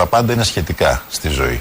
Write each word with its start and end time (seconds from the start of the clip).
Τα 0.00 0.06
πάντα 0.06 0.32
είναι 0.32 0.44
σχετικά 0.44 1.02
στη 1.08 1.28
ζωή. 1.28 1.60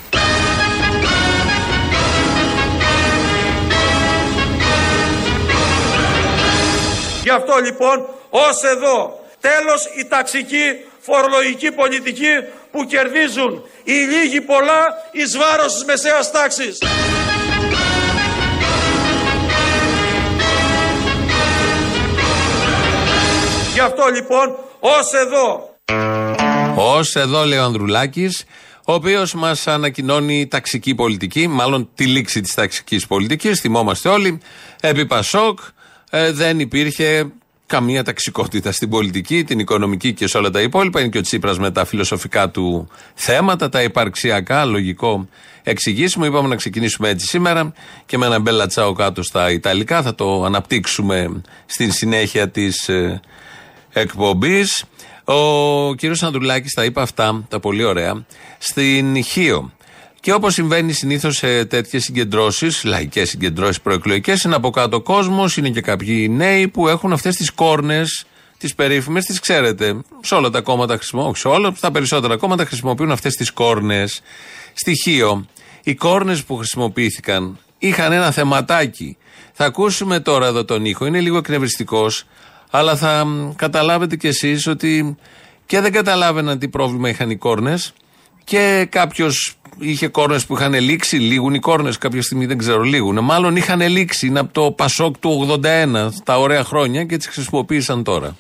Γι' 7.24 7.29
αυτό 7.29 7.56
λοιπόν 7.63 8.06
ως 8.29 8.63
εδώ 8.63 9.20
τέλος 9.40 9.86
η 9.97 10.08
ταξική 10.08 10.86
φορολογική 10.99 11.72
πολιτική 11.72 12.33
που 12.72 12.86
κερδίζουν 12.86 13.63
οι 13.83 13.94
λίγοι 13.94 14.42
πολλά 14.42 14.87
εις 15.12 15.37
βάρος 15.37 15.74
της 15.74 15.85
μεσαίας 15.85 16.31
τάξης. 16.31 16.77
Γι' 23.74 23.80
αυτό 23.80 24.06
λοιπόν 24.08 24.56
ως 24.80 25.14
εδώ. 25.14 25.70
Ως 26.82 27.16
εδώ 27.16 27.46
λέει 27.46 27.58
ο 27.58 27.64
Ανδρουλάκης, 27.64 28.44
ο 28.86 28.94
οποίος 28.94 29.34
μας 29.34 29.68
ανακοινώνει 29.68 30.48
ταξική 30.48 30.96
πολιτική, 30.96 31.48
μάλλον 31.48 31.90
τη 31.96 32.06
λήξη 32.06 32.42
της 32.42 32.54
ταξικής 32.54 33.08
πολιτικής. 33.08 33.60
Θυμόμαστε 33.60 34.10
όλοι. 34.10 34.40
Επί 34.82 35.06
Πασόκ 35.06 35.60
ε, 36.10 36.32
δεν 36.32 36.60
υπήρχε 36.60 37.32
καμία 37.66 38.04
ταξικότητα 38.04 38.72
στην 38.72 38.90
πολιτική, 38.90 39.44
την 39.44 39.60
οικονομική 39.60 40.14
και 40.14 40.28
σε 40.28 40.38
όλα 40.38 40.50
τα 40.50 40.62
υπόλοιπα. 40.62 41.00
Είναι 41.00 41.10
και 41.10 41.18
ο 41.18 41.22
Τσίπρας 41.22 41.60
με 41.60 41.72
τα 41.72 41.86
φιλοσοφικά 41.86 42.50
του 42.50 42.88
θέματα, 43.14 43.70
τα 43.70 43.84
υπαρξιακά, 43.84 44.66
λογικό 44.66 45.28
εξηγήσιμο. 45.64 46.26
Είπαμε 46.26 46.48
να 46.48 46.56
ξεκινήσουμε 46.56 47.09
έτσι 47.09 47.26
σήμερα 47.26 47.73
και 48.06 48.18
με 48.18 48.26
ένα 48.26 48.40
μπέλα 48.40 48.68
τσάο 48.68 48.94
κάτω 48.94 49.23
στα 49.23 49.52
Ιταλικά. 49.52 50.02
Θα 50.02 50.16
το 50.16 50.44
αναπτύξουμε 50.44 51.42
στην 51.66 51.92
συνέχεια 51.92 52.50
της 52.50 52.90
ε, 52.90 53.22
εκπομπής. 53.94 54.84
Ο 55.31 55.95
κύριος 55.95 56.23
Ανδρουλάκης 56.23 56.73
τα 56.73 56.83
είπε 56.83 57.02
αυτά, 57.02 57.45
τα 57.49 57.59
πολύ 57.59 57.83
ωραία, 57.83 58.25
στην 58.58 59.23
Χίο. 59.23 59.72
Και 60.19 60.33
όπως 60.33 60.53
συμβαίνει 60.53 60.94
συνήθως 60.94 61.38
σε 61.38 61.66
τέτοιες 61.66 62.03
συγκεντρώσεις, 62.03 62.83
λαϊκές 62.83 63.30
συγκεντρώσεις 63.30 63.81
προεκλογικές, 63.81 64.44
είναι 64.44 64.55
από 64.55 64.69
κάτω 64.69 65.02
κόσμος, 65.02 65.57
είναι 65.57 65.69
και 65.69 65.81
κάποιοι 65.81 66.27
νέοι 66.31 66.67
που 66.67 66.88
έχουν 66.88 67.13
αυτές 67.13 67.35
τις 67.35 67.52
κόρνες, 67.52 68.25
τις 68.57 68.75
περίφημες, 68.75 69.25
τις 69.25 69.39
ξέρετε. 69.39 70.02
Σε 70.22 70.35
όλα 70.35 70.50
τα 70.50 70.61
κόμματα 70.61 70.95
χρησιμοποιούν, 70.95 71.31
όχι 71.31 71.39
σε 71.39 71.47
όλα, 71.47 71.73
στα 71.75 71.91
περισσότερα 71.91 72.38
κόμματα 72.38 72.66
χρησιμοποιούν 72.66 73.11
αυτές 73.11 73.35
τις 73.35 73.52
κόρνες. 73.52 74.22
Στοιχείο. 74.73 75.45
Οι 75.83 75.95
κόρνες 75.95 76.44
που 76.44 76.55
χρησιμοποιήθηκαν 76.55 77.57
είχαν 77.77 78.11
ένα 78.11 78.31
θεματάκι. 78.31 79.17
Θα 79.53 79.66
ακούσουμε 79.66 80.19
τώρα 80.19 80.47
εδώ 80.47 80.66
τον 80.66 80.85
ήχο, 80.85 81.05
είναι 81.05 81.19
λίγο 81.19 81.38
εκνευριστικός, 81.38 82.25
αλλά 82.70 82.95
θα 82.95 83.28
καταλάβετε 83.56 84.16
κι 84.16 84.28
εσείς 84.28 84.67
ότι 84.67 85.17
και 85.66 85.80
δεν 85.80 85.92
καταλάβαιναν 85.92 86.59
τι 86.59 86.67
πρόβλημα 86.67 87.09
είχαν 87.09 87.30
οι 87.30 87.36
κόρνες 87.36 87.94
και 88.44 88.88
κάποιος 88.89 89.58
είχε 89.80 90.08
κόρνες 90.08 90.45
που 90.45 90.56
είχαν 90.56 90.73
λήξει, 90.73 91.17
λίγουν 91.17 91.53
οι 91.53 91.59
κόρνες 91.59 91.97
κάποια 91.97 92.22
στιγμή, 92.22 92.45
δεν 92.45 92.58
ξέρω, 92.58 92.81
λίγουν. 92.81 93.23
Μάλλον 93.23 93.56
είχαν 93.56 93.81
λήξει, 93.81 94.28
είναι 94.28 94.40
από 94.40 94.53
το 94.53 94.72
Πασόκ 94.72 95.17
του 95.17 95.59
81, 95.64 96.09
τα 96.23 96.40
ωραία 96.40 96.64
χρόνια 96.64 97.06
και 97.06 97.17
τις 97.17 97.28
χρησιμοποίησαν 97.28 98.03
τώρα. 98.03 98.36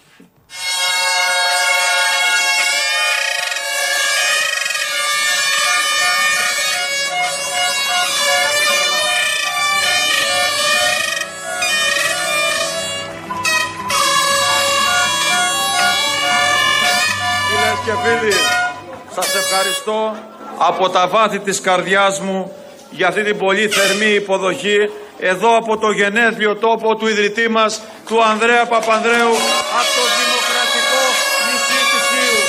Ευχαριστώ 19.51 20.15
από 20.57 20.89
τα 20.89 21.07
βάθη 21.07 21.39
της 21.39 21.61
καρδιάς 21.61 22.19
μου 22.19 22.51
για 22.89 23.07
αυτή 23.07 23.23
την 23.23 23.37
πολύ 23.37 23.67
θερμή 23.67 24.13
υποδοχή 24.13 24.89
εδώ 25.19 25.57
από 25.57 25.77
το 25.77 25.91
γενέθλιο 25.91 26.55
τόπο 26.55 26.95
του 26.95 27.07
ιδρυτή 27.07 27.49
μας, 27.49 27.81
του 28.07 28.23
Ανδρέα 28.23 28.65
Παπανδρέου, 28.65 29.33
από 29.79 29.91
το 29.97 30.03
δημοκρατικό 30.19 31.01
νησί 31.45 31.79
της 31.91 32.03
Χίου. 32.09 32.39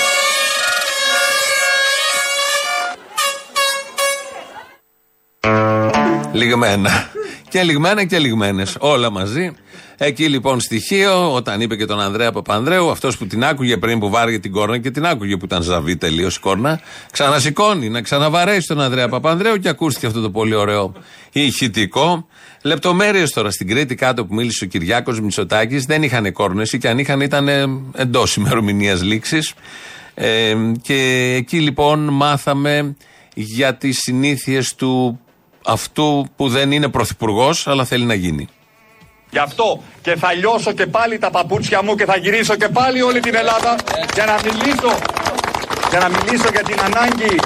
Λιγμένα. 6.33 7.11
και 7.49 7.63
λιγμένα 7.63 8.05
και 8.05 8.19
λιγμένες. 8.19 8.77
Όλα 8.79 9.11
μαζί. 9.11 9.57
Εκεί 10.03 10.29
λοιπόν 10.29 10.61
στοιχείο, 10.61 11.35
όταν 11.35 11.61
είπε 11.61 11.77
και 11.77 11.85
τον 11.85 12.01
Ανδρέα 12.01 12.33
Παπανδρέου, 12.33 12.91
αυτός 12.91 13.17
που 13.17 13.27
την 13.27 13.45
άκουγε 13.45 13.77
πριν 13.77 13.99
που 13.99 14.11
βάραγε 14.11 14.39
την 14.39 14.53
κόρνα 14.53 14.79
και 14.79 14.91
την 14.91 15.07
άκουγε 15.07 15.37
που 15.37 15.45
ήταν 15.45 15.63
ζαβή 15.63 15.97
τελείως 15.97 16.37
η 16.37 16.41
κόρνα, 16.41 16.81
ξανασηκώνει 17.13 17.89
να 17.89 18.03
ξαναβαρέσει 18.03 18.67
τον 18.67 18.81
Ανδρέα 18.81 19.09
Παπανδρέου 19.09 19.57
και 19.57 19.69
ακούστηκε 19.69 20.07
αυτό 20.07 20.21
το 20.21 20.31
πολύ 20.31 20.55
ωραίο 20.55 20.93
ηχητικό. 21.33 22.27
Λεπτομέρειες 22.63 23.31
τώρα 23.31 23.51
στην 23.51 23.69
Κρήτη 23.69 23.95
κάτω 23.95 24.27
που 24.27 24.35
μίλησε 24.35 24.65
ο 24.65 24.67
Κυριάκος 24.67 25.21
Μητσοτάκης 25.21 25.85
δεν 25.85 26.03
είχαν 26.03 26.33
κόρνες 26.33 26.73
ή 26.73 26.79
και 26.79 26.89
αν 26.89 26.99
είχαν 26.99 27.21
ήταν 27.21 27.49
εντός 27.95 28.37
ημερομηνίας 28.37 29.03
λήξης. 29.03 29.55
Ε, 30.15 30.55
και 30.83 31.33
εκεί 31.37 31.61
λοιπόν 31.61 32.09
μάθαμε 32.13 32.97
για 33.35 33.75
τις 33.75 33.99
συνήθειες 33.99 34.75
του 34.75 35.21
αυτού 35.65 36.29
που 36.37 36.49
δεν 36.49 36.73
είναι 36.73 36.89
πρωθυπουργός, 36.89 37.67
αλλά 37.67 37.85
θέλει 37.85 38.05
να 38.05 38.15
γίνει. 38.15 38.49
Γι' 39.31 39.39
αυτό 39.39 39.83
και 40.03 40.17
θα 40.17 40.33
λιώσω 40.33 40.73
και 40.73 40.87
πάλι 40.87 41.19
τα 41.19 41.31
παπούτσια 41.31 41.83
μου 41.83 41.95
και 41.95 42.05
θα 42.05 42.17
γυρίσω 42.17 42.57
και 42.57 42.69
πάλι 42.69 43.03
όλη 43.03 43.21
την 43.21 43.35
Ελλάδα 43.35 43.77
για 44.15 44.25
να 44.25 44.37
μιλήσω, 44.45 44.99
για 45.91 45.99
να 45.99 46.09
μιλήσω 46.09 46.49
για 46.53 46.63
την 46.63 46.81
ανάγκη 46.81 47.41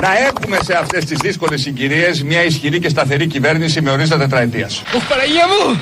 να 0.00 0.18
έχουμε 0.26 0.58
σε 0.62 0.74
αυτές 0.74 1.04
τις 1.04 1.18
δύσκολες 1.18 1.60
συγκυρίες 1.60 2.22
μια 2.22 2.44
ισχυρή 2.44 2.80
και 2.80 2.88
σταθερή 2.88 3.26
κυβέρνηση 3.26 3.80
με 3.80 3.90
ορίζοντα 3.90 4.18
τετραετίας. 4.18 4.82
Ουφ, 4.94 5.08
Παναγία 5.08 5.46
μου! 5.46 5.80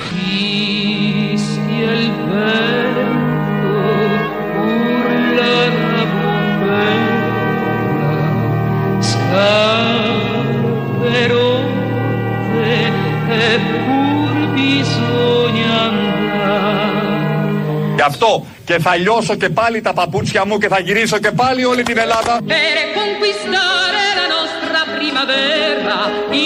Γι' 17.97 18.03
αυτό 18.05 18.45
και 18.65 18.79
θα 18.79 18.95
λιώσω 18.95 19.35
και 19.35 19.49
πάλι 19.49 19.81
τα 19.81 19.93
παπούτσια 19.93 20.45
μου 20.45 20.57
και 20.57 20.67
θα 20.67 20.79
γυρίσω 20.79 21.17
και 21.17 21.31
πάλι 21.31 21.65
όλη 21.65 21.83
την 21.83 21.97
Ελλάδα 21.97 22.33
Per 22.53 22.77
conquistare 22.99 24.03
la 24.21 24.27
nostra 24.35 24.79
primavera, 24.97 25.97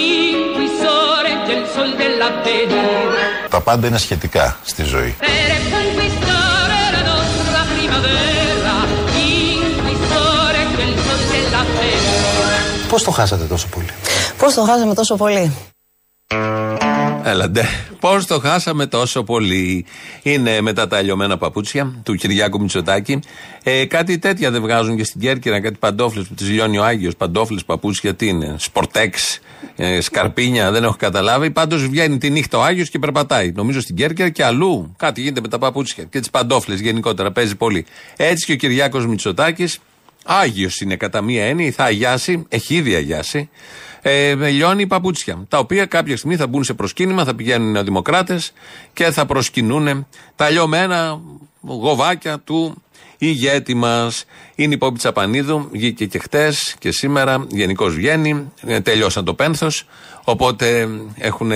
inquisore 0.02 1.32
del 1.48 1.62
sol 1.74 1.90
dell'avvenire. 2.00 3.24
Τα 3.50 3.60
πάντα 3.60 3.86
είναι 3.86 3.98
σχετικά 3.98 4.56
στη 4.64 4.82
ζωή. 4.82 5.16
Per 5.20 5.52
conquistare 5.76 6.80
la 6.96 7.02
nostra 7.12 7.60
primavera, 7.74 8.74
inquisore 9.30 10.62
del 10.78 10.92
sol 11.04 11.22
dell'avvenire. 11.32 12.88
Πώς 12.88 13.02
το 13.02 13.10
χάσατε 13.10 13.44
τόσο 13.44 13.66
πολύ; 13.66 13.90
Πώς 14.38 14.54
το 14.54 14.62
χάσαμε 14.62 14.94
τόσο 14.94 15.16
πολύ; 15.16 15.52
Έλα 17.24 17.50
ντε. 17.50 17.62
Πώς 18.00 18.26
το 18.26 18.38
χάσαμε 18.38 18.86
τόσο 18.86 19.22
πολύ; 19.22 19.84
Είναι 20.22 20.60
μετά 20.60 20.88
τα 20.88 21.02
λιωμένα 21.02 21.38
παπούτσια 21.38 21.92
του 22.02 22.14
Κυριάκου 22.14 22.60
Μητσοτάκη. 22.60 23.20
Ε, 23.62 23.84
κάτι 23.84 24.18
τέτοια 24.18 24.50
δεν 24.50 24.60
βγάζουν 24.60 24.96
και 24.96 25.04
στην 25.04 25.20
Κέρκυρα, 25.20 25.60
κάτι 25.60 25.76
παντόφλες 25.78 26.26
που 26.26 26.34
τις 26.34 26.48
λιώνει 26.48 26.78
ο 26.78 26.84
Άγιος. 26.84 27.16
Παντόφλες, 27.16 27.64
παπούτσια, 27.64 28.14
τι 28.14 28.26
είναι. 28.28 28.54
Σπορτέξ, 28.58 29.40
ε, 29.76 30.00
σκαρπίνια, 30.00 30.70
δεν 30.70 30.84
έχω 30.84 30.96
καταλάβει. 30.98 31.50
Πάντως 31.50 31.88
βγαίνει 31.88 32.18
τη 32.18 32.30
νύχτα 32.30 32.58
ο 32.58 32.62
Άγιος 32.62 32.88
και 32.90 32.98
περπατάει. 32.98 33.52
Νομίζω 33.52 33.80
στην 33.80 33.96
Κέρκυρα 33.96 34.28
και 34.28 34.44
αλλού. 34.44 34.94
Κάτι 34.98 35.20
γίνεται 35.20 35.40
με 35.40 35.48
τα 35.48 35.58
παπούτσια 35.58 36.04
και 36.04 36.18
τις 36.18 36.30
παντόφλες 36.30 36.80
γενικότερα. 36.80 37.32
Παίζει 37.32 37.56
πολύ. 37.56 37.84
Έτσι 38.16 38.46
και 38.46 38.52
ο 38.52 38.56
Κυριάκος 38.56 39.06
Μητσοτάκης. 39.06 39.78
Άγιος 40.24 40.80
είναι 40.80 40.96
κατά 40.96 41.20
μία 41.20 41.44
έννοια, 41.44 41.72
θα 41.72 41.84
αγιάσει, 41.84 42.44
έχει 42.48 42.74
ήδη 42.74 42.94
αγιάσει 42.94 43.48
ε, 44.02 44.34
λιώνει 44.34 44.86
παπούτσια. 44.86 45.44
Τα 45.48 45.58
οποία 45.58 45.86
κάποια 45.86 46.16
στιγμή 46.16 46.36
θα 46.36 46.46
μπουν 46.46 46.64
σε 46.64 46.74
προσκύνημα, 46.74 47.24
θα 47.24 47.34
πηγαίνουν 47.34 47.68
οι 47.68 47.70
νεοδημοκράτες 47.70 48.52
και 48.92 49.10
θα 49.10 49.26
προσκυνούν 49.26 50.06
τα 50.36 50.50
λιωμένα 50.50 51.20
γοβάκια 51.60 52.38
του 52.38 52.82
ηγέτη 53.18 53.74
μας. 53.74 54.24
Είναι 54.54 54.74
η 54.74 54.78
Πόπη 54.78 54.98
Τσαπανίδου, 54.98 55.68
βγήκε 55.72 56.06
και 56.06 56.18
χτες 56.18 56.74
και 56.78 56.90
σήμερα, 56.90 57.46
γενικώς 57.48 57.94
βγαίνει, 57.94 58.52
ε, 58.66 58.80
τελειώσαν 58.80 59.24
το 59.24 59.34
πένθος. 59.34 59.86
Οπότε 60.24 60.88
έχουν 61.18 61.52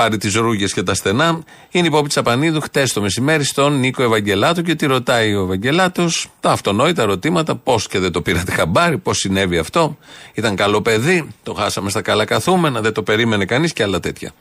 πάρει 0.00 0.16
τις 0.16 0.34
ρούγες 0.34 0.72
και 0.72 0.82
τα 0.82 0.94
στενά. 0.94 1.42
Είναι 1.70 1.86
η 1.86 1.90
Πόπη 1.90 2.08
Τσαπανίδου 2.08 2.60
χτες 2.60 2.92
το 2.92 3.00
μεσημέρι 3.00 3.44
στον 3.44 3.78
Νίκο 3.78 4.02
Ευαγγελάτο 4.02 4.62
και 4.62 4.74
τη 4.74 4.86
ρωτάει 4.86 5.34
ο 5.34 5.42
Ευαγγελάτος 5.42 6.28
τα 6.40 6.50
αυτονόητα 6.50 7.02
ερωτήματα, 7.02 7.56
πώς 7.56 7.86
και 7.88 7.98
δεν 7.98 8.12
το 8.12 8.22
πήρατε 8.22 8.52
χαμπάρι, 8.52 8.98
πώς 8.98 9.18
συνέβη 9.18 9.58
αυτό. 9.58 9.96
Ήταν 10.34 10.56
καλό 10.56 10.82
παιδί, 10.82 11.28
το 11.42 11.54
χάσαμε 11.54 11.90
στα 11.90 12.02
καλά 12.02 12.24
καθούμενα, 12.24 12.80
δεν 12.80 12.92
το 12.92 13.02
περίμενε 13.02 13.44
κανείς 13.44 13.72
και 13.72 13.82
άλλα 13.82 14.00
τέτοια. 14.00 14.32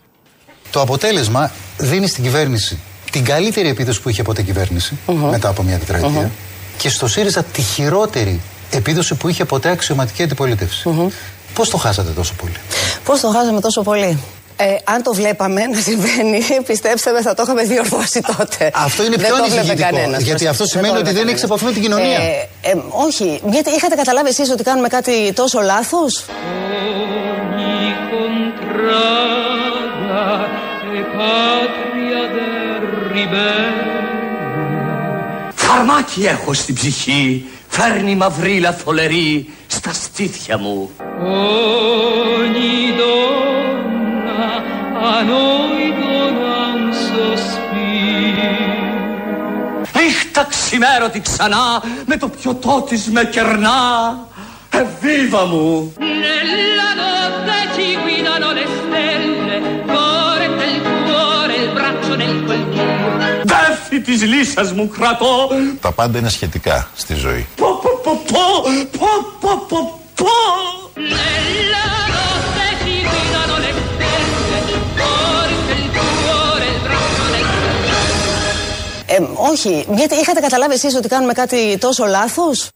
Το 0.72 0.82
αποτέλεσμα 0.82 1.52
δίνει 1.78 2.08
στην 2.08 2.24
κυβέρνηση 2.24 2.80
την 3.12 3.24
καλύτερη 3.24 3.70
επίδοση 3.70 4.02
που 4.02 4.10
είχε 4.10 4.24
ποτέ 4.24 4.42
κυβέρνηση 4.42 4.98
μετά 5.30 5.50
από 5.50 5.64
μια 5.64 5.78
τετραετία 5.78 6.32
και 6.78 6.90
στο 6.90 7.08
ΣΥΡΙΖΑ 7.08 7.44
τη 7.44 7.62
χειρότερη 7.62 8.42
επίδοση 8.72 9.16
που 9.16 9.28
είχε 9.28 9.46
ποτέ 9.46 9.70
αξιωματική 9.70 10.24
αντιπολίτευση. 10.24 10.90
Πώς 11.54 11.70
το 11.70 11.78
χάσατε 11.78 12.12
τόσο 12.12 12.34
πολύ; 12.34 12.56
Πώς 13.04 13.20
το 13.20 13.28
χάσαμε 13.30 13.62
τόσο 13.62 13.82
πολύ; 13.82 14.20
Ε, 14.62 14.76
αν 14.84 15.04
το 15.04 15.14
βλέπαμε 15.14 15.66
να 15.66 15.80
συμβαίνει, 15.80 16.42
πιστέψτε 16.68 17.12
με, 17.12 17.22
θα 17.22 17.34
το 17.34 17.42
είχαμε 17.46 17.64
διορθώσει 17.64 18.22
τότε. 18.38 18.72
Αυτό 18.74 19.04
είναι 19.06 19.16
Δεν 19.16 19.26
πιο 19.26 19.36
το 19.36 19.44
βλέπει 19.44 19.58
ανησυχητικό, 19.60 19.90
κανένας, 19.96 20.22
γιατί 20.24 20.40
προς- 20.44 20.50
αυτό 20.54 20.64
δεν 20.64 20.68
σημαίνει 20.74 20.94
το 20.94 21.00
ότι 21.00 21.04
βλέπει 21.10 21.18
δεν 21.20 21.28
έχεις 21.28 21.42
κανένας. 21.42 21.62
επαφή 21.62 21.66
με 21.66 21.72
την 21.72 21.82
κοινωνία. 21.82 22.18
Ε, 22.62 22.70
ε, 22.70 22.74
όχι. 23.08 23.42
Γιατί 23.50 23.70
είχατε 23.76 23.96
καταλάβει 23.96 24.30
εσείς 24.30 24.50
ότι 24.52 24.64
κάνουμε 24.64 24.88
κάτι 24.88 25.34
τόσο 25.34 25.60
λάθος; 25.62 26.26
Ogni 27.62 27.90
contrada 28.12 30.26
è 30.98 31.00
patria 31.18 32.22
del 32.36 32.84
ribelle. 33.14 33.98
Φαρμάκι 35.56 36.26
έχω 36.26 36.54
στην 36.54 36.76
ψυχή, 36.76 37.46
φέρνει 37.68 38.16
μαυρίλα 38.16 38.74
θολερή 38.74 39.50
στα 39.68 39.94
στήθια 39.94 40.58
μου. 40.58 40.90
Ogni 41.00 43.00
donna 43.00 43.49
a 45.18 45.22
noi 45.32 45.84
dona 46.00 46.58
un 46.76 46.86
sospiro. 47.08 48.52
Νύχτα 49.98 50.48
ξημέρωτη 50.50 51.22
ξανά, 51.22 51.82
με 52.06 52.18
το 52.18 52.28
πιωτό 52.28 52.86
της 52.90 53.10
με 53.10 53.24
κερνά. 53.26 53.80
Εβίβα 54.70 55.46
μου! 55.46 55.94
Nella 56.00 56.90
notte 57.02 57.58
ci 57.76 57.88
guidano 58.04 58.50
le 58.58 58.66
stelle, 58.78 59.56
forte 59.92 60.66
il 60.76 60.82
cuore, 61.06 61.56
il 61.64 61.70
braccio 61.78 62.14
nel 62.22 62.36
coltello. 62.48 63.44
Δέφη 63.44 64.02
της 64.02 64.24
λύσας 64.24 64.72
μου 64.72 64.88
κρατώ. 64.88 65.50
Τα 65.82 65.92
πάντα 65.92 66.18
είναι 66.18 66.30
σχετικά 66.30 66.90
στη 66.96 67.14
ζωή. 67.14 67.48
Πω 67.56 67.80
πω 67.82 67.90
πω 68.04 68.22
πω, 68.32 68.44
πω 68.98 69.08
πω 69.40 69.66
πω 69.70 70.00
πω. 70.16 70.69
Ε, 79.20 79.28
όχι. 79.52 79.86
Γιατί 79.96 80.16
είχατε 80.16 80.40
καταλάβει 80.40 80.74
εσείς 80.74 80.96
ότι 80.96 81.08
κάνουμε 81.08 81.34
κάτι 81.34 81.78
τόσο 81.78 82.06
λάθος; 82.06 82.70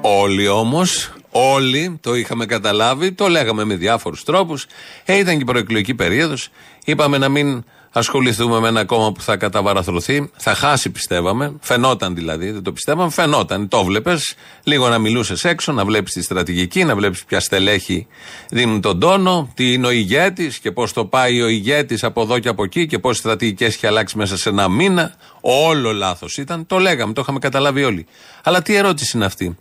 Όλοι 0.00 0.48
όμως, 0.48 1.12
όλοι 1.30 1.98
το 2.00 2.14
είχαμε 2.14 2.46
καταλάβει, 2.46 3.12
το 3.12 3.28
λέγαμε 3.28 3.64
με 3.64 3.74
διάφορους 3.74 4.24
τρόπους. 4.24 4.66
Ε, 5.04 5.18
ήταν 5.18 5.34
και 5.34 5.42
η 5.42 5.44
προεκλογική 5.44 5.94
περίοδος. 5.94 6.48
Είπαμε 6.84 7.18
να 7.18 7.28
μην 7.28 7.64
ασχοληθούμε 7.98 8.60
με 8.60 8.68
ένα 8.68 8.84
κόμμα 8.84 9.12
που 9.12 9.20
θα 9.20 9.36
καταβαραθρωθεί. 9.36 10.30
Θα 10.36 10.54
χάσει, 10.54 10.90
πιστεύαμε. 10.90 11.54
Φαινόταν 11.60 12.14
δηλαδή, 12.14 12.50
δεν 12.50 12.62
το 12.62 12.72
πιστεύαμε. 12.72 13.10
Φαινόταν. 13.10 13.68
Το 13.68 13.84
βλέπεις. 13.84 14.34
Λίγο 14.62 14.88
να 14.88 14.98
μιλούσες 14.98 15.44
έξω, 15.44 15.72
να 15.72 15.84
βλέπεις 15.84 16.12
τη 16.12 16.22
στρατηγική, 16.22 16.84
να 16.84 16.94
βλέπεις 16.94 17.24
ποια 17.24 17.40
στελέχη 17.40 18.06
δίνουν 18.50 18.80
τον 18.80 19.00
τόνο, 19.00 19.50
τι 19.54 19.72
είναι 19.72 19.86
ο 19.86 19.90
ηγέτης 19.90 20.58
και 20.58 20.72
πώς 20.72 20.92
το 20.92 21.04
πάει 21.04 21.42
ο 21.42 21.48
ηγέτης 21.48 22.04
από 22.04 22.22
εδώ 22.22 22.38
και 22.38 22.48
από 22.48 22.64
εκεί 22.64 22.86
και 22.86 22.98
πόσε 22.98 23.18
στρατηγικές 23.18 23.74
έχει 23.74 23.86
αλλάξει 23.86 24.18
μέσα 24.18 24.36
σε 24.36 24.48
ένα 24.48 24.68
μήνα. 24.68 25.14
Όλο 25.40 25.92
λάθος 25.92 26.36
ήταν. 26.36 26.66
Το 26.66 26.78
λέγαμε, 26.78 27.12
το 27.12 27.20
είχαμε 27.20 27.38
καταλάβει 27.38 27.84
όλοι. 27.84 28.06
Αλλά 28.42 28.62
τι 28.62 28.74
ερώτηση 28.74 29.16
είναι 29.16 29.24
αυτή; 29.24 29.56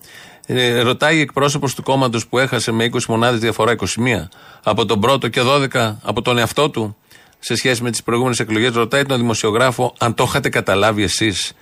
Ε, 0.46 0.80
ρωτάει 0.80 1.20
εκπρόσωπος 1.20 1.76
του 1.76 1.84
κόμματος 1.84 2.28
που 2.28 2.40
έχασε 2.40 2.72
με 2.72 2.84
20 2.84 2.98
μονάδες 3.08 3.40
διαφορά 3.40 3.72
21 3.72 4.28
από 4.64 4.86
τον 4.86 5.00
πρώτο 5.00 5.28
και 5.28 5.42
12 5.42 5.96
από 6.04 6.22
τον 6.22 6.38
εαυτό 6.38 6.70
του; 6.70 6.98
Σε 7.44 7.56
σχέση 7.56 7.84
με 7.84 7.92
τις 7.92 8.04
προηγούμενες 8.04 8.40
εκλογές. 8.40 8.74
Ρωτάει 8.74 9.06
τον 9.06 9.18
δημοσιογράφο 9.18 9.94
αν 10.00 10.14
το 10.14 10.24
είχατε 10.28 10.50
καταλάβει 10.50 11.04
εσείς. 11.04 11.54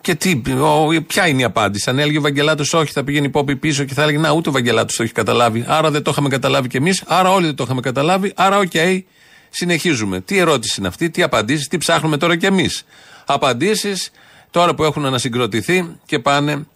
Και 0.00 0.14
τι, 0.14 0.42
ο, 0.60 1.02
ποια 1.06 1.28
είναι 1.28 1.40
η 1.40 1.44
απάντηση. 1.44 1.90
Αν 1.90 1.98
έλεγε 1.98 2.18
ο 2.18 2.20
Βαγγελάτος 2.20 2.74
όχι, 2.74 2.92
θα 2.92 3.04
πήγαινε 3.04 3.26
η 3.26 3.28
Πόπη 3.28 3.56
πίσω 3.56 3.84
και 3.84 3.94
θα 3.94 4.02
έλεγε 4.02 4.18
Να, 4.18 4.30
ούτε 4.30 4.48
ο 4.48 4.52
Βαγγελάτος 4.52 4.96
το 4.96 5.02
έχει 5.02 5.12
καταλάβει. 5.12 5.64
Άρα 5.66 5.90
δεν 5.90 6.02
το 6.02 6.10
είχαμε 6.10 6.28
καταλάβει 6.28 6.68
κι 6.68 6.76
εμείς. 6.76 7.02
Άρα 7.06 7.30
όλοι 7.30 7.46
δεν 7.46 7.54
το 7.54 7.62
είχαμε 7.62 7.80
καταλάβει. 7.80 8.32
Άρα, 8.36 8.58
οκ, 8.58 8.72
συνεχίζουμε. 9.50 10.20
Τι 10.20 10.38
ερώτηση 10.38 10.74
είναι 10.78 10.88
αυτή, 10.88 11.10
τι 11.10 11.22
απαντήσεις, 11.22 11.68
τι 11.68 11.78
ψάχνουμε 11.78 12.16
τώρα 12.16 12.36
κι 12.36 12.46
εμείς. 12.46 12.84
Απαντήσεις 13.26 14.10
τώρα 14.50 14.74
που 14.74 14.84
έχουν 14.84 15.06
ανασυγκροτηθεί 15.06 15.96
και 16.06 16.18
πάνε 16.18 16.66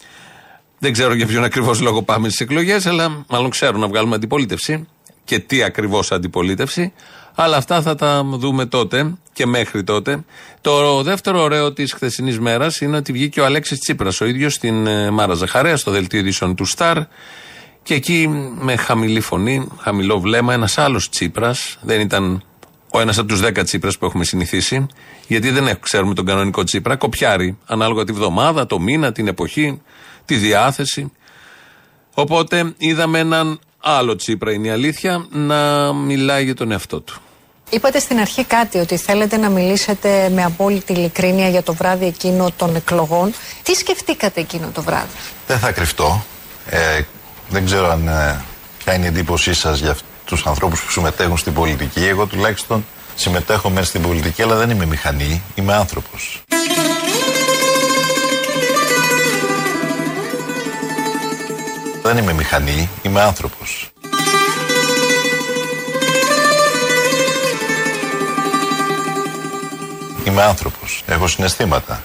δεν 0.83 0.93
ξέρω 0.93 1.15
για 1.15 1.27
ποιον 1.27 1.45
ακριβώς 1.45 1.81
λόγο 1.81 2.03
πάμε 2.03 2.29
στις 2.29 2.41
εκλογές, 2.41 2.87
αλλά 2.87 3.25
μάλλον 3.29 3.51
ξέρουν 3.51 3.81
να 3.81 3.89
βγάλουμε 3.89 4.15
αντιπολίτευση 4.15 4.89
και 5.25 5.39
τι 5.39 5.63
ακριβώς 5.63 6.13
αντιπολίτευση. 6.13 6.93
Αλλά 7.35 7.57
αυτά 7.57 7.83
θα 7.83 7.95
τα 7.95 8.25
δούμε 8.25 8.67
τότε 8.67 9.15
και 9.33 9.47
μέχρι 9.47 9.85
τότε. 9.85 10.25
Το 10.61 11.03
δεύτερο 11.03 11.43
ωραίο 11.43 11.73
της 11.73 11.93
χθεσινής 11.93 12.39
μέρας 12.39 12.81
είναι 12.81 12.97
ότι 12.97 13.13
βγήκε 13.13 13.41
ο 13.41 13.45
Αλέξης 13.45 13.79
Τσίπρας, 13.79 14.21
ο 14.21 14.25
ίδιος 14.25 14.55
στην 14.55 14.87
ε, 14.87 15.11
Μάρα 15.11 15.35
Ζαχαρέα, 15.35 15.77
στο 15.77 15.91
δελτίο 15.91 16.21
ειδήσεων 16.21 16.55
του 16.55 16.65
Σταρ. 16.65 16.99
Και 17.83 17.95
εκεί 17.95 18.29
με 18.61 18.77
χαμηλή 18.77 19.21
φωνή, 19.21 19.69
χαμηλό 19.79 20.21
βλέμμα, 20.21 20.53
ένας 20.53 20.79
άλλος 20.79 21.09
Τσίπρας, 21.09 21.79
δεν 21.83 22.01
ήταν 22.01 22.43
ο 22.91 23.01
ένας 23.01 23.19
από 23.19 23.29
τους 23.29 23.41
δέκα 23.41 23.65
Τσίπρας 23.65 23.99
που 23.99 24.05
έχουμε 24.05 24.25
συνηθίσει, 24.25 24.87
γιατί 25.27 25.51
δεν 25.51 25.63
έχουμε- 25.63 25.79
ξέρουμε 25.81 26.15
τον 26.15 26.25
κανονικό 26.25 26.65
Τσίπρα, 26.65 26.97
κοπιάρει 26.97 27.59
ανάλογα 27.67 28.05
τη 28.05 28.13
βδομάδα, 28.13 28.67
το 28.67 28.79
μήνα, 28.81 29.13
την 29.13 29.29
εποχή, 29.29 29.81
τη 30.25 30.35
διάθεση. 30.37 31.13
Οπότε 32.15 32.75
είδαμε 32.77 33.19
έναν 33.19 33.59
άλλο 33.83 34.17
Τσίπρα, 34.17 34.53
είναι 34.53 34.67
η 34.67 34.71
αλήθεια, 34.71 35.27
να 35.31 35.93
μιλάει 35.93 36.45
για 36.45 36.55
τον 36.55 36.71
εαυτό 36.73 37.01
του. 37.01 37.21
Είπατε 37.71 37.99
στην 37.99 38.19
αρχή 38.19 38.45
κάτι 38.45 38.79
ότι 38.79 38.97
θέλετε 38.97 39.37
να 39.37 39.49
μιλήσετε 39.49 40.29
με 40.35 40.45
απόλυτη 40.45 40.93
ειλικρίνεια 40.93 41.49
για 41.49 41.63
το 41.63 41.75
βράδυ 41.75 42.07
εκείνο 42.07 42.53
των 42.57 42.77
εκλογών. 42.77 43.33
Τι 43.63 43.75
σκεφτήκατε 43.75 44.41
εκείνο 44.41 44.71
το 44.75 44.83
βράδυ; 44.83 45.17
Δεν 45.47 45.59
θα 45.59 45.73
κρυφτώ. 45.73 46.25
Ε, 46.67 47.01
δεν 47.49 47.65
ξέρω 47.65 47.91
αν, 47.91 48.09
ε, 48.09 48.45
ποια 48.79 48.95
είναι 48.95 49.05
η 49.05 49.09
εντύπωσή 49.09 49.55
σας 49.55 49.79
για 49.79 49.97
τους 50.25 50.47
ανθρώπους 50.47 50.83
που 50.83 50.91
συμμετέχουν 50.91 51.37
στην 51.37 51.53
πολιτική. 51.53 52.05
Εγώ 52.05 52.27
τουλάχιστον 52.27 52.87
συμμετέχω 53.15 53.71
μέσα 53.71 53.87
στην 53.87 54.03
πολιτική, 54.03 54.43
αλλά 54.43 54.57
δεν 54.57 54.71
είμαι 54.71 54.87
μηχανή. 54.87 55.43
Είμαι 55.55 55.75
άνθρωπος. 55.75 56.43
Δεν 62.03 62.17
είμαι 62.17 62.33
μηχανή, 62.33 62.91
είμαι 63.03 63.21
άνθρωπος. 63.21 63.91
Είμαι 70.25 70.43
άνθρωπος. 70.43 71.03
Έχω 71.07 71.27
συναισθήματα. 71.27 72.03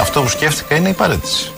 Αυτό 0.00 0.22
που 0.22 0.28
σκέφτηκα 0.28 0.74
είναι 0.74 0.88
η 0.88 0.92
παρέτηση. 0.92 1.52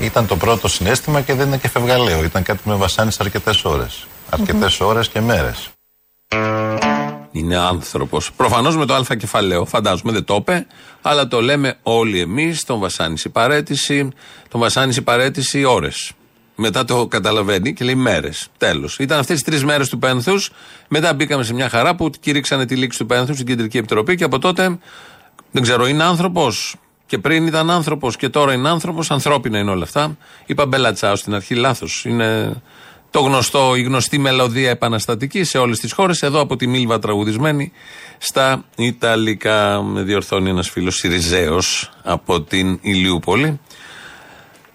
Ήταν 0.00 0.26
το 0.26 0.36
πρώτο 0.36 0.68
συνέστημα 0.68 1.20
και 1.20 1.34
δεν 1.34 1.46
είναι 1.46 1.56
και 1.56 1.68
φευγαλαίο. 1.68 2.24
Ήταν 2.24 2.42
κάτι 2.42 2.60
που 2.62 2.70
με 2.70 2.76
βασάνισε 2.76 3.18
αρκετές 3.20 3.64
ώρες. 3.64 4.06
Αρκετές 4.30 4.80
ώρες 4.80 5.08
και 5.08 5.20
μέρες. 5.20 5.70
Είναι 7.32 7.56
άνθρωπος. 7.56 8.32
Προφανώς 8.32 8.76
με 8.76 8.86
το 8.86 8.94
Α 8.94 9.16
κεφαλαίο. 9.18 9.64
Φαντάζομαι 9.64 10.12
δεν 10.12 10.24
το 10.24 10.34
είπε, 10.34 10.66
αλλά 11.02 11.28
το 11.28 11.40
λέμε 11.40 11.78
όλοι 11.82 12.20
εμείς. 12.20 12.64
Τον 12.64 12.78
βασάνισε 12.78 13.28
η 13.28 13.30
παρέτηση. 13.30 14.08
Τον 14.48 14.60
βασάνισε 14.60 15.00
η 15.00 15.02
παρέτηση 15.02 15.64
ώρες. 15.64 16.12
Μετά 16.54 16.84
το 16.84 17.06
καταλαβαίνει 17.06 17.72
και 17.72 17.84
λέει 17.84 17.94
μέρες. 17.94 18.48
Τέλος. 18.56 18.98
Ήταν 18.98 19.18
αυτές 19.18 19.38
τι 19.38 19.50
τρεις 19.50 19.64
μέρες 19.64 19.88
του 19.88 19.98
πένθους. 19.98 20.50
Μετά 20.88 21.14
μπήκαμε 21.14 21.42
σε 21.42 21.54
μια 21.54 21.68
χαρά 21.68 21.94
που 21.94 22.10
κηρύξανε 22.20 22.66
τη 22.66 22.76
λήξη 22.76 22.98
του 22.98 23.06
πένθους 23.06 23.34
στην 23.34 23.46
Κεντρική 23.46 23.78
Επιτροπή 23.78 24.16
και 24.16 24.24
από 24.24 24.38
τότε 24.38 24.78
δεν 25.50 25.62
ξέρω, 25.62 25.86
είναι 25.86 26.02
άνθρωπος. 26.02 26.76
Και 27.06 27.18
πριν 27.18 27.46
ήταν 27.46 27.70
άνθρωπος 27.70 28.16
και 28.16 28.28
τώρα 28.28 28.52
είναι 28.52 28.68
άνθρωπος. 28.68 29.10
Ανθρώπινα 29.10 29.58
είναι 29.58 29.70
όλα 29.70 29.82
αυτά. 29.82 30.16
Είπα 30.46 30.66
Μπελατσάου 30.66 31.16
στην 31.16 31.34
αρχή, 31.34 31.54
λάθος. 31.54 32.04
Είναι 32.04 32.52
το 33.10 33.20
γνωστό, 33.20 33.74
η 33.74 33.82
γνωστή 33.82 34.18
μελωδία 34.18 34.70
επαναστατική 34.70 35.44
σε 35.44 35.58
όλες 35.58 35.78
τις 35.78 35.92
χώρες. 35.92 36.22
Εδώ 36.22 36.40
από 36.40 36.56
τη 36.56 36.66
Μίλβα 36.66 36.98
τραγουδισμένη 36.98 37.72
στα 38.18 38.64
Ιταλικά. 38.76 39.82
Με 39.82 40.02
διορθώνει 40.02 40.50
ένας 40.50 40.70
φίλος 40.70 40.96
Σιριζέος 40.96 41.90
από 42.02 42.40
την 42.40 42.78
Ηλιούπολη. 42.80 43.60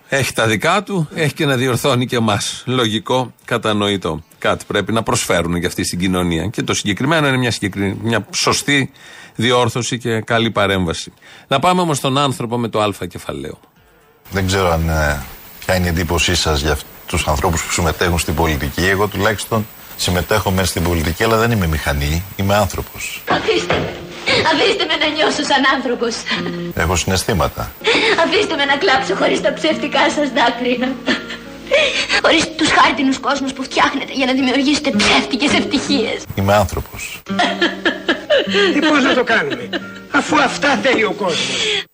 Έχει 0.09 0.33
τα 0.33 0.47
δικά 0.47 0.83
του, 0.83 1.09
έχει 1.13 1.33
και 1.33 1.45
να 1.45 1.55
διορθώνει 1.55 2.05
και 2.05 2.15
εμά. 2.15 2.41
Λογικό, 2.65 3.33
κατανοητό. 3.45 4.23
Κάτι 4.37 4.65
πρέπει 4.67 4.93
να 4.93 5.03
προσφέρουν 5.03 5.55
για 5.55 5.67
αυτή 5.67 5.83
στην 5.83 5.99
κοινωνία. 5.99 6.47
Και 6.47 6.63
το 6.63 6.73
συγκεκριμένο 6.73 7.27
είναι 7.27 7.37
μια, 7.37 7.51
συγκεκρι... 7.51 7.97
μια 8.01 8.27
σωστή 8.31 8.91
διόρθωση 9.35 9.97
και 9.97 10.21
καλή 10.21 10.51
παρέμβαση. 10.51 11.13
Να 11.47 11.59
πάμε 11.59 11.81
όμως 11.81 11.97
στον 11.97 12.17
άνθρωπο 12.17 12.57
με 12.57 12.67
το 12.67 12.81
Α 12.81 12.91
κεφαλαίο. 13.07 13.59
Δεν 14.31 14.47
ξέρω 14.47 14.71
αν, 14.71 14.89
ε, 14.89 15.23
ποια 15.65 15.75
είναι 15.75 15.85
η 15.85 15.89
εντύπωσή 15.89 16.35
σας 16.35 16.61
για 16.61 16.77
τους 17.05 17.27
ανθρώπους 17.27 17.63
που 17.63 17.71
συμμετέχουν 17.71 18.19
στην 18.19 18.35
πολιτική; 18.35 18.85
Εγώ 18.85 19.07
τουλάχιστον 19.07 19.67
συμμετέχω 19.95 20.51
μέσα 20.51 20.67
στην 20.67 20.83
πολιτική, 20.83 21.23
αλλά 21.23 21.37
δεν 21.37 21.51
είμαι 21.51 21.67
μηχανή. 21.67 22.23
Είμαι 22.35 22.55
άνθρωπος. 22.55 23.23
Αφήστε 23.29 23.73
με. 23.73 23.93
Αφήστε 24.53 24.85
με 24.85 24.95
να 24.95 25.07
νιώσω 25.15 25.43
σαν 25.43 25.63
άνθρωπος. 25.75 26.15
Έχω 26.75 26.95
συναισθήματα. 26.95 27.71
Αφήστε 28.25 28.55
με 28.55 28.65
να 28.65 28.77
κλάψω 28.77 29.15
χωρίς 29.15 29.41
τα 29.41 29.53
ψεύτικά 29.53 30.09
σας 30.09 30.29
δάκρυα. 30.29 30.95
Χωρίς 32.21 32.55
τους 32.55 32.69
χάρτινους 32.71 33.19
κόσμους 33.19 33.53
που 33.53 33.63
φτιάχνετε 33.63 34.13
για 34.13 34.25
να 34.25 34.33
δημιουργήσετε 34.33 34.89
ψεύτικες 34.97 35.53
ευτυχίες. 35.53 36.23
Είμαι 36.35 36.53
άνθρωπος. 36.53 37.21
Τι 38.73 38.79
πώς 38.79 39.03
να 39.03 39.13
το 39.13 39.23
κάνουμε, 39.23 39.69
αφού 40.11 40.35
αυτά 40.41 40.79
θέλει 40.83 41.03
ο 41.03 41.11
κόσμος. 41.11 41.85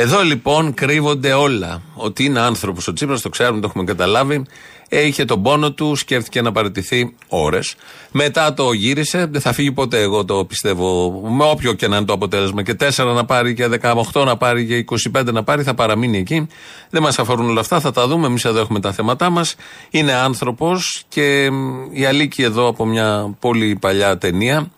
Εδώ 0.00 0.22
λοιπόν 0.22 0.74
κρύβονται 0.74 1.32
όλα. 1.32 1.82
Ότι 1.94 2.24
είναι 2.24 2.40
άνθρωπος 2.40 2.88
ο 2.88 2.92
Τσίπρας, 2.92 3.20
το 3.20 3.28
ξέρουμε, 3.28 3.60
το 3.60 3.66
έχουμε 3.66 3.84
καταλάβει. 3.84 4.44
Ε, 4.88 5.06
είχε 5.06 5.24
τον 5.24 5.42
πόνο 5.42 5.72
του, 5.72 5.96
σκέφτηκε 5.96 6.42
να 6.42 6.52
παραιτηθεί 6.52 7.14
ώρες. 7.28 7.74
Μετά 8.10 8.54
το 8.54 8.72
γύρισε, 8.72 9.26
δεν 9.30 9.40
θα 9.40 9.52
φύγει 9.52 9.72
ποτέ, 9.72 10.00
εγώ 10.00 10.24
το 10.24 10.44
πιστεύω. 10.44 11.10
Με 11.28 11.44
όποιο 11.44 11.72
και 11.72 11.88
να 11.88 11.96
είναι 11.96 12.04
το 12.04 12.12
αποτέλεσμα. 12.12 12.62
Και 12.62 12.74
4 12.74 13.14
να 13.14 13.24
πάρει, 13.24 13.54
και 13.54 13.68
18 14.12 14.24
να 14.24 14.36
πάρει, 14.36 14.66
και 14.66 14.84
25 15.14 15.32
να 15.32 15.42
πάρει, 15.42 15.62
θα 15.62 15.74
παραμείνει 15.74 16.18
εκεί. 16.18 16.46
Δεν 16.90 17.02
μας 17.02 17.18
αφορούν 17.18 17.48
όλα 17.48 17.60
αυτά, 17.60 17.80
θα 17.80 17.90
τα 17.90 18.06
δούμε. 18.06 18.26
Εμείς 18.26 18.44
εδώ 18.44 18.60
έχουμε 18.60 18.80
τα 18.80 18.92
θέματά 18.92 19.30
μας. 19.30 19.54
Είναι 19.90 20.12
άνθρωπος 20.12 21.02
και 21.08 21.50
η 21.92 22.04
Αλίκη 22.04 22.42
εδώ 22.42 22.66
από 22.66 22.86
μια 22.86 23.36
πολύ 23.40 23.76
παλιά 23.80 24.18
ταινία 24.18 24.70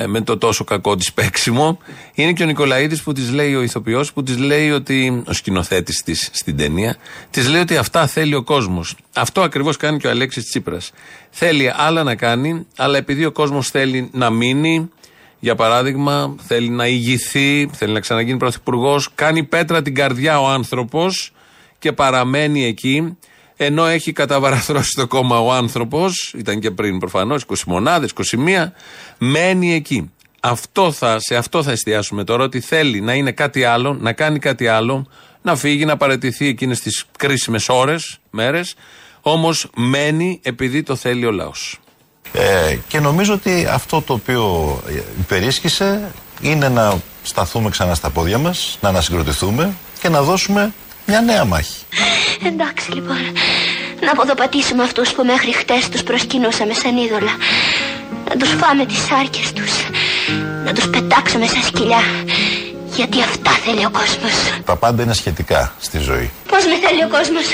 ε, 0.00 0.06
με 0.06 0.20
το 0.20 0.38
τόσο 0.38 0.64
κακό 0.64 0.96
της 0.96 1.12
παίξιμο. 1.12 1.78
Είναι 2.14 2.32
και 2.32 2.42
ο 2.42 2.46
Νικολαίδης 2.46 3.02
που 3.02 3.12
της 3.12 3.32
λέει, 3.32 3.54
ο 3.54 3.62
ηθοποιός, 3.62 4.12
που 4.12 4.22
της 4.22 4.38
λέει 4.38 4.70
ότι. 4.70 5.22
ο 5.26 5.32
σκηνοθέτης 5.32 6.02
της 6.02 6.30
στην 6.32 6.56
ταινία, 6.56 6.96
της 7.30 7.48
λέει 7.48 7.60
ότι 7.60 7.76
αυτά 7.76 8.06
θέλει 8.06 8.34
ο 8.34 8.42
κόσμος. 8.42 8.94
Αυτό 9.14 9.40
ακριβώς 9.40 9.76
κάνει 9.76 9.98
και 9.98 10.06
ο 10.06 10.10
Αλέξης 10.10 10.44
Τσίπρας. 10.44 10.92
Θέλει 11.30 11.72
άλλα 11.76 12.02
να 12.02 12.14
κάνει, 12.14 12.66
αλλά 12.76 12.98
επειδή 12.98 13.24
ο 13.24 13.32
κόσμος 13.32 13.70
θέλει 13.70 14.08
να 14.12 14.30
μείνει, 14.30 14.90
για 15.38 15.54
παράδειγμα, 15.54 16.34
θέλει 16.46 16.68
να 16.68 16.86
ηγηθεί, 16.86 17.70
θέλει 17.72 17.92
να 17.92 18.00
ξαναγίνει 18.00 18.38
πρωθυπουργός, 18.38 19.10
κάνει 19.14 19.44
πέτρα 19.44 19.82
την 19.82 19.94
καρδιά 19.94 20.40
ο 20.40 20.48
άνθρωπος 20.48 21.32
και 21.78 21.92
παραμένει 21.92 22.64
εκεί. 22.64 23.16
Ενώ 23.60 23.86
έχει 23.86 24.12
καταβαραθρώσει 24.12 24.94
το 24.94 25.06
κόμμα 25.06 25.38
ο 25.40 25.52
άνθρωπος, 25.52 26.34
ήταν 26.38 26.60
και 26.60 26.70
πριν 26.70 26.98
προφανώς, 26.98 27.44
20 27.44 27.54
μονάδες, 27.66 28.12
21, 28.12 28.72
μένει 29.18 29.74
εκεί. 29.74 30.10
Αυτό 30.40 30.92
θα, 30.92 31.16
σε 31.20 31.36
αυτό 31.36 31.62
θα 31.62 31.70
εστιάσουμε 31.70 32.24
τώρα, 32.24 32.44
ότι 32.44 32.60
θέλει 32.60 33.00
να 33.00 33.14
είναι 33.14 33.32
κάτι 33.32 33.64
άλλο, 33.64 33.96
να 34.00 34.12
κάνει 34.12 34.38
κάτι 34.38 34.68
άλλο, 34.68 35.06
να 35.42 35.56
φύγει, 35.56 35.84
να 35.84 35.96
παραιτηθεί 35.96 36.46
εκείνες 36.46 36.80
τις 36.80 37.04
κρίσιμες 37.18 37.68
ώρες, 37.68 38.18
μέρες. 38.30 38.74
Όμως 39.20 39.70
μένει 39.76 40.40
επειδή 40.42 40.82
το 40.82 40.96
θέλει 40.96 41.26
ο 41.26 41.30
λαός. 41.30 41.78
Ε, 42.32 42.76
και 42.88 43.00
νομίζω 43.00 43.34
ότι 43.34 43.66
αυτό 43.70 44.02
το 44.02 44.12
οποίο 44.12 44.76
υπερίσχυσε 45.18 46.12
είναι 46.40 46.68
να 46.68 47.00
σταθούμε 47.22 47.70
ξανά 47.70 47.94
στα 47.94 48.10
πόδια 48.10 48.38
μας, 48.38 48.78
να 48.80 48.88
ανασυγκροτηθούμε 48.88 49.74
και 50.00 50.08
να 50.08 50.22
δώσουμε 50.22 50.72
μια 51.08 51.20
νέα 51.20 51.44
μάχη. 51.44 51.74
Εντάξει 52.46 52.92
λοιπόν, 52.92 53.16
να 54.00 54.14
ποδοπατήσουμε 54.14 54.82
αυτούς 54.82 55.12
που 55.12 55.24
μέχρι 55.24 55.52
χτες 55.52 55.88
τους 55.88 56.02
προσκυνούσαμε 56.02 56.74
σαν 56.74 56.96
είδωλα. 56.96 57.34
Να 58.28 58.36
τους 58.36 58.50
φάμε 58.50 58.86
τις 58.86 58.98
σάρκες 58.98 59.52
τους. 59.52 59.72
Να 60.64 60.72
τους 60.72 60.88
πετάξουμε 60.88 61.46
σαν 61.46 61.62
σκυλιά. 61.62 62.02
Γιατί 62.94 63.22
αυτά 63.22 63.50
θέλει 63.50 63.84
ο 63.84 63.90
κόσμος. 63.90 64.32
Τα 64.64 64.76
πάντα 64.76 65.02
είναι 65.02 65.14
σχετικά 65.14 65.72
στη 65.80 65.98
ζωή. 65.98 66.30
Πώς 66.48 66.64
με 66.64 66.74
θέλει 66.86 67.04
ο 67.04 67.08
κόσμος. 67.08 67.46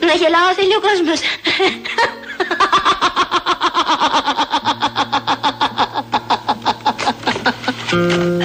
Να 0.00 0.12
γελάω 0.20 0.54
θέλει 0.56 0.74
ο 0.74 0.80
κόσμος. 0.88 1.20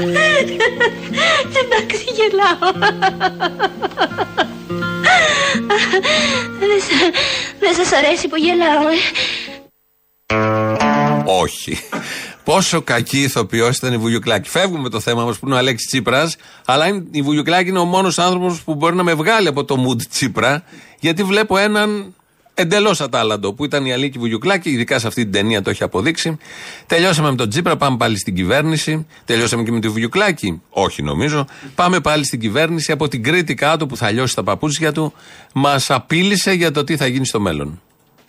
Εντάξει 1.62 2.03
γελάω. 2.17 2.71
Δεν 6.60 6.69
σα- 6.81 7.12
Δεν 7.60 7.74
σας 7.86 7.91
αρέσει 7.98 8.27
που 8.27 8.36
γελάω, 8.36 8.88
ε. 8.88 8.95
Όχι. 11.25 11.77
Πόσο 12.43 12.81
κακή 12.81 13.21
ηθοποιός 13.21 13.77
ήταν 13.77 13.93
η 13.93 13.98
Βουγιουκλάκη. 13.98 14.50
Φεύγουμε 14.50 14.89
το 14.89 15.00
θέμα 15.00 15.24
μας 15.25 15.39
που 15.39 15.45
είναι 15.45 15.55
ο 15.55 15.57
Αλέξης 15.57 15.88
Τσίπρας, 15.88 16.36
αλλά 16.65 16.88
είναι- 16.88 17.03
η 17.12 17.21
Βουγιουκλάκη 17.21 17.69
είναι 17.69 17.79
ο 17.79 17.86
μόνος 17.86 18.19
άνθρωπος 18.19 18.62
που 18.63 18.75
μπορεί 18.75 18.95
να 18.95 19.03
με 19.03 19.13
βγάλει 19.13 19.48
από 19.48 19.63
το 19.65 19.86
mood 19.88 20.01
Τσίπρα, 20.10 20.63
γιατί 21.00 21.24
βλέπω 21.24 21.57
έναν 21.57 22.15
εντελώς 22.53 23.01
ατάλλαντο 23.01 23.53
που 23.53 23.65
ήταν 23.65 23.86
η 23.86 23.93
Αλίκη 23.93 24.20
Βουγιουκλάκη, 24.20 24.70
ειδικά 24.70 25.00
σε 25.00 25.08
αυτή 25.08 25.24
την 25.24 25.31
ταινία 25.31 25.62
το 25.62 25.70
έχει 25.70 25.84
αποδείξει. 25.84 26.38
Τελειώσαμε 26.86 27.29
με 27.29 27.36
τον 27.36 27.50
Τσίπρα, 27.50 27.77
πάμε 27.77 27.98
πάλι 27.98 28.17
στην 28.17 28.36
κυβέρνηση. 28.36 29.08
Τελειώσαμε 29.25 29.63
και 29.63 29.72
με 29.72 29.79
τη 29.79 29.88
Βουγιουκλάκη; 29.88 30.62
Όχι 30.70 31.03
νομίζω. 31.03 31.48
Πάμε 31.75 32.00
πάλι 32.00 32.25
στην 32.25 32.39
κυβέρνηση. 32.39 32.91
Από 32.91 33.08
την 33.08 33.24
Κρήτη 33.24 33.53
κάτω 33.53 33.88
που 33.88 33.98
θα 33.98 34.12
λιώσει 34.12 34.36
τα 34.36 34.43
παπούτσια 34.43 34.91
του, 34.91 35.13
μας 35.53 35.89
απείλησε 35.89 36.51
για 36.51 36.72
το 36.72 36.84
τι 36.84 36.98
θα 36.98 37.08
γίνει 37.08 37.25
στο 37.25 37.39
μέλλον. 37.39 37.81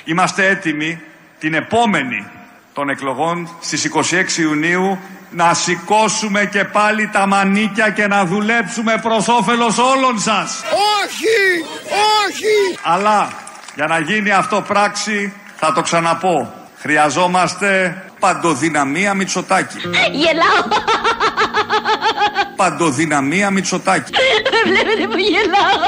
Είμαστε 0.05 0.49
έτοιμοι 0.49 1.01
την 1.39 1.55
επόμενη 1.55 2.27
των 2.75 2.89
εκλογών 2.89 3.49
στις 3.61 3.91
26 4.37 4.39
Ιουνίου 4.39 4.99
να 5.31 5.55
σηκώσουμε 5.55 6.49
και 6.53 6.65
πάλι 6.65 7.09
τα 7.09 7.27
μανίκια 7.27 7.91
και 7.91 8.07
να 8.07 8.25
δουλέψουμε 8.25 8.99
προς 9.03 9.29
όφελος 9.29 9.79
όλων 9.79 10.21
σας. 10.21 10.63
Όχι, 11.05 11.65
όχι. 12.29 12.79
Αλλά 12.83 13.42
για 13.75 13.87
να 13.87 13.99
γίνει 13.99 14.31
αυτό 14.31 14.61
πράξη 14.61 15.33
θα 15.57 15.73
το 15.73 15.81
ξαναπώ. 15.81 16.55
Χρειαζόμαστε 16.79 18.03
παντοδυναμία 18.19 19.15
Μητσοτάκη. 19.15 19.77
Γελάω. 20.13 20.81
Παντοδυναμία 22.57 23.51
Μητσοτάκη. 23.51 24.13
Με 24.51 24.71
βλέπετε 24.71 25.07
που 25.07 25.19
γελάω. 25.19 25.81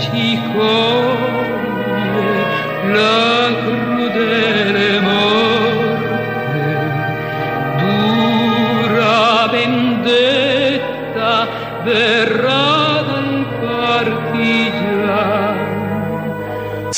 ci 0.00 0.38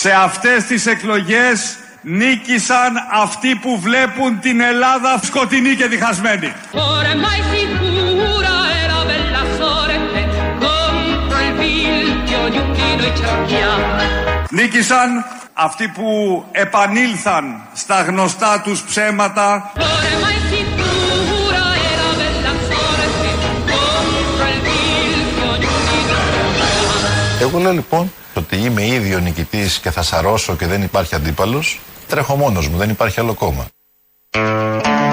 Σε 0.04 0.10
αυτές 0.10 0.64
τις 0.64 0.86
εκλογές 0.86 1.76
νίκησαν 2.02 2.92
αυτοί 3.22 3.54
που 3.56 3.80
βλέπουν 3.80 4.40
την 4.40 4.60
Ελλάδα 4.60 5.20
σκοτεινή 5.22 5.74
και 5.74 5.86
διχασμένη. 5.86 6.52
Ormai 6.72 7.38
sicura 7.52 8.56
è 8.80 8.82
la 8.92 9.02
bella 9.10 9.44
sorte 9.58 10.20
contro 10.64 11.38
il 11.46 11.52
vilchio 11.62 12.42
di 12.52 12.58
un 12.64 12.70
di 12.76 12.90
noi 12.98 13.12
cerchiamo. 13.20 14.02
Νίκησαν 14.50 15.24
αυτοί 15.52 15.88
που 15.88 16.44
επανήλθαν 16.52 17.44
στα 17.72 18.02
γνωστά 18.02 18.60
τους 18.60 18.82
ψέματα 18.82 19.72
Ormai 19.76 20.36
sicura 20.50 21.64
è 21.88 21.92
la 22.02 22.12
bella 22.20 22.52
sorte 22.70 23.28
contro 23.70 24.46
il 24.54 24.60
vilchio 24.68 25.50
di 25.60 25.66
un 25.66 25.82
di 25.90 26.00
noi 26.10 26.30
cerchiamo. 26.58 27.40
Εγώ 27.40 27.58
λέω 27.58 27.72
λοιπόν 27.72 28.12
ότι 28.52 28.64
είμαι 28.64 28.86
ήδη 28.86 29.14
ο 29.14 29.18
νικητής 29.18 29.78
και 29.78 29.90
θα 29.90 30.02
σαρώσω 30.02 30.56
και 30.56 30.66
δεν 30.66 30.82
υπάρχει 30.82 31.14
αντίπαλος. 31.14 31.80
Τρέχω 32.08 32.36
μόνος 32.36 32.68
μου, 32.68 32.76
δεν 32.76 32.90
υπάρχει 32.90 33.20
άλλο 33.20 33.34
κόμμα. 33.34 33.66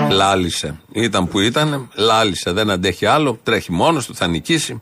Λάλησε. 0.10 0.80
Ήταν 0.92 1.28
που 1.28 1.40
ήταν, 1.40 1.90
λάλησε. 1.96 2.52
Δεν 2.52 2.70
αντέχει 2.70 3.06
άλλο. 3.06 3.40
Τρέχει 3.44 3.72
μόνος 3.72 4.06
του, 4.06 4.16
θα 4.16 4.28
νικήσει. 4.28 4.82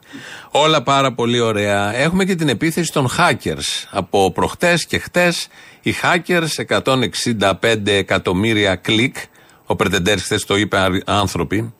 Όλα 0.52 0.84
πάρα 0.84 1.14
πολύ 1.14 1.40
ωραία. 1.40 1.96
Έχουμε 1.96 2.26
και 2.26 2.36
την 2.36 2.50
επίθεση 2.50 2.92
των 2.92 3.08
hackers. 3.18 3.86
Από 3.92 4.32
προχτές 4.32 4.86
και 4.86 4.98
χτες, 4.98 5.48
οι 5.82 5.94
hackers, 6.02 6.48
165 6.58 7.92
εκατομμύρια 7.92 8.76
κλικ. 8.76 9.16
Ο 9.66 9.76
Πρετεντέρ 9.76 10.20
χθες 10.20 10.46
το 10.46 10.58
είπε 10.58 10.78
άρ- 10.78 11.10
άνθρωποι. 11.10 11.74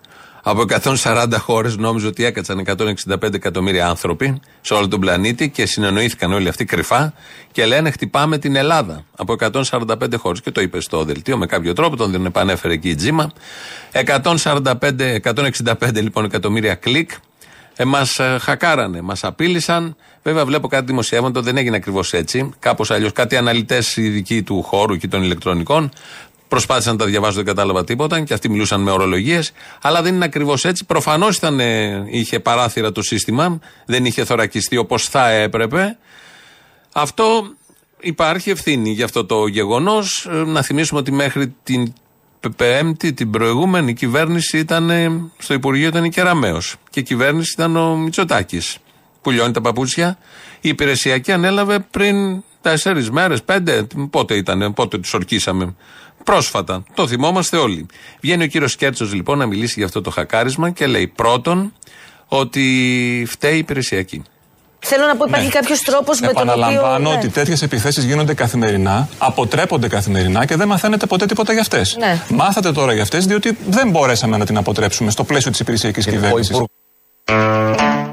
Από 0.50 0.64
140 1.04 1.28
χώρες 1.40 1.78
νόμιζε 1.78 2.08
ότι 2.08 2.26
έκατσαν 2.26 2.64
165 2.66 3.34
εκατομμύρια 3.34 3.88
άνθρωποι 3.88 4.40
σε 4.62 4.74
όλο 4.74 4.88
τον 4.88 5.00
πλανήτη 5.00 5.50
και 5.50 5.66
συνεννοήθηκαν 5.66 6.34
όλοι 6.34 6.48
αυτοί 6.48 6.66
κρυφά 6.66 7.14
και 7.52 7.66
λένε 7.66 7.92
χτυπάμε 7.92 8.38
την 8.38 8.56
Ελλάδα 8.56 9.06
από 9.16 9.36
145 9.40 10.18
χώρες. 10.18 10.42
Και 10.42 10.52
το 10.52 10.62
είπε 10.62 10.82
στο 10.82 11.04
δελτίο 11.04 11.38
με 11.38 11.46
κάποιο 11.46 11.74
τρόπο, 11.74 11.96
τον 11.96 12.12
δεν 12.12 12.26
επανέφερε 12.26 12.74
εκεί 12.74 12.90
η 12.90 12.96
Τζίμα. 12.96 13.32
145, 13.92 14.74
165 15.24 15.94
λοιπόν 15.94 16.26
εκατομμύρια 16.26 16.76
κλικ 16.76 17.12
ε, 17.76 17.86
μας 17.86 18.20
χακάρανε, 18.40 19.02
μας 19.02 19.24
απείλησαν. 19.24 19.96
Βέβαια, 20.24 20.46
βλέπω 20.46 20.68
κάτι 20.68 20.86
δημοσιεύματα, 20.86 21.42
δεν 21.42 21.58
έγινε 21.58 21.76
ακριβώς 21.76 22.14
έτσι. 22.14 22.54
Κάπως 22.60 22.92
αλλιώς, 22.92 23.12
κάτι 23.12 23.38
αναλυτές 23.38 23.98
ειδικοί 23.98 24.44
του 24.44 24.64
χώρου 24.64 24.96
και 24.96 25.08
των 25.08 25.24
ηλεκτρονικών 25.24 25.92
προσπάθησαν 26.48 26.92
να 26.94 27.00
τα 27.00 27.06
διαβάσω, 27.06 27.36
δεν 27.36 27.46
κατάλαβα 27.46 27.84
τίποτα 27.84 28.22
και 28.22 28.34
αυτοί 28.34 28.50
μιλούσαν 28.50 28.82
με 28.82 28.92
ορολογίες. 28.92 29.52
Αλλά 29.82 30.02
δεν 30.02 30.16
είναι 30.16 30.26
ακριβώς 30.26 30.66
έτσι. 30.66 30.86
Προφανώς 30.86 31.40
είχε 32.12 32.40
παράθυρα 32.40 32.92
το 32.92 33.02
σύστημα, 33.02 33.60
δεν 33.86 34.06
είχε 34.06 34.26
θωρακιστεί 34.26 34.78
όπως 34.78 35.08
θα 35.08 35.30
έπρεπε. 35.30 35.98
Αυτό 36.94 37.48
υπάρχει 38.00 38.50
ευθύνη 38.50 38.92
για 38.92 39.06
αυτό 39.06 39.26
το 39.26 39.48
γεγονός. 39.48 40.28
Να 40.46 40.62
θυμίσουμε 40.62 41.00
ότι 41.00 41.12
μέχρι 41.12 41.56
την 41.64 41.94
Πέμπτη, 42.56 43.14
την 43.14 43.32
προηγούμενη 43.32 43.94
κυβέρνηση 43.94 44.58
ήταν 44.58 44.90
ε, 44.90 45.30
στο 45.38 45.54
Υπουργείο 45.54 45.88
ήταν 45.88 46.04
η 46.04 46.10
Κεραμαίο. 46.10 46.62
Και 46.90 47.00
η 47.00 47.04
κυβέρνηση 47.04 47.54
ήταν 47.54 47.76
ο 47.76 47.96
Μητσοτάκης. 47.96 48.78
Που 48.78 48.82
που 49.22 49.32
λιώνει 49.32 49.54
τα 49.54 49.62
παπούτσια. 49.62 50.18
Η 50.62 50.70
υπηρεσιακή 50.70 51.32
ανέλαβε 51.32 51.80
πριν 51.80 52.44
τέσσερις 52.62 53.10
μέρες, 53.10 53.44
πέντε. 53.44 53.88
Πότε 54.10 54.36
ήταν, 54.36 54.74
πότε 54.74 54.98
τους 54.98 55.14
ορκίσαμε. 55.14 55.76
Πρόσφατα. 56.32 56.84
Το 56.94 57.08
θυμόμαστε 57.08 57.58
όλοι. 57.58 57.86
Βγαίνει 58.22 58.44
ο 58.44 58.48
κύριος 58.48 58.76
Κέρτσος 58.76 59.14
λοιπόν 59.14 59.38
να 59.38 59.46
μιλήσει 59.46 59.74
για 59.78 59.86
αυτό 59.86 60.02
το 60.02 60.10
χακάρισμα 60.10 60.70
και 60.70 60.88
λέει 60.88 61.08
πρώτον 61.08 61.74
ότι 62.28 62.64
φταίει 63.28 63.56
η 63.56 63.58
υπηρεσιακή. 63.58 64.22
Θέλω 64.80 65.06
να 65.06 65.16
πω, 65.16 65.26
υπάρχει 65.28 65.46
Ναι. 65.46 65.52
κάποιος 65.52 65.80
τρόπος 65.82 66.20
με 66.20 66.28
τον 66.28 66.50
οποίο. 66.50 66.52
Επαναλαμβάνω 66.54 67.10
Ναι. 67.10 67.16
ότι 67.16 67.30
τέτοιες 67.30 67.62
επιθέσεις 67.62 68.04
γίνονται 68.04 68.34
καθημερινά, 68.34 69.10
αποτρέπονται 69.18 69.88
καθημερινά 69.88 70.46
και 70.46 70.56
δεν 70.56 70.68
μαθαίνετε 70.68 71.06
ποτέ 71.06 71.26
τίποτα 71.26 71.52
για 71.52 71.62
αυτές. 71.62 71.96
Ναι. 72.00 72.22
Μάθατε 72.30 72.72
τώρα 72.72 72.94
για 72.94 73.02
αυτές, 73.02 73.26
διότι 73.26 73.58
δεν 73.68 73.90
μπορέσαμε 73.90 74.38
να 74.38 74.46
την 74.46 74.58
αποτρέψουμε 74.58 75.12
στο 75.12 75.24
πλαίσιο 75.24 75.52
της 75.52 75.60
υπηρεσιακής 75.60 76.06
κυβέρνησης. 76.06 76.62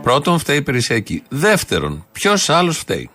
Πρώτον, 0.03 0.39
φταίει 0.39 0.57
η 0.57 0.59
υπηρεσιακή. 0.59 1.23
Δεύτερον, 1.29 2.07
ποιος 2.13 2.49
άλλος 2.49 2.79
φταίει. 2.79 3.11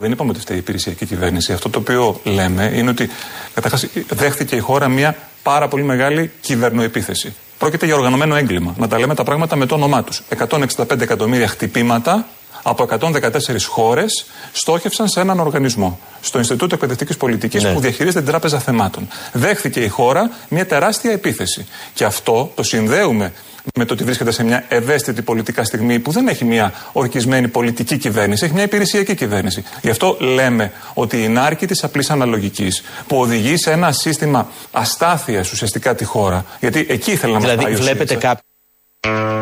Δεν 0.00 0.12
είπαμε 0.12 0.30
ότι 0.30 0.40
φταίει 0.40 0.56
η 0.56 0.60
υπηρεσιακή 0.60 1.06
κυβέρνηση. 1.06 1.52
Αυτό 1.52 1.68
το 1.68 1.78
οποίο 1.78 2.20
λέμε 2.24 2.72
είναι 2.74 2.90
ότι 2.90 3.10
καταρχάς 3.54 3.86
δέχθηκε 4.08 4.56
η 4.56 4.58
χώρα 4.58 4.88
μια 4.88 5.16
πάρα 5.42 5.68
πολύ 5.68 5.82
μεγάλη 5.82 6.30
κυβερνοεπίθεση. 6.40 7.34
Πρόκειται 7.58 7.86
για 7.86 7.94
οργανωμένο 7.94 8.36
έγκλημα. 8.36 8.74
Να 8.78 8.88
τα 8.88 8.98
λέμε 8.98 9.14
τα 9.14 9.24
πράγματα 9.24 9.56
με 9.56 9.66
το 9.66 9.74
όνομά 9.74 10.04
τους. 10.04 10.22
165 10.48 11.00
εκατομμύρια 11.00 11.48
χτυπήματα 11.48 12.26
από 12.62 12.88
114 13.00 13.62
χώρες 13.68 14.26
στόχευσαν 14.52 15.08
σε 15.08 15.20
έναν 15.20 15.40
οργανισμό. 15.40 15.98
Στο 16.20 16.38
Ινστιτούτο 16.38 16.74
Εκπαιδευτικής 16.74 17.16
Πολιτικής 17.16 17.66
που 17.66 17.80
διαχειρίζεται 17.80 18.20
την 18.20 18.28
Τράπεζα 18.28 18.58
Θεμάτων. 18.58 19.08
Δέχθηκε 19.32 19.80
η 19.80 19.88
χώρα 19.88 20.30
μια 20.48 20.66
τεράστια 20.66 21.12
επίθεση. 21.12 21.66
Και 21.94 22.04
αυτό 22.04 22.52
το 22.54 22.62
συνδέουμε 22.62 23.32
με 23.74 23.84
το 23.84 23.92
ότι 23.92 24.04
βρίσκεται 24.04 24.30
σε 24.30 24.44
μια 24.44 24.64
ευαίσθητη 24.68 25.22
πολιτικά 25.22 25.64
στιγμή 25.64 25.98
που 25.98 26.10
δεν 26.10 26.28
έχει 26.28 26.44
μια 26.44 26.72
ορκισμένη 26.92 27.48
πολιτική 27.48 27.96
κυβέρνηση, 27.96 28.44
έχει 28.44 28.54
μια 28.54 28.62
υπηρεσιακή 28.62 29.14
κυβέρνηση. 29.14 29.64
Γι' 29.82 29.90
αυτό 29.90 30.16
λέμε 30.20 30.72
ότι 30.94 31.22
η 31.22 31.28
νάρκη 31.28 31.66
της 31.66 31.84
απλής 31.84 32.10
αναλογικής 32.10 32.82
που 33.06 33.20
οδηγεί 33.20 33.56
σε 33.56 33.70
ένα 33.70 33.92
σύστημα 33.92 34.48
αστάθειας 34.72 35.52
ουσιαστικά 35.52 35.94
τη 35.94 36.04
χώρα, 36.04 36.44
γιατί 36.60 36.86
εκεί 36.88 37.10
ήθελε 37.10 37.32
να 37.32 37.38
μας 37.38 37.48
Δηλαδή, 37.48 37.64
πάει 37.64 37.74
ο 37.74 37.76
βλέπετε 37.76 38.14
ΣΥΡΙΖΑ. 38.14 39.37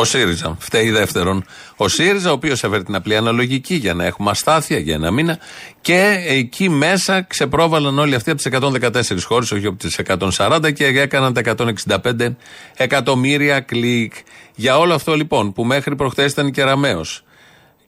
Κάποιον. 0.00 0.24
Ο 0.24 0.28
ΣΥΡΙΖΑ. 0.28 0.56
Φταίει 0.58 0.90
δεύτερον. 0.90 1.44
Ο 1.76 1.88
ΣΥΡΙΖΑ, 1.88 2.30
ο 2.30 2.32
οποίος 2.32 2.64
έφερε 2.64 2.82
την 2.82 2.94
απλή 2.94 3.16
αναλογική 3.16 3.74
για 3.74 3.94
να 3.94 4.04
έχουμε 4.04 4.30
αστάθεια 4.30 4.78
για 4.78 4.94
ένα 4.94 5.10
μήνα. 5.10 5.38
Και 5.80 6.24
εκεί 6.26 6.68
μέσα 6.68 7.22
ξεπρόβαλαν 7.22 7.98
όλοι 7.98 8.14
αυτοί 8.14 8.30
από 8.30 8.40
τις 8.42 8.46
114 8.46 9.24
χώρες, 9.24 9.52
όχι 9.52 9.66
από 9.66 9.76
τις 9.76 9.98
140 9.98 10.72
και 10.72 10.86
έκαναν 10.86 11.32
τα 11.32 11.40
165 11.40 12.36
εκατομμύρια 12.76 13.60
κλικ. 13.60 14.12
Για 14.54 14.78
όλο 14.78 14.94
αυτό 14.94 15.14
λοιπόν 15.14 15.52
που 15.52 15.64
μέχρι 15.64 15.96
προχθέ 15.96 16.24
ήταν 16.24 16.50
κεραμαίος 16.50 17.24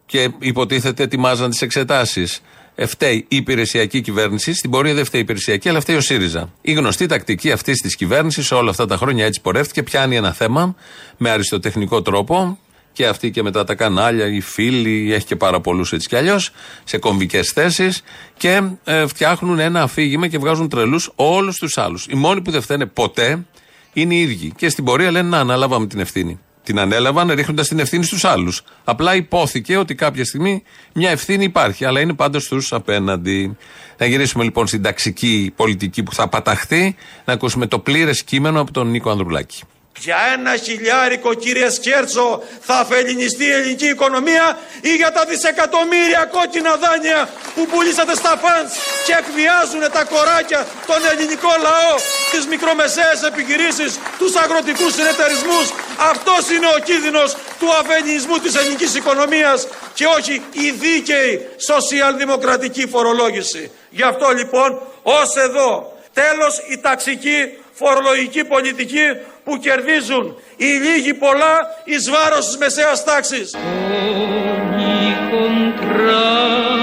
και 0.07 0.31
υποτίθεται 0.39 1.03
ετοιμάζαν 1.03 1.51
τις 1.51 1.63
εξετάσεις. 1.63 2.41
Ε, 2.75 2.87
φταίει 2.87 3.17
η 3.29 3.37
υπηρεσιακή 3.37 4.01
κυβέρνηση. 4.01 4.55
Στην 4.55 4.71
πορεία 4.71 4.95
δεν 4.95 5.05
φταίει 5.05 5.21
η 5.21 5.25
υπηρεσιακή, 5.25 5.69
αλλά 5.69 5.81
φταίει 5.81 5.97
ο 5.97 6.01
ΣΥΡΙΖΑ. 6.01 6.53
Η 6.61 6.73
γνωστή 6.73 7.07
τακτική 7.07 7.53
αυτής 7.53 7.81
της 7.81 7.97
κυβέρνησης 7.97 8.53
όλα 8.53 8.71
αυτά 8.71 8.87
τα 8.87 8.97
χρόνια 8.97 9.25
έτσι 9.25 9.41
πορεύτηκε. 9.41 9.83
Πιάνει 9.83 10.17
ένα 10.17 10.33
θέμα 10.33 10.75
με 11.17 11.31
αριστοτεχνικό 11.31 12.03
τρόπο 12.03 12.59
και 12.93 13.07
αυτή 13.07 13.31
και 13.31 13.43
μετά 13.43 13.65
τα 13.65 13.75
κανάλια, 13.75 14.27
οι 14.27 14.41
φίλοι, 14.41 15.13
έχει 15.13 15.27
και 15.27 15.37
πάρα 15.37 15.61
πολλούς 15.61 15.93
έτσι 15.93 16.09
κι 16.09 16.17
αλλιώς, 16.17 16.51
σε 16.85 16.99
κομβικές 16.99 17.51
θέσεις 17.51 18.03
και 18.37 18.63
ε, 18.85 19.07
φτιάχνουν 19.07 19.59
ένα 19.59 19.83
αφήγημα 19.83 20.29
και 20.29 20.39
βγάζουν 20.39 20.69
τρελούς 20.69 21.11
όλους 21.15 21.57
τους 21.57 21.79
άλλους. 21.79 22.07
Οι 22.11 22.15
μόνοι 22.15 22.41
που 22.43 22.51
δεν 22.51 22.63
φταίνε 22.63 22.87
ποτέ 22.87 23.45
είναι 23.93 24.15
οι 24.15 24.21
ίδιοι. 24.21 24.53
Και 24.57 24.69
στην 24.69 24.85
πορεία 24.85 25.11
λένε 25.11 25.29
να 25.29 25.39
αναλάβαμε 25.39 25.87
την 25.87 26.01
ευθύνη. 26.01 26.39
Την 26.63 26.79
ανέλαβαν 26.79 27.31
ρίχνοντας 27.31 27.69
την 27.69 27.79
ευθύνη 27.79 28.05
στους 28.05 28.25
άλλους. 28.25 28.63
Απλά 28.85 29.15
υπόθηκε 29.15 29.77
ότι 29.77 29.95
κάποια 29.95 30.25
στιγμή 30.25 30.63
μια 30.95 31.11
ευθύνη 31.11 31.45
υπάρχει, 31.45 31.85
αλλά 31.85 32.01
είναι 32.01 32.15
πάντα 32.15 32.41
στους 32.41 32.73
απέναντι. 32.73 33.57
Να 33.99 34.07
γυρίσουμε 34.07 34.45
λοιπόν 34.45 34.67
στην 34.67 34.83
ταξική 34.83 35.53
πολιτική 35.57 36.03
που 36.03 36.15
θα 36.15 36.29
παταχθεί, 36.29 36.97
να 37.25 37.33
ακούσουμε 37.33 37.67
το 37.67 37.79
πλήρες 37.79 38.23
κείμενο 38.23 38.61
από 38.61 38.73
τον 38.73 38.91
Νίκο 38.91 39.11
Ανδρουλάκη. 39.11 39.63
Για 40.05 40.19
ένα 40.35 40.57
χιλιάρικο 40.57 41.35
κύριε 41.35 41.71
Σκέρτσο 41.71 42.43
θα 42.61 42.75
αφελινιστεί 42.75 43.45
η 43.45 43.51
ελληνική 43.51 43.87
οικονομία 43.87 44.59
ή 44.81 44.95
για 44.95 45.13
τα 45.13 45.25
δισεκατομμύρια 45.25 46.25
κόκκινα 46.25 46.77
δάνεια 46.77 47.29
που 47.55 47.67
πουλήσατε 47.67 48.15
στα 48.15 48.35
φαντς 48.43 48.73
και 49.07 49.15
εκβιάζουν 49.21 49.93
τα 49.93 50.05
κοράκια, 50.05 50.67
τον 50.87 51.01
ελληνικό 51.11 51.53
λαό, 51.67 51.95
τις 52.33 52.47
μικρομεσαίες 52.47 53.23
επιχειρήσεις, 53.31 53.99
τους 54.19 54.37
αγροτικούς 54.37 54.93
συνεταιρισμούς. 54.95 55.67
Αυτός 56.11 56.43
είναι 56.55 56.69
ο 56.77 56.79
κίνδυνος 56.89 57.37
του 57.59 57.69
αφελινισμού 57.81 58.37
της 58.39 58.55
ελληνικής 58.55 58.95
οικονομίας 58.95 59.67
και 59.95 60.07
όχι 60.07 60.35
η 60.53 60.71
δίκαιη 60.71 61.33
σοσιαλδημοκρατική 61.69 62.85
φορολόγηση. 62.87 63.71
Γι' 63.91 64.07
αυτό 64.13 64.29
λοιπόν 64.31 64.69
ως 65.03 65.37
εδώ 65.37 65.93
τέλος 66.13 66.55
η 66.69 66.79
ταξική 66.81 67.39
φορολογική 67.73 68.45
πολιτική 68.45 69.07
που 69.45 69.59
κερδίζουν 69.59 70.37
οι 70.57 70.65
λίγοι 70.65 71.15
πολλά 71.15 71.61
εις 71.85 72.11
βάρος 72.11 72.47
της 72.47 72.57
μεσαίας 72.57 73.05
τάξης. 73.05 73.57
Ogni 73.57 75.13
contrada 75.33 76.83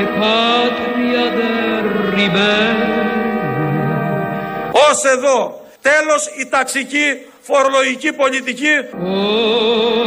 e 0.00 0.02
patria 0.18 1.24
del 1.38 1.86
ribelle. 2.14 2.92
Ως 4.90 5.04
εδώ 5.04 5.60
τέλος 5.80 6.26
η 6.26 6.46
ταξική 6.46 7.26
φορολογική 7.40 8.12
πολιτική 8.12 8.72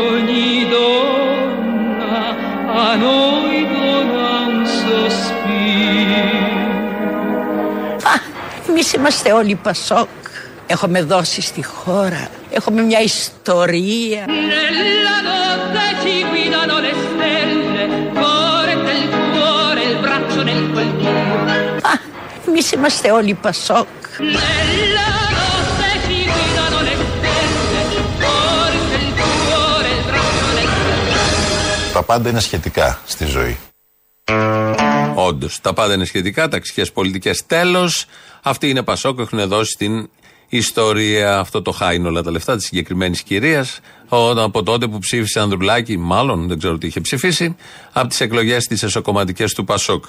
Ogni 0.05 0.47
donna 0.73 2.19
a 2.83 2.95
noi 3.03 3.57
dona 3.73 4.29
un 4.47 4.65
sospiro. 4.79 6.27
Εμείς 8.69 8.93
είμαστε 8.93 9.31
όλοι 9.31 9.55
Πασόκ. 9.55 10.07
Έχουμε 10.67 11.01
δώσει 11.03 11.41
στη 11.41 11.63
χώρα. 11.63 12.29
Έχουμε 12.49 12.81
μια 12.81 13.01
ιστορία. 13.01 14.25
Nella 14.27 15.17
notte 15.29 15.85
ci 16.01 16.13
guidano 16.31 16.75
le 16.85 16.93
stelle, 17.05 17.83
cuore 18.17 18.75
del 18.87 19.03
cuore, 19.31 19.81
il 19.91 19.97
braccio 20.03 20.43
nel 20.43 20.63
coltello. 20.73 21.75
Εμείς 22.47 22.71
είμαστε 22.71 23.11
όλοι 23.11 23.33
Πασόκ. 23.33 23.87
Nella 24.19 25.09
notte 25.37 25.89
ci 26.05 26.17
guidano 26.33 26.79
le 26.87 26.95
stelle, 27.09 27.81
cuore 28.21 28.79
del 28.91 29.07
cuore, 29.17 29.89
il 29.97 30.03
braccio 30.09 30.47
nel 30.57 30.69
coltello. 30.77 31.93
Τα 31.93 32.03
πάντα 32.03 32.29
είναι 32.29 32.39
σχετικά 32.39 33.01
στη 33.05 33.25
ζωή. 33.25 33.57
Όντως, 35.15 35.59
τα 35.61 35.73
πάντα 35.73 35.93
είναι 35.93 36.05
σχετικά, 36.05 36.47
ταξικές 36.47 36.91
πολιτικές. 36.91 37.45
Τέλος, 37.45 38.05
αυτοί 38.41 38.69
είναι 38.69 38.83
Πασόκ, 38.83 39.19
έχουν 39.19 39.47
δώσει 39.47 39.75
την 39.77 40.09
ιστορία. 40.49 41.39
Αυτό 41.39 41.61
το 41.61 41.71
χάιν 41.71 42.05
όλα 42.05 42.21
τα 42.21 42.31
λεφτά 42.31 42.55
της 42.55 42.65
συγκεκριμένης 42.65 43.21
κυρίας. 43.21 43.79
Από 44.35 44.63
τότε 44.63 44.87
που 44.87 44.99
ψήφισε 44.99 45.39
Ανδρουλάκη, 45.39 45.97
μάλλον 45.97 46.47
δεν 46.47 46.57
ξέρω 46.57 46.77
τι 46.77 46.87
είχε 46.87 47.01
ψηφίσει, 47.01 47.55
από 47.93 48.07
τις 48.07 48.21
εκλογές 48.21 48.65
τι 48.65 48.77
εσωκομματικές 48.81 49.53
του 49.53 49.63
Πασόκ. 49.63 50.05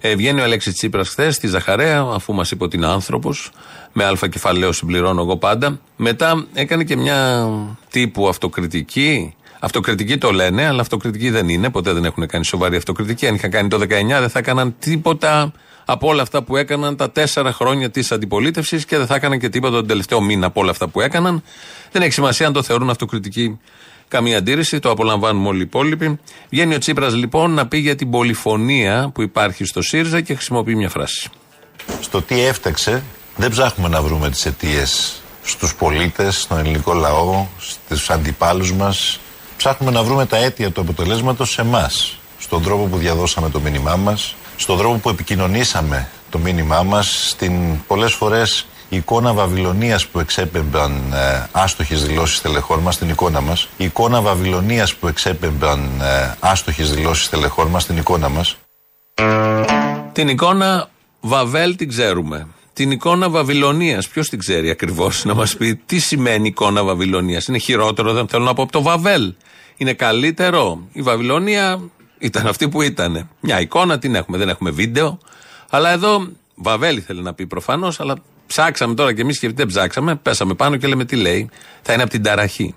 Ε, 0.00 0.14
βγαίνει 0.14 0.40
ο 0.40 0.42
Αλέξης 0.42 0.74
Τσίπρας 0.74 1.08
χθες 1.08 1.34
στη 1.34 1.46
Ζαχαρέα, 1.46 2.06
αφού 2.12 2.34
μας 2.34 2.50
είπε 2.50 2.64
ότι 2.64 2.76
είναι 2.76 2.86
άνθρωπος. 2.86 3.50
Με 3.92 4.04
αλφα 4.04 4.28
κεφαλαίο 4.28 4.72
συμπληρώνω 4.72 5.20
εγώ 5.20 5.36
πάντα. 5.36 5.80
Μετά 5.96 6.46
έκανε 6.54 6.84
και 6.84 6.96
μια 6.96 7.48
τύπου 7.90 8.28
αυτοκριτική. 8.28 9.34
Αυτοκριτική 9.60 10.18
το 10.18 10.30
λένε, 10.30 10.66
αλλά 10.66 10.80
αυτοκριτική 10.80 11.30
δεν 11.30 11.48
είναι. 11.48 11.70
Ποτέ 11.70 11.92
δεν 11.92 12.04
έχουν 12.04 12.26
κάνει 12.26 12.44
σοβαρή 12.44 12.76
αυτοκριτική. 12.76 13.26
Αν 13.26 13.34
είχαν 13.34 13.50
κάνει 13.50 13.68
το 13.68 13.76
19, 13.76 13.86
δεν 14.20 14.28
θα 14.28 14.38
έκαναν 14.38 14.74
τίποτα 14.78 15.52
από 15.90 16.08
όλα 16.08 16.22
αυτά 16.22 16.42
που 16.42 16.56
έκαναν 16.56 16.96
τα 16.96 17.10
τέσσερα 17.10 17.52
χρόνια 17.52 17.90
της 17.90 18.12
αντιπολίτευσης 18.12 18.84
και 18.84 18.96
δεν 18.96 19.06
θα 19.06 19.14
έκαναν 19.14 19.38
και 19.38 19.48
τίποτα 19.48 19.76
τον 19.76 19.86
τελευταίο 19.86 20.20
μήνα 20.20 20.46
από 20.46 20.60
όλα 20.60 20.70
αυτά 20.70 20.88
που 20.88 21.00
έκαναν. 21.00 21.42
Δεν 21.92 22.02
έχει 22.02 22.12
σημασία 22.12 22.46
αν 22.46 22.52
το 22.52 22.62
θεωρούν 22.62 22.90
αυτοκριτική. 22.90 23.58
Καμία 24.08 24.38
αντίρρηση, 24.38 24.78
το 24.78 24.90
απολαμβάνουμε 24.90 25.48
όλοι 25.48 25.58
οι 25.58 25.62
υπόλοιποι. 25.62 26.18
Βγαίνει 26.50 26.74
ο 26.74 26.78
Τσίπρας 26.78 27.14
λοιπόν 27.14 27.50
να 27.50 27.66
πει 27.66 27.78
για 27.78 27.94
την 27.94 28.10
πολυφωνία 28.10 29.10
που 29.14 29.22
υπάρχει 29.22 29.64
στο 29.64 29.82
ΣΥΡΙΖΑ 29.82 30.20
και 30.20 30.34
χρησιμοποιεί 30.34 30.74
μια 30.74 30.88
φράση. 30.88 31.30
Στο 32.00 32.22
τι 32.22 32.40
έφταξε, 32.40 33.02
δεν 33.36 33.50
ψάχνουμε 33.50 33.88
να 33.88 34.02
βρούμε 34.02 34.30
τις 34.30 34.46
αιτίες 34.46 35.22
στους 35.42 35.74
πολίτες, 35.74 36.40
στον 36.40 36.58
ελληνικό 36.58 36.92
λαό, 36.92 37.46
στους 37.58 38.10
αντιπάλους 38.10 38.72
μας. 38.72 39.20
Ψάχνουμε 39.56 39.92
να 39.92 40.02
βρούμε 40.02 40.26
τα 40.26 40.36
αίτια 40.36 40.70
του 40.70 40.80
αποτελέσματος 40.80 41.50
σε 41.50 41.60
εμάς, 41.60 42.18
στον 42.38 42.62
τρόπο 42.62 42.84
που 42.84 42.96
διαδώσαμε 42.96 43.50
το 43.50 43.60
μήνυμά 43.60 43.96
μας, 43.96 44.34
στον 44.60 44.78
τρόπο 44.78 44.98
που 44.98 45.08
επικοινωνήσαμε 45.08 46.08
το 46.30 46.38
μήνυμά 46.38 46.82
μας, 46.82 47.28
στην 47.28 47.52
πολλές 47.86 48.12
φορές 48.12 48.66
η 48.88 48.96
εικόνα 48.96 49.32
Βαβυλωνίας 49.32 50.06
που 50.06 50.20
εξέπεμπαν 50.20 51.12
ε, 51.12 51.46
άστοχες 51.52 52.04
δηλώσεις 52.04 52.40
τελεχών 52.40 52.78
μας 52.78 52.94
στην 52.94 53.08
εικόνα 53.08 53.40
μας, 53.40 53.68
η 53.76 53.84
εικόνα 53.84 54.20
Βαβυλωνίας 54.20 54.94
που 54.94 55.08
εξέπεμπαν 55.08 56.00
ε, 56.00 56.34
άστοχες 56.40 56.90
δηλώσεις 56.90 57.28
τελεχών 57.28 57.66
μας 57.66 57.82
στην 57.82 57.96
εικόνα 57.96 58.28
μας. 58.28 58.56
Την 60.12 60.28
εικόνα 60.28 60.88
Βαβέλ 61.20 61.76
την 61.76 61.88
ξέρουμε. 61.88 62.46
Την 62.72 62.90
εικόνα 62.90 63.30
Βαβυλωνίας. 63.30 64.08
Ποιος 64.08 64.28
την 64.28 64.38
ξέρει 64.38 64.70
ακριβώς, 64.70 65.24
να 65.24 65.34
μας 65.34 65.56
πει 65.56 65.74
τι 65.86 65.98
σημαίνει 65.98 66.48
εικόνα 66.48 66.84
Βαβυλωνίας. 66.84 67.46
Είναι 67.46 67.58
χειρότερο, 67.58 68.12
δεν 68.12 68.28
θέλω 68.28 68.44
να 68.44 68.54
πω, 68.54 68.62
από 68.62 68.72
το 68.72 68.82
Βαβέλ. 68.82 69.34
Είναι 69.76 69.92
καλύτερο. 69.92 70.80
Η 70.92 71.02
Βαβυλωνία 71.02 71.80
ήταν 72.18 72.46
αυτή 72.46 72.68
που 72.68 72.82
ήταν. 72.82 73.28
Μια 73.40 73.60
εικόνα 73.60 73.98
την 73.98 74.14
έχουμε, 74.14 74.38
δεν 74.38 74.48
έχουμε 74.48 74.70
βίντεο. 74.70 75.18
Αλλά 75.70 75.90
εδώ, 75.90 76.28
Βαβέλη 76.54 77.00
θέλει 77.00 77.22
να 77.22 77.34
πει 77.34 77.46
προφανώς, 77.46 78.00
αλλά 78.00 78.16
ψάξαμε 78.46 78.94
τώρα 78.94 79.14
κι 79.14 79.20
εμείς 79.20 79.38
και 79.38 79.50
δεν 79.52 79.66
ψάξαμε. 79.66 80.16
Πέσαμε 80.16 80.54
πάνω 80.54 80.76
και 80.76 80.86
λέμε 80.86 81.04
τι 81.04 81.16
λέει. 81.16 81.50
Θα 81.82 81.92
είναι 81.92 82.02
από 82.02 82.10
την 82.10 82.22
ταραχή. 82.22 82.74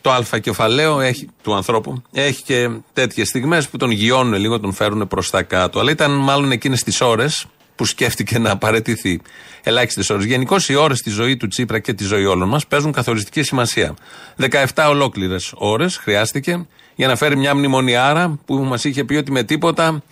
Το 0.00 0.12
αλφα 0.12 0.38
κεφαλαίο 0.38 1.00
έχει, 1.00 1.28
του 1.42 1.54
ανθρώπου 1.54 2.02
έχει 2.12 2.42
και 2.42 2.70
τέτοιες 2.92 3.28
στιγμές 3.28 3.68
που 3.68 3.76
τον 3.76 3.90
γιώνουν 3.90 4.34
λίγο, 4.34 4.60
τον 4.60 4.72
φέρουν 4.72 5.08
προς 5.08 5.30
τα 5.30 5.42
κάτω. 5.42 5.80
Αλλά 5.80 5.90
ήταν 5.90 6.10
μάλλον 6.10 6.50
εκείνες 6.50 6.82
τις 6.82 7.00
ώρες 7.00 7.46
που 7.74 7.84
σκέφτηκε 7.84 8.38
να 8.38 8.56
παρετηθεί. 8.58 9.20
Ελάχιστες 9.62 10.10
ώρες. 10.10 10.24
Γενικώς 10.24 10.68
οι 10.68 10.74
ώρες 10.74 10.98
στη 10.98 11.10
ζωή 11.10 11.36
του 11.36 11.48
Τσίπρα 11.48 11.78
και 11.78 11.92
τη 11.92 12.04
ζωή 12.04 12.24
όλων 12.24 12.48
μας 12.48 12.66
παίζουν 12.66 12.92
καθοριστική 12.92 13.42
σημασία. 13.42 13.94
17 14.36 14.86
ολόκληρες 14.88 15.52
ώρες 15.54 15.96
χρειάστηκε 15.96 16.66
για 16.98 17.08
να 17.08 17.16
φέρει 17.16 17.36
μια 17.36 17.54
μνημονιάρα 17.54 18.38
που 18.44 18.54
μας 18.54 18.84
είχε 18.84 19.04
πει 19.04 19.14
ότι 19.14 19.30
με 19.30 19.42
τίποτα 19.42 20.02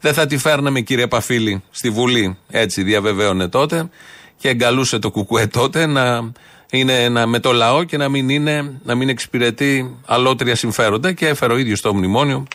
δεν 0.00 0.14
θα 0.14 0.26
τη 0.26 0.38
φέρναμε 0.38 0.80
κύριε 0.80 1.06
Παφίλη 1.06 1.62
στη 1.70 1.90
Βουλή. 1.90 2.36
Έτσι 2.50 2.82
διαβεβαίωνε 2.82 3.48
τότε 3.48 3.88
και 4.36 4.48
εγκαλούσε 4.48 4.98
το 4.98 5.10
κουκουέ 5.10 5.46
τότε 5.46 5.86
να 5.86 6.32
είναι 6.70 7.04
ένα, 7.04 7.26
με 7.26 7.38
το 7.38 7.52
λαό 7.52 7.84
και 7.84 7.96
να 7.96 8.08
μην, 8.08 8.28
είναι, 8.28 8.80
να 8.84 8.94
μην 8.94 9.08
εξυπηρετεί 9.08 9.96
αλότρια 10.06 10.54
συμφέροντα 10.56 11.12
και 11.12 11.28
έφερε 11.28 11.52
ο 11.52 11.56
ίδιος 11.56 11.80
το 11.80 11.94
μνημόνιο 11.94 12.46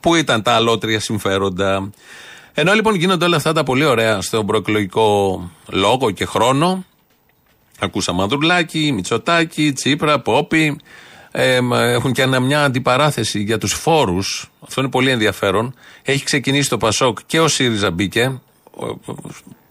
που 0.00 0.14
ήταν 0.14 0.42
τα 0.42 0.52
αλότρια 0.52 1.00
συμφέροντα; 1.00 1.90
Ενώ 2.54 2.72
λοιπόν 2.72 2.94
γίνονται 2.94 3.24
όλα 3.24 3.36
αυτά 3.36 3.52
τα 3.52 3.62
πολύ 3.62 3.84
ωραία 3.84 4.20
στον 4.20 4.46
προεκλογικό 4.46 5.40
λόγο 5.68 6.10
και 6.10 6.24
χρόνο, 6.24 6.84
ακούσαμε 7.78 8.22
Ανδρουλάκη, 8.22 8.92
Μητσοτάκη, 8.92 9.72
Τσίπρα, 9.72 10.20
Πόπη, 10.20 10.80
ε, 11.30 11.58
έχουν 11.72 12.12
και 12.12 12.22
ένα, 12.22 12.40
μια 12.40 12.64
αντιπαράθεση 12.64 13.42
για 13.42 13.58
τους 13.58 13.72
φόρους, 13.72 14.50
αυτό 14.60 14.80
είναι 14.80 14.90
πολύ 14.90 15.10
ενδιαφέρον. 15.10 15.74
Έχει 16.02 16.24
ξεκινήσει 16.24 16.68
το 16.68 16.76
Πασόκ 16.76 17.18
και 17.26 17.40
ο 17.40 17.48
ΣΥΡΙΖΑ 17.48 17.90
μπήκε, 17.90 18.40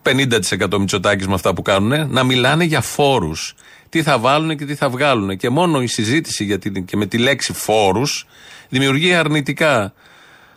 50% 0.04 0.78
Μητσοτάκης 0.80 1.28
με 1.28 1.34
αυτά 1.34 1.54
που 1.54 1.62
κάνουν, 1.62 2.12
να 2.12 2.24
μιλάνε 2.24 2.64
για 2.64 2.82
φόρους. 2.82 3.56
Τι 3.90 4.04
θα 4.04 4.18
βάλουν 4.18 4.58
και 4.58 4.66
τι 4.66 4.76
θα 4.76 4.90
βγάλουν. 4.90 5.38
Και 5.38 5.50
μόνο 5.50 5.82
η 5.82 5.88
συζήτηση 5.88 6.44
για 6.44 6.60
την, 6.60 6.86
και 6.86 6.98
με 6.98 7.06
τη 7.06 7.18
λέξη 7.18 7.54
φόρους 7.54 8.26
δημιουργεί 8.70 9.14
αρνητικά 9.14 9.94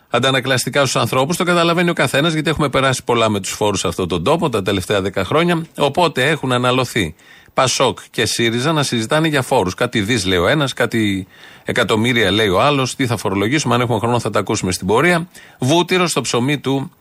αντανακλαστικά 0.09 0.79
στους 0.79 1.01
ανθρώπους. 1.01 1.37
Το 1.37 1.43
καταλαβαίνει 1.43 1.89
ο 1.89 1.93
καθένας, 1.93 2.33
γιατί 2.33 2.49
έχουμε 2.49 2.69
περάσει 2.69 3.03
πολλά 3.03 3.29
με 3.29 3.39
τους 3.39 3.51
φόρους 3.51 3.79
σε 3.79 3.87
αυτόν 3.87 4.07
τον 4.07 4.23
τόπο 4.23 4.49
τα 4.49 4.61
τελευταία 4.61 5.01
δέκα 5.01 5.25
χρόνια. 5.25 5.65
Οπότε 5.77 6.29
έχουν 6.29 6.51
αναλωθεί 6.51 7.15
Πασόκ 7.53 7.99
και 8.11 8.25
ΣΥΡΙΖΑ 8.25 8.71
να 8.71 8.83
συζητάνε 8.83 9.27
για 9.27 9.41
φόρους. 9.41 9.73
Κάτι 9.73 10.01
δις 10.01 10.25
λέει 10.25 10.37
ο 10.37 10.47
ένας, 10.47 10.73
κάτι 10.73 11.27
εκατομμύρια 11.65 12.31
λέει 12.31 12.47
ο 12.47 12.61
άλλος. 12.61 12.95
Τι 12.95 13.05
θα 13.07 13.17
φορολογήσουμε, 13.17 13.75
αν 13.75 13.81
έχουμε 13.81 13.99
χρόνο 13.99 14.19
θα 14.19 14.29
τα 14.29 14.39
ακούσουμε 14.39 14.71
στην 14.71 14.87
πορεία. 14.87 15.27
Βούτυρο 15.59 16.07
στο 16.07 16.21
ψωμί 16.21 16.57
του 16.57 16.91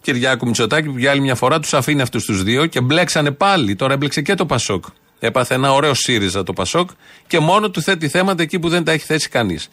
Κυριάκου 0.00 0.46
Μητσοτάκη 0.46 0.88
που 0.88 0.98
για 0.98 1.10
άλλη 1.10 1.20
μια 1.20 1.34
φορά 1.34 1.60
τους 1.60 1.74
αφήνει 1.74 2.02
αυτούς 2.02 2.24
τους 2.24 2.42
δύο 2.42 2.66
και 2.66 2.80
μπλέξανε 2.80 3.30
πάλι. 3.30 3.76
Τώρα 3.76 3.92
έμπλεξε 3.92 4.22
και 4.22 4.34
το 4.34 4.46
Πασόκ. 4.46 4.84
Έπαθε 5.18 5.54
ένα 5.54 5.72
ωραίο 5.72 5.94
ΣΥΡΙΖΑ 5.94 6.42
το 6.42 6.52
Πασόκ 6.52 6.90
και 7.26 7.38
μόνο 7.38 7.70
του 7.70 7.82
θέτει 7.82 8.08
θέματα 8.08 8.42
εκεί 8.42 8.58
που 8.58 8.68
δεν 8.68 8.84
τα 8.84 8.92
έχει 8.92 9.04
θέσει 9.04 9.28
κανείς. 9.28 9.68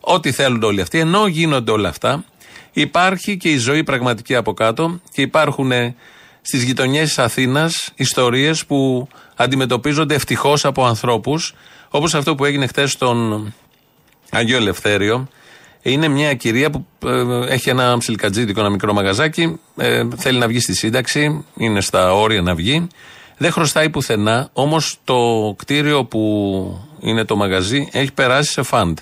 Ό,τι 0.00 0.32
θέλουν 0.32 0.62
όλοι 0.62 0.80
αυτοί. 0.80 0.98
Ενώ 0.98 1.26
γίνονται 1.26 1.70
όλα 1.70 1.88
αυτά, 1.88 2.24
υπάρχει 2.72 3.36
και 3.36 3.48
η 3.50 3.56
ζωή 3.56 3.84
πραγματική 3.84 4.34
από 4.34 4.54
κάτω 4.54 5.00
και 5.12 5.22
υπάρχουν 5.22 5.72
στις 6.46 6.62
γειτονιές 6.62 7.08
της 7.08 7.18
Αθήνας 7.18 7.90
ιστορίες 7.94 8.66
που 8.66 9.08
αντιμετωπίζονται 9.36 10.14
ευτυχώς 10.14 10.64
από 10.64 10.84
ανθρώπους, 10.84 11.54
όπως 11.88 12.14
αυτό 12.14 12.34
που 12.34 12.44
έγινε 12.44 12.66
χθες 12.66 12.90
στον 12.90 13.52
Αγίο 14.30 14.56
Ελευθέριο. 14.56 15.28
Είναι 15.82 16.08
μια 16.08 16.34
κυρία 16.34 16.70
που 16.70 16.86
ε, 17.06 17.52
έχει 17.52 17.70
ένα 17.70 17.98
ψιλικατζίδικο, 17.98 18.60
ένα 18.60 18.70
μικρό 18.70 18.92
μαγαζάκι, 18.92 19.60
ε, 19.76 20.02
θέλει 20.16 20.38
να 20.38 20.46
βγει 20.46 20.60
στη 20.60 20.74
σύνταξη, 20.74 21.44
είναι 21.56 21.80
στα 21.80 22.14
όρια 22.14 22.42
να 22.42 22.54
βγει. 22.54 22.86
Δεν 23.36 23.52
χρωστάει 23.52 23.90
πουθενά, 23.90 24.48
όμως 24.52 24.98
το 25.04 25.54
κτίριο 25.58 26.04
που 26.04 26.86
είναι 27.00 27.24
το 27.24 27.36
μαγαζί 27.36 27.88
έχει 27.92 28.12
περάσει 28.12 28.52
σε 28.52 28.62
φαντ 28.62 28.98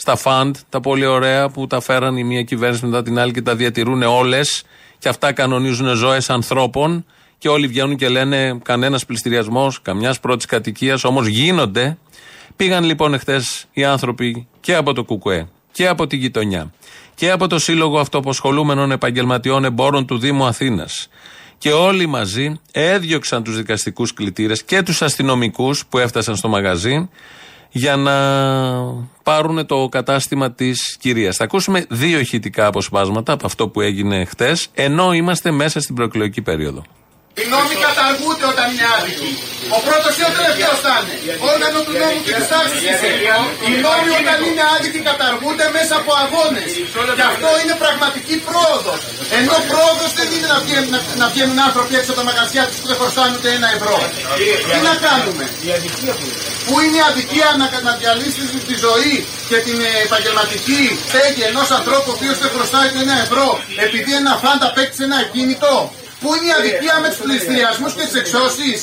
στα 0.00 0.16
φαντ, 0.16 0.56
τα 0.68 0.80
πολύ 0.80 1.06
ωραία 1.06 1.48
που 1.48 1.66
τα 1.66 1.80
φέραν 1.80 2.16
η 2.16 2.24
μία 2.24 2.42
κυβέρνηση 2.42 2.86
μετά 2.86 3.02
την 3.02 3.18
άλλη 3.18 3.32
και 3.32 3.42
τα 3.42 3.56
διατηρούν 3.56 4.02
όλες 4.02 4.62
και 4.98 5.08
αυτά 5.08 5.32
κανονίζουν 5.32 5.94
ζωές 5.94 6.30
ανθρώπων 6.30 7.04
και 7.38 7.48
όλοι 7.48 7.66
βγαίνουν 7.66 7.96
και 7.96 8.08
λένε 8.08 8.58
κανένας 8.62 9.06
πληστηριασμός, 9.06 9.82
καμιάς 9.82 10.20
πρώτης 10.20 10.46
κατοικίας, 10.46 11.04
όμως 11.04 11.26
γίνονται. 11.26 11.98
Πήγαν 12.56 12.84
λοιπόν 12.84 13.14
εχθές 13.14 13.64
οι 13.72 13.84
άνθρωποι 13.84 14.46
και 14.60 14.74
από 14.74 14.92
το 14.92 15.04
Κουκουέ 15.04 15.48
και 15.72 15.88
από 15.88 16.06
τη 16.06 16.16
γειτονιά 16.16 16.72
και 17.14 17.30
από 17.30 17.46
το 17.46 17.58
Σύλλογο 17.58 17.98
Αυτοαποσχολούμενων 17.98 18.90
Επαγγελματιών 18.90 19.64
Εμπόρων 19.64 20.06
του 20.06 20.18
Δήμου 20.18 20.46
Αθήνας. 20.46 21.08
Και 21.58 21.72
όλοι 21.72 22.06
μαζί 22.06 22.60
έδιωξαν 22.72 23.42
τους 23.42 23.56
δικαστικούς 23.56 24.12
κλητήρες 24.12 24.62
και 24.62 24.82
τους 24.82 25.02
αστυνομικούς 25.02 25.86
που 25.86 25.98
έφτασαν 25.98 26.36
στο 26.36 26.48
μαγαζί 26.48 27.08
για 27.70 27.96
να 27.96 28.14
πάρουν 29.22 29.66
το 29.66 29.88
κατάστημα 29.90 30.52
της 30.52 30.96
κυρίας. 31.00 31.36
Θα 31.36 31.44
ακούσουμε 31.44 31.86
δύο 31.88 32.18
ηχητικά 32.18 32.66
αποσπάσματα 32.66 33.32
από 33.32 33.46
αυτό 33.46 33.68
που 33.68 33.80
έγινε 33.80 34.24
χτες, 34.24 34.68
ενώ 34.74 35.12
είμαστε 35.12 35.50
μέσα 35.50 35.80
στην 35.80 35.94
προεκλογική 35.94 36.42
περίοδο. 36.42 36.82
Οι 37.40 37.44
νόμοι 37.54 37.74
καταργούνται 37.86 38.46
όταν 38.52 38.66
είναι 38.72 38.86
άδικοι. 38.96 39.32
Ο 39.76 39.78
πρώτος 39.86 40.12
ή 40.20 40.22
ο 40.28 40.30
τελευταίος 40.36 40.78
θα 40.84 40.92
είναι. 41.00 41.14
Όργανο 41.52 41.78
του 41.86 41.94
νόμου 42.00 42.20
και 42.26 42.32
της 42.38 42.46
τάξης 42.52 42.80
είσαι. 42.90 43.08
Οι 43.68 43.72
νόμοι 43.86 44.10
όταν 44.20 44.38
είναι 44.46 44.64
άδικοι 44.74 45.00
καταργούνται 45.10 45.66
μέσα 45.76 45.94
από 46.00 46.10
αγώνες. 46.22 46.70
Και 47.18 47.24
αυτό 47.32 47.48
είναι 47.60 47.74
πραγματική 47.84 48.36
πρόοδος. 48.48 49.00
Ενώ 49.38 49.54
πρόοδος 49.70 50.10
δεν 50.18 50.28
είναι 50.34 50.48
να 50.54 50.58
βγαίνουν, 50.64 50.90
να, 50.94 51.00
να 51.22 51.26
βγαίνουν 51.32 51.58
άνθρωποι 51.68 51.92
έξω 51.98 52.10
από 52.12 52.20
τα 52.20 52.26
μαγαζιά 52.30 52.62
τους 52.68 52.78
που 52.80 52.86
δεν 52.90 52.96
χρωστάνε 53.00 53.32
ούτε 53.36 53.48
ένα 53.58 53.68
ευρώ. 53.76 53.96
Τι 54.70 54.78
να 54.88 54.94
κάνουμε; 55.06 55.44
Πού 56.66 56.74
είναι 56.82 56.98
η 57.02 57.04
αδικία 57.10 57.48
να, 57.60 57.66
να 57.86 57.92
διαλύσεις 58.00 58.46
τη 58.68 58.74
ζωή 58.86 59.14
και 59.50 59.58
την 59.66 59.78
ε, 59.88 59.90
επαγγελματική 60.06 60.82
στέγη 61.08 61.42
ενός 61.50 61.68
ανθρώπου 61.78 62.08
ο 62.12 62.14
οποίος 62.16 62.36
δεν 62.42 62.50
χρωστάει 62.54 62.86
ούτε 62.90 63.00
ένα 63.06 63.16
ευρώ 63.26 63.48
επειδή 63.86 64.10
ένα 64.22 64.32
φάντα 64.42 64.68
παίξει 64.76 65.00
ένα 65.08 65.16
ακίνητο. 65.24 65.74
Πού 66.22 66.28
είναι 66.34 66.48
η 66.52 66.54
αδικία 66.58 66.96
με 67.02 67.08
τους 67.12 67.20
πληστηριασμούς 67.26 67.92
και 67.96 68.04
τις 68.08 68.16
εξώσεις; 68.22 68.78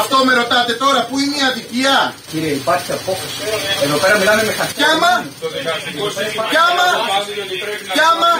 Αυτό 0.00 0.16
με 0.26 0.32
ρωτάτε 0.40 0.72
τώρα, 0.84 1.00
πού 1.08 1.14
είναι 1.22 1.36
η 1.42 1.44
αδικία; 1.50 1.96
Κύριε, 2.30 2.52
υπάρχει 2.62 2.90
απόφαση. 2.98 3.40
Εδώ 3.84 3.96
πέρα 4.02 4.14
μιλάμε 4.20 4.42
με 4.48 4.52
χαρτιά. 4.58 4.76
Κι 4.80 4.86
άμα, 4.92 5.12
κι 6.52 6.58
άμα, 6.68 6.88
κι 7.96 8.02
άμα 8.10 8.30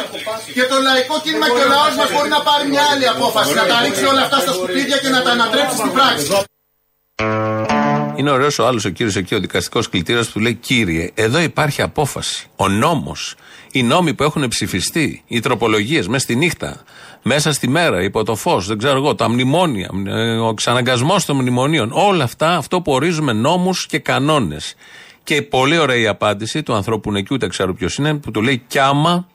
και 0.56 0.64
το 0.70 0.76
λαϊκό 0.86 1.14
κίνημα 1.24 1.46
και 1.54 1.62
ο 1.66 1.68
λαός 1.74 1.94
μας 2.00 2.08
μπορεί 2.12 2.28
να 2.36 2.40
πάρει 2.48 2.64
μια 2.72 2.84
άλλη 2.92 3.06
απόφαση. 3.14 3.52
Να 3.60 3.64
τα 3.70 3.76
ρίξει 3.84 4.04
όλα 4.12 4.22
αυτά 4.26 4.38
στα 4.44 4.52
σκουπίδια 4.56 4.96
και 5.02 5.10
να 5.16 5.20
τα 5.24 5.30
ανατρέψει 5.36 5.76
στην 5.82 5.92
πράξη. 5.96 6.26
Είναι 8.18 8.30
ωραίος 8.30 8.58
ο 8.58 8.66
άλλος 8.66 8.84
ο 8.84 8.88
κύριος 8.88 9.16
εκεί, 9.16 9.34
ο 9.34 9.40
δικαστικός 9.40 9.88
κλητήρας, 9.88 10.28
που 10.28 10.38
λέει: 10.40 10.54
Κύριε, 10.54 11.10
εδώ 11.14 11.38
υπάρχει 11.38 11.82
απόφαση. 11.82 12.46
Ο 12.56 12.68
νόμος, 12.68 13.34
οι 13.72 13.82
νόμοι 13.82 14.14
που 14.14 14.22
έχουν 14.22 14.48
ψηφιστεί, 14.48 15.22
οι 15.26 15.40
τροπολογίες 15.40 16.06
μέσα 16.08 16.24
στη 16.24 16.36
νύχτα, 16.36 16.82
μέσα 17.28 17.52
στη 17.52 17.68
μέρα, 17.68 18.02
υπό 18.02 18.24
το 18.24 18.34
φως, 18.34 18.66
δεν 18.66 18.78
ξέρω 18.78 18.96
εγώ, 18.96 19.14
τα 19.14 19.28
μνημόνια, 19.28 19.90
ε, 20.06 20.36
ο 20.36 20.48
εξαναγκασμός 20.48 21.24
των 21.24 21.36
μνημονίων, 21.36 21.90
όλα 21.92 22.24
αυτά, 22.24 22.56
αυτό 22.56 22.80
που 22.80 22.92
ορίζουμε 22.92 23.32
νόμους 23.32 23.86
και 23.86 23.98
κανόνες. 23.98 24.74
Και 25.22 25.42
πολύ 25.42 25.78
ωραία 25.78 25.96
η 25.96 26.06
απάντηση 26.06 26.62
του 26.62 26.74
ανθρώπου 26.74 27.00
που 27.00 27.08
είναι 27.08 27.18
εκεί, 27.18 27.34
ούτε 27.34 27.46
ξέρω 27.48 27.74
ποιος 27.74 27.96
είναι, 27.96 28.14
που 28.14 28.30
του 28.30 28.42
λέει: 28.42 28.62
Κι 28.66 28.78
άμα 28.78 29.28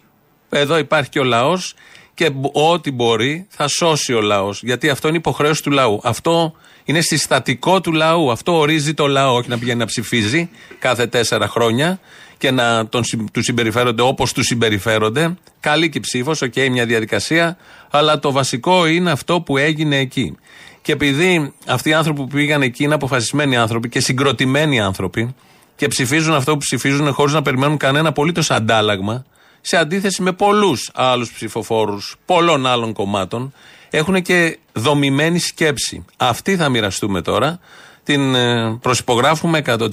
εδώ 0.49 0.77
υπάρχει 0.77 1.10
και 1.10 1.19
ο 1.19 1.23
λαός 1.23 1.73
και 2.13 2.32
ό,τι 2.51 2.91
μπορεί 2.91 3.47
θα 3.49 3.67
σώσει 3.67 4.13
ο 4.13 4.21
λαός. 4.21 4.63
Γιατί 4.63 4.89
αυτό 4.89 5.08
είναι 5.08 5.17
υποχρέωση 5.17 5.63
του 5.63 5.71
λαού. 5.71 5.99
Αυτό 6.04 6.54
είναι 6.84 7.01
συστατικό 7.01 7.82
του 7.82 7.91
λαού. 7.91 8.32
Αυτό 8.32 8.58
ορίζει 8.58 8.93
το 8.93 9.08
λαό. 9.08 9.36
Όχι 9.36 9.49
να 9.49 9.58
πηγαίνει 9.58 9.80
να 9.80 9.86
ψηφίζει 9.86 10.49
κάθε 10.80 11.08
τέσσερα 11.08 11.47
χρόνια 11.47 11.99
και 12.41 12.51
να 12.51 12.88
τον, 12.88 13.04
του 13.32 13.43
συμπεριφέρονται 13.43 14.01
όπως 14.01 14.34
τους 14.34 14.45
συμπεριφέρονται. 14.45 15.38
Καλή 15.60 15.89
και 15.89 15.99
ψήφος, 15.99 16.41
OK, 16.41 16.54
okay, 16.56 16.69
μια 16.69 16.86
διαδικασία. 16.86 17.58
Αλλά 17.89 18.19
το 18.19 18.32
βασικό 18.32 18.86
είναι 18.86 19.12
αυτό 19.12 19.41
που 19.41 19.58
έγινε 19.58 19.97
εκεί. 19.97 20.38
Και 20.82 20.91
επειδή 20.91 21.54
αυτοί 21.65 21.89
οι 21.89 21.93
άνθρωποι 21.93 22.19
που 22.19 22.27
πήγαν 22.27 22.62
εκεί 22.62 22.84
είναι 22.84 22.93
αποφασισμένοι 22.93 23.58
άνθρωποι 23.58 23.89
και 23.89 23.99
συγκροτημένοι 23.99 24.80
άνθρωποι 24.80 25.36
και 25.75 25.88
ψηφίζουν 25.88 26.34
αυτό 26.34 26.51
που 26.51 26.58
ψηφίζουν 26.58 27.13
χωρίς 27.13 27.34
να 27.34 27.41
περιμένουν 27.41 27.77
κανένα 27.77 28.10
απολύτως 28.10 28.51
αντάλλαγμα, 28.51 29.25
σε 29.62 29.77
αντίθεση 29.77 30.21
με 30.21 30.32
πολλούς 30.32 30.91
άλλους 30.93 31.32
ψηφοφόρους 31.32 32.15
πολλών 32.25 32.65
άλλων 32.65 32.93
κομμάτων, 32.93 33.54
έχουν 33.89 34.21
και 34.21 34.58
δομημένη 34.73 35.39
σκέψη. 35.39 36.06
Αυτή 36.17 36.56
θα 36.56 36.69
μοιραστούμε 36.69 37.21
τώρα. 37.21 37.60
Την 38.04 38.36
ε, 38.36 38.77
προσυπογράφουμε 38.82 39.62
100%. 39.65 39.88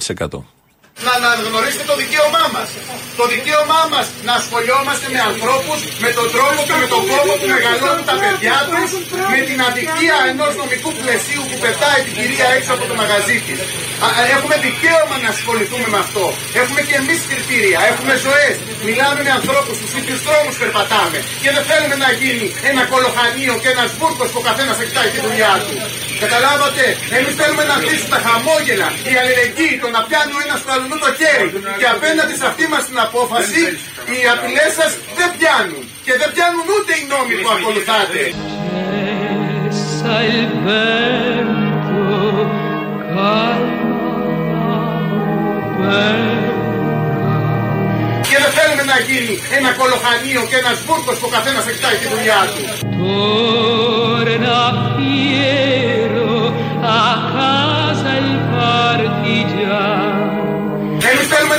Να 1.05 1.11
αναγνωρίστε 1.17 1.83
το 1.89 1.95
δικαίωμά 2.01 2.45
μας. 2.55 2.69
Το 3.19 3.25
δικαίωμά 3.33 3.81
μας 3.93 4.05
να 4.27 4.33
ασχολιόμαστε 4.39 5.05
με 5.15 5.19
ανθρώπους 5.29 5.79
με 6.03 6.09
τον 6.17 6.27
τρόπο 6.35 6.59
και 6.69 6.77
με 6.81 6.87
τον 6.93 7.01
κόπο 7.11 7.33
που 7.39 7.47
μεγαλώνουν 7.55 8.05
τα 8.11 8.15
παιδιά 8.21 8.57
τους, 8.71 8.89
με 9.33 9.39
την 9.49 9.57
αδικία 9.67 10.17
ενός 10.31 10.51
νομικού 10.61 10.91
πλαισίου 10.99 11.43
που 11.49 11.57
πετάει 11.63 11.99
την 12.05 12.13
κυρία 12.19 12.47
έξω 12.55 12.71
από 12.75 12.83
το 12.89 12.95
μαγαζί 13.01 13.37
της. 13.45 13.59
Έχουμε 14.35 14.55
δικαίωμα 14.67 15.15
να 15.23 15.29
ασχοληθούμε 15.35 15.87
με 15.93 15.99
αυτό. 16.05 16.25
Έχουμε 16.61 16.81
και 16.87 16.95
εμείς 17.01 17.19
κριτήρια, 17.29 17.79
έχουμε 17.91 18.13
ζωές. 18.25 18.55
Μιλάμε 18.87 19.19
με 19.27 19.31
ανθρώπους, 19.39 19.75
στους 19.79 19.91
ίδιους 19.99 20.21
δρόμους 20.27 20.55
περπατάμε. 20.61 21.17
Και 21.43 21.49
δεν 21.55 21.63
θέλουμε 21.69 21.95
να 22.05 22.09
γίνει 22.21 22.47
ένα 22.69 22.83
κολοχανίο 22.91 23.53
και 23.61 23.69
ένας 23.75 23.89
βούρκος 23.99 24.27
που 24.31 24.39
ο 24.41 24.45
καθένας 24.49 24.75
θα 24.79 24.83
κοιτάει 24.87 25.09
τη 25.13 25.19
δουλειά 25.25 25.53
του. 25.63 25.73
Καταλάβατε, 26.23 26.83
εμείς 27.17 27.33
θέλουμε 27.39 27.63
να 27.69 27.75
αφήσουμε 27.79 28.09
τα 28.15 28.19
χαμόγελα, 28.25 28.87
η 29.11 29.13
αλληλεγγύη, 29.19 29.75
το 29.83 29.87
να 29.95 30.01
πιάνει 30.07 30.33
ο 30.37 30.39
ένας 30.45 30.59
του 30.63 30.71
αλλού 30.89 30.99
το 31.05 31.11
χέρι. 31.19 31.47
Και 31.79 31.87
απέναντι 31.95 32.33
σε 32.41 32.45
αυτή 32.51 32.65
μας 32.71 32.83
την 32.89 32.99
απόφαση, 33.07 33.63
οι 34.11 34.19
απειλές 34.33 34.71
σας 34.79 34.91
δεν 35.17 35.29
πιάνουν. 35.37 35.83
Και 36.05 36.13
δεν 36.21 36.29
πιάνουν 36.33 36.65
ούτε 36.75 36.91
οι 36.99 37.03
νόμοι 37.13 37.33
που 37.41 37.49
ακολουθάτε. 37.55 38.21
Cessa 39.71 40.17
il 40.39 40.51
vento, 40.65 42.07
Και 48.27 48.37
δεν 48.43 48.51
θέλουμε 48.57 48.83
να 48.91 48.97
γίνει 49.07 49.33
ένα 49.57 49.69
κολοχανίο 49.79 50.41
και 50.49 50.57
ένας 50.61 50.77
βούρκος 50.87 51.15
που 51.19 51.27
ο 51.29 51.33
καθένας 51.35 51.63
θα 51.65 51.71
κοιτάει 51.75 51.97
τη 52.01 52.07
δουλειά 52.13 52.41
του. 52.53 52.63
torna 54.19 54.59
fiero 54.95 56.53
a 56.81 57.31
casa 57.33 58.09
il 58.17 58.39
partigiano. 58.55 60.08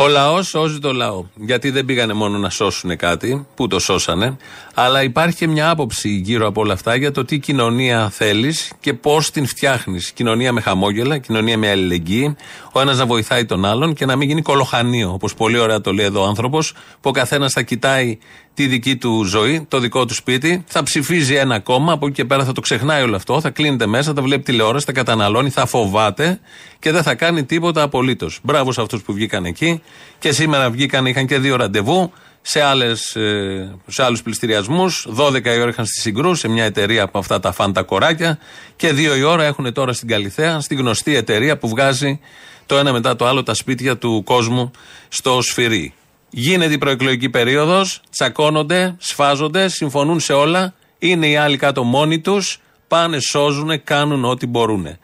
Ο 0.00 0.08
λαός 0.08 0.48
σώζει 0.48 0.78
το 0.78 0.92
λαό. 0.92 1.24
Γιατί 1.34 1.70
δεν 1.70 1.84
πήγανε 1.84 2.12
μόνο 2.12 2.38
να 2.38 2.50
σώσουν 2.50 2.96
κάτι, 2.96 3.46
που 3.54 3.66
το 3.66 3.78
σώσανε, 3.78 4.36
αλλά 4.74 5.02
υπάρχει 5.02 5.36
και 5.36 5.46
μια 5.46 5.70
άποψη 5.70 6.08
γύρω 6.08 6.46
από 6.46 6.60
όλα 6.60 6.72
αυτά 6.72 6.94
για 6.94 7.12
το 7.12 7.24
τι 7.24 7.38
κοινωνία 7.38 8.10
θέλεις 8.10 8.72
και 8.80 8.94
πώς 8.94 9.30
την 9.30 9.46
φτιάχνεις. 9.46 10.12
Κοινωνία 10.12 10.52
με 10.52 10.60
χαμόγελα, 10.60 11.18
κοινωνία 11.18 11.58
με 11.58 11.70
αλληλεγγύη, 11.70 12.36
ο 12.72 12.80
ένας 12.80 12.98
να 12.98 13.06
βοηθάει 13.06 13.44
τον 13.44 13.64
άλλον 13.64 13.94
και 13.94 14.06
να 14.06 14.16
μην 14.16 14.28
γίνει 14.28 14.42
κολοχανίο, 14.42 15.12
όπως 15.12 15.34
πολύ 15.34 15.58
ωραία 15.58 15.80
το 15.80 15.92
λέει 15.92 16.06
εδώ 16.06 16.22
ο 16.22 16.26
άνθρωπος, 16.26 16.72
που 16.72 17.08
ο 17.08 17.10
καθένας 17.10 17.52
θα 17.52 17.62
κοιτάει 17.62 18.18
τη 18.58 18.66
δική 18.66 18.96
του 18.96 19.24
ζωή, 19.24 19.66
το 19.68 19.78
δικό 19.78 20.04
του 20.04 20.14
σπίτι, 20.14 20.64
θα 20.66 20.82
ψηφίζει 20.82 21.34
ένα 21.34 21.58
κόμμα, 21.58 21.92
από 21.92 22.06
εκεί 22.06 22.14
και 22.14 22.24
πέρα 22.24 22.44
θα 22.44 22.52
το 22.52 22.60
ξεχνάει 22.60 23.02
όλο 23.02 23.16
αυτό, 23.16 23.40
θα 23.40 23.50
κλείνεται 23.50 23.86
μέσα, 23.86 24.12
θα 24.14 24.22
βλέπει 24.22 24.42
τηλεόραση, 24.42 24.84
θα 24.84 24.92
καταναλώνει, 24.92 25.50
θα 25.50 25.66
φοβάται 25.66 26.40
και 26.78 26.90
δεν 26.92 27.02
θα 27.02 27.14
κάνει 27.14 27.44
τίποτα 27.44 27.82
απολύτως. 27.82 28.38
Μπράβο 28.42 28.72
σε 28.72 28.80
αυτούς 28.80 29.02
που 29.02 29.12
βγήκαν 29.12 29.44
εκεί 29.44 29.82
και 30.18 30.32
σήμερα 30.32 30.70
βγήκαν, 30.70 31.06
είχαν 31.06 31.26
και 31.26 31.38
δύο 31.38 31.56
ραντεβού 31.56 32.12
σε, 32.40 32.62
άλλες, 32.62 33.16
ε, 33.16 33.74
σε 33.86 34.02
άλλους 34.02 34.22
πληστηριασμούς. 34.22 35.06
12 35.10 35.54
η 35.54 35.60
ώρα 35.60 35.68
είχαν 35.68 35.86
στη 35.86 36.00
Συγκρούς, 36.00 36.38
σε 36.38 36.48
μια 36.48 36.64
εταιρεία 36.64 37.02
από 37.02 37.18
αυτά 37.18 37.40
τα 37.40 37.52
φάντα 37.52 37.82
κοράκια 37.82 38.38
και 38.76 38.92
2 38.92 39.16
η 39.16 39.22
ώρα 39.22 39.44
έχουν 39.44 39.72
τώρα 39.72 39.92
στην 39.92 40.08
Καλιθέα, 40.08 40.60
στη 40.60 40.74
γνωστή 40.74 41.16
εταιρεία 41.16 41.58
που 41.58 41.68
βγάζει 41.68 42.20
το 42.66 42.76
ένα 42.76 42.92
μετά 42.92 43.16
το 43.16 43.26
άλλο 43.26 43.42
τα 43.42 43.54
σπίτια 43.54 43.96
του 43.96 44.22
κόσμου 44.24 44.70
στο 45.08 45.42
σφυρί. 45.42 45.94
Γίνεται 46.30 46.72
η 46.72 46.78
προεκλογική 46.78 47.28
περίοδος, 47.28 48.00
τσακώνονται, 48.10 48.94
σφάζονται, 48.98 49.68
συμφωνούν 49.68 50.20
σε 50.20 50.32
όλα. 50.32 50.74
Είναι 50.98 51.28
οι 51.28 51.36
άλλοι 51.36 51.56
κάτω 51.56 51.82
μόνοι 51.84 52.20
τους, 52.20 52.60
πάνε, 52.88 53.18
σώζουν, 53.20 53.84
κάνουν 53.84 54.24
ό,τι 54.24 54.46
μπορούν. 54.46 54.98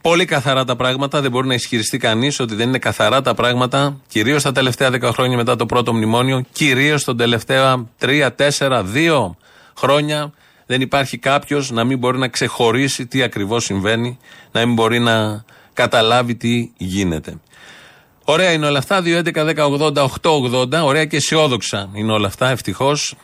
Πολύ 0.00 0.24
καθαρά 0.24 0.64
τα 0.64 0.76
πράγματα, 0.76 1.20
δεν 1.20 1.30
μπορεί 1.30 1.46
να 1.46 1.54
ισχυριστεί 1.54 1.98
κανείς 1.98 2.40
ότι 2.40 2.54
δεν 2.54 2.68
είναι 2.68 2.78
καθαρά 2.78 3.22
τα 3.22 3.34
πράγματα, 3.34 4.00
κυρίως 4.08 4.42
τα 4.42 4.52
τελευταία 4.52 4.90
10 4.90 5.02
χρόνια 5.12 5.36
μετά 5.36 5.56
το 5.56 5.66
πρώτο 5.66 5.94
μνημόνιο, 5.94 6.44
κυρίως 6.52 7.04
τον 7.04 7.16
τελευταία 7.16 7.86
3, 7.98 8.30
4, 8.36 8.84
2 8.94 9.36
χρόνια. 9.76 10.32
Δεν 10.66 10.80
υπάρχει 10.80 11.18
κάποιος 11.18 11.70
να 11.70 11.84
μην 11.84 11.98
μπορεί 11.98 12.18
να 12.18 12.28
ξεχωρίσει 12.28 13.06
τι 13.06 13.22
ακριβώς 13.22 13.64
συμβαίνει, 13.64 14.18
να 14.52 14.66
μην 14.66 14.74
μπορεί 14.74 14.98
να 14.98 15.44
καταλάβει 15.72 16.34
τι 16.34 16.70
γίνεται. 16.76 17.38
Ωραία 18.28 18.52
είναι 18.52 18.66
όλα 18.66 18.78
αυτά. 18.78 19.02
2.11.10.80.880. 19.04 20.84
Ωραία 20.84 21.04
και 21.04 21.16
αισιόδοξα 21.16 21.88
είναι 21.94 22.12
όλα 22.12 22.26
αυτά, 22.26 22.50
ευτυχώς. 22.50 23.14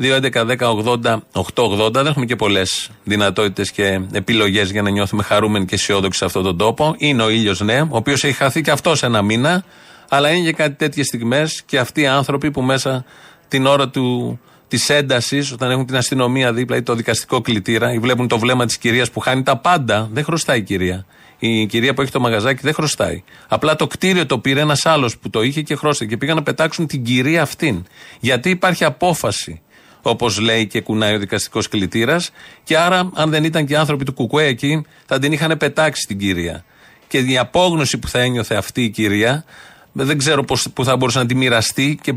2.11.10.80.880. 0.00 1.92
Δεν 1.92 2.06
έχουμε 2.06 2.24
και 2.24 2.36
πολλές 2.36 2.90
δυνατότητες 3.04 3.70
και 3.70 4.00
επιλογές 4.12 4.70
για 4.70 4.82
να 4.82 4.90
νιώθουμε 4.90 5.22
χαρούμενοι 5.22 5.64
και 5.64 5.74
αισιόδοξοι 5.74 6.18
σε 6.18 6.24
αυτόν 6.24 6.42
τον 6.42 6.56
τόπο. 6.56 6.94
Είναι 6.98 7.22
ο 7.22 7.30
ήλιος, 7.30 7.60
ναι, 7.60 7.80
ο 7.80 7.88
οποίος 7.90 8.24
έχει 8.24 8.36
χαθεί 8.36 8.60
και 8.60 8.70
αυτός 8.70 9.02
ένα 9.02 9.22
μήνα. 9.22 9.64
Αλλά 10.08 10.30
είναι 10.30 10.44
και 10.44 10.52
κάτι 10.52 10.74
τέτοιες 10.74 11.06
στιγμές 11.06 11.62
και 11.66 11.78
αυτοί 11.78 12.00
οι 12.00 12.06
άνθρωποι 12.06 12.50
που 12.50 12.62
μέσα 12.62 13.04
την 13.48 13.66
ώρα 13.66 13.88
του, 13.88 14.38
της 14.68 14.88
έντασης, 14.88 15.52
όταν 15.52 15.70
έχουν 15.70 15.86
την 15.86 15.96
αστυνομία 15.96 16.52
δίπλα 16.52 16.76
ή 16.76 16.82
το 16.82 16.94
δικαστικό 16.94 17.40
κλητήρα, 17.40 17.92
ή 17.92 17.98
βλέπουν 17.98 18.28
το 18.28 18.38
βλέμμα 18.38 18.66
της 18.66 18.78
κυρίας 18.78 19.10
που 19.10 19.20
χάνει 19.20 19.42
τα 19.42 19.56
πάντα, 19.56 20.08
δεν 20.12 20.24
χρωστάει 20.24 20.58
η 20.58 20.62
κυρία. 20.62 21.06
Η 21.42 21.66
κυρία 21.66 21.94
που 21.94 22.02
έχει 22.02 22.10
το 22.10 22.20
μαγαζάκι 22.20 22.60
δεν 22.62 22.74
χρωστάει. 22.74 23.22
Απλά 23.48 23.76
το 23.76 23.86
κτίριο 23.86 24.26
το 24.26 24.38
πήρε 24.38 24.60
ένας 24.60 24.86
άλλος 24.86 25.18
που 25.18 25.30
το 25.30 25.42
είχε 25.42 25.62
και 25.62 25.74
χρώστα 25.74 26.04
και 26.04 26.16
πήγαν 26.16 26.36
να 26.36 26.42
πετάξουν 26.42 26.86
την 26.86 27.02
κυρία 27.02 27.42
αυτήν. 27.42 27.84
Γιατί 28.20 28.50
υπάρχει 28.50 28.84
απόφαση, 28.84 29.60
όπως 30.02 30.38
λέει 30.38 30.66
και 30.66 30.80
κουνάει 30.80 31.14
ο 31.14 31.18
δικαστικός 31.18 31.68
κλητήρας, 31.68 32.30
και 32.64 32.76
άρα, 32.78 33.10
αν 33.14 33.30
δεν 33.30 33.44
ήταν 33.44 33.66
και 33.66 33.72
οι 33.72 33.76
άνθρωποι 33.76 34.04
του 34.04 34.12
Κουκουέ 34.12 34.46
εκεί, 34.46 34.84
θα 35.06 35.18
την 35.18 35.32
είχαν 35.32 35.56
πετάξει 35.56 36.06
την 36.06 36.18
κυρία. 36.18 36.64
Και 37.08 37.18
η 37.18 37.38
απόγνωση 37.38 37.98
που 37.98 38.08
θα 38.08 38.18
ένιωθε 38.18 38.54
αυτή 38.54 38.82
η 38.82 38.88
κυρία, 38.88 39.44
δεν 39.92 40.18
ξέρω 40.18 40.44
πώς, 40.44 40.68
που 40.74 40.84
θα 40.84 40.96
μπορούσε 40.96 41.18
να 41.18 41.26
τη 41.26 41.34
μοιραστεί 41.34 41.98
και 42.02 42.14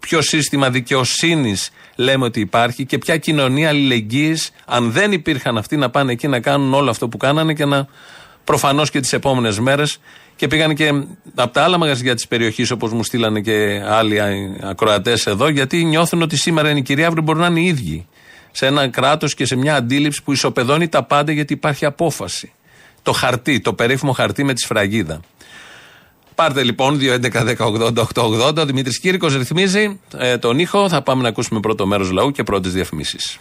ποιο 0.00 0.22
σύστημα 0.22 0.70
δικαιοσύνης 0.70 1.70
λέμε 1.96 2.24
ότι 2.24 2.40
υπάρχει 2.40 2.86
και 2.86 2.98
ποια 2.98 3.16
κοινωνία 3.16 3.68
αλληλεγγύης, 3.68 4.50
αν 4.66 4.90
δεν 4.92 5.12
υπήρχαν 5.12 5.58
αυτοί 5.58 5.76
να 5.76 5.90
πάνε 5.90 6.12
εκεί 6.12 6.28
να 6.28 6.40
κάνουν 6.40 6.74
όλο 6.74 6.90
αυτό 6.90 7.08
που 7.08 7.16
κάνανε 7.16 7.54
και 7.54 7.64
να 7.64 7.88
προφανώς 8.48 8.90
και 8.90 9.00
τις 9.00 9.12
επόμενες 9.12 9.58
μέρες 9.58 9.98
και 10.36 10.46
πήγαν 10.46 10.74
και 10.74 10.88
από 11.34 11.52
τα 11.52 11.62
άλλα 11.62 11.78
μαγαζιά 11.78 12.14
της 12.14 12.28
περιοχής, 12.28 12.70
όπως 12.70 12.92
μου 12.92 13.04
στείλανε 13.04 13.40
και 13.40 13.82
άλλοι 13.86 14.20
ακροατές 14.62 15.26
εδώ, 15.26 15.48
γιατί 15.48 15.84
νιώθουν 15.84 16.22
ότι 16.22 16.36
σήμερα 16.36 16.70
είναι 16.70 16.78
η 16.78 16.82
κυρία, 16.82 17.06
αύριο 17.06 17.22
μπορεί 17.22 17.38
να 17.38 17.46
είναι 17.46 17.60
οι 17.60 17.64
ίδιοι. 17.64 18.06
Σε 18.50 18.66
ένα 18.66 18.88
κράτος 18.88 19.34
και 19.34 19.44
σε 19.44 19.56
μια 19.56 19.74
αντίληψη 19.74 20.22
που 20.22 20.32
ισοπεδώνει 20.32 20.88
τα 20.88 21.02
πάντα 21.02 21.32
γιατί 21.32 21.52
υπάρχει 21.52 21.84
απόφαση. 21.84 22.52
Το 23.02 23.12
χαρτί, 23.12 23.60
το 23.60 23.72
περίφημο 23.72 24.12
χαρτί 24.12 24.44
με 24.44 24.52
τη 24.52 24.60
σφραγίδα. 24.60 25.20
Πάρτε 26.34 26.62
λοιπόν 26.62 26.98
2.11.10.80.880. 27.00 28.56
Ο 28.56 28.64
Δημήτρης 28.66 29.00
Κύρικος 29.00 29.36
ρυθμίζει 29.36 30.00
ε, 30.16 30.38
τον 30.38 30.58
ήχο. 30.58 30.88
Θα 30.88 31.02
πάμε 31.02 31.22
να 31.22 31.28
ακούσουμε 31.28 31.60
πρώτο 31.60 31.86
μέρος 31.86 32.10
λαού 32.10 32.30
και 32.30 32.42
πρώτες 32.42 32.72
διαφημίσεις. 32.72 33.38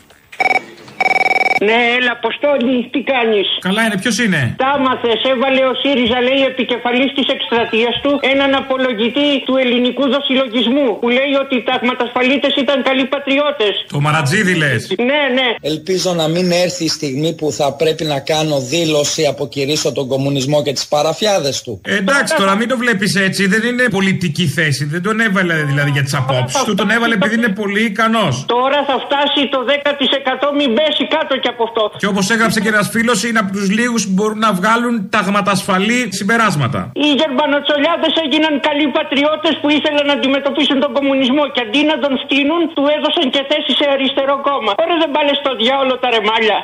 Ναι, 1.67 1.77
έλα, 1.97 2.11
Αποστόλη, 2.19 2.75
τι 2.93 2.99
κάνεις; 3.11 3.47
Καλά 3.67 3.81
είναι, 3.85 3.97
ποιος 4.03 4.17
είναι; 4.23 4.41
Τα 4.63 4.69
άμαθες, 4.77 5.19
έβαλε 5.33 5.61
ο 5.71 5.73
ΣΥΡΙΖΑ, 5.81 6.19
λέει, 6.27 6.41
επικεφαλής 6.51 7.11
της 7.17 7.27
εκστρατείας 7.35 7.95
του, 8.03 8.11
έναν 8.33 8.51
απολογητή 8.61 9.29
του 9.45 9.53
ελληνικού 9.63 10.03
δοσυλλογισμού. 10.15 10.87
Που 11.01 11.09
λέει 11.17 11.33
ότι 11.43 11.53
οι 11.59 11.63
ταγματασφαλίτες 11.69 12.53
ήταν 12.63 12.77
καλοί 12.87 13.05
πατριώτες. 13.13 13.73
Το 13.95 13.99
Μαρατζίδι 14.05 14.53
λες. 14.63 14.81
Ναι, 15.09 15.21
ναι. 15.37 15.49
Ελπίζω 15.71 16.09
να 16.21 16.25
μην 16.33 16.45
έρθει 16.63 16.83
η 16.89 16.91
στιγμή 16.97 17.31
που 17.39 17.47
θα 17.59 17.67
πρέπει 17.81 18.03
να 18.13 18.19
κάνω 18.31 18.57
δήλωση 18.73 19.21
αποκηρύσω 19.33 19.89
τον 19.97 20.07
κομμουνισμό 20.07 20.57
και 20.65 20.73
τις 20.77 20.87
παραφιάδες 20.87 21.55
του. 21.63 21.81
Ε, 21.85 21.95
εντάξει, 21.95 22.35
τώρα 22.35 22.55
μην 22.55 22.67
το 22.71 22.77
βλέπεις 22.77 23.15
έτσι. 23.15 23.47
Δεν 23.47 23.61
είναι 23.69 23.83
πολιτική 23.89 24.45
θέση. 24.57 24.85
Δεν 24.85 25.01
τον 25.07 25.19
έβαλε 25.19 25.55
δηλαδή 25.71 25.89
για 25.89 26.03
τις 26.03 26.13
απόψεις 26.13 26.63
του. 26.63 26.73
Τον 26.75 26.89
έβαλε 26.89 27.13
επειδή 27.13 27.35
είναι 27.35 27.53
πολύ 27.61 27.83
ικανός. 27.91 28.45
Τώρα 28.55 28.79
θα 28.89 28.95
φτάσει 29.05 29.41
το 29.55 29.59
10% 29.67 30.55
μην 30.59 30.69
πέσει 30.77 31.03
κάτω 31.15 31.33
κι 31.47 31.53
από 31.55 31.63
αυτό. 31.69 31.83
Και 32.01 32.09
όπως 32.13 32.25
έγραψε 32.33 32.59
και 32.63 32.71
ένας 32.75 32.87
φίλος, 32.95 33.17
είναι 33.27 33.39
από 33.43 33.51
τους 33.57 33.67
λίγους 33.77 34.01
που 34.05 34.13
μπορούν 34.17 34.39
να 34.47 34.51
βγάλουν 34.59 34.93
ταγματασφαλή 35.15 35.99
συμπεράσματα. 36.19 36.79
Οι 37.05 37.09
Γερμανοτσολιάδε 37.21 38.09
έγιναν 38.23 38.53
καλοί 38.67 38.85
πατριώτες 38.97 39.53
που 39.61 39.67
ήθελαν 39.77 40.05
να 40.11 40.15
αντιμετωπίσουν 40.19 40.77
τον 40.83 40.91
κομμουνισμό 40.97 41.43
και 41.53 41.61
αντί 41.65 41.81
να 41.91 41.95
τον 42.03 42.13
φτύνουν, 42.23 42.61
του 42.75 42.83
έδωσαν 42.95 43.25
και 43.33 43.41
θέση 43.49 43.71
σε 43.79 43.85
αριστερό 43.95 44.35
κόμμα. 44.47 44.71
Ωραία 44.83 44.97
δεν 45.03 45.11
πάνε 45.15 45.31
στο 45.41 45.51
διάολο 45.61 45.93
τα 46.01 46.07
ρεμάλια. 46.15 46.57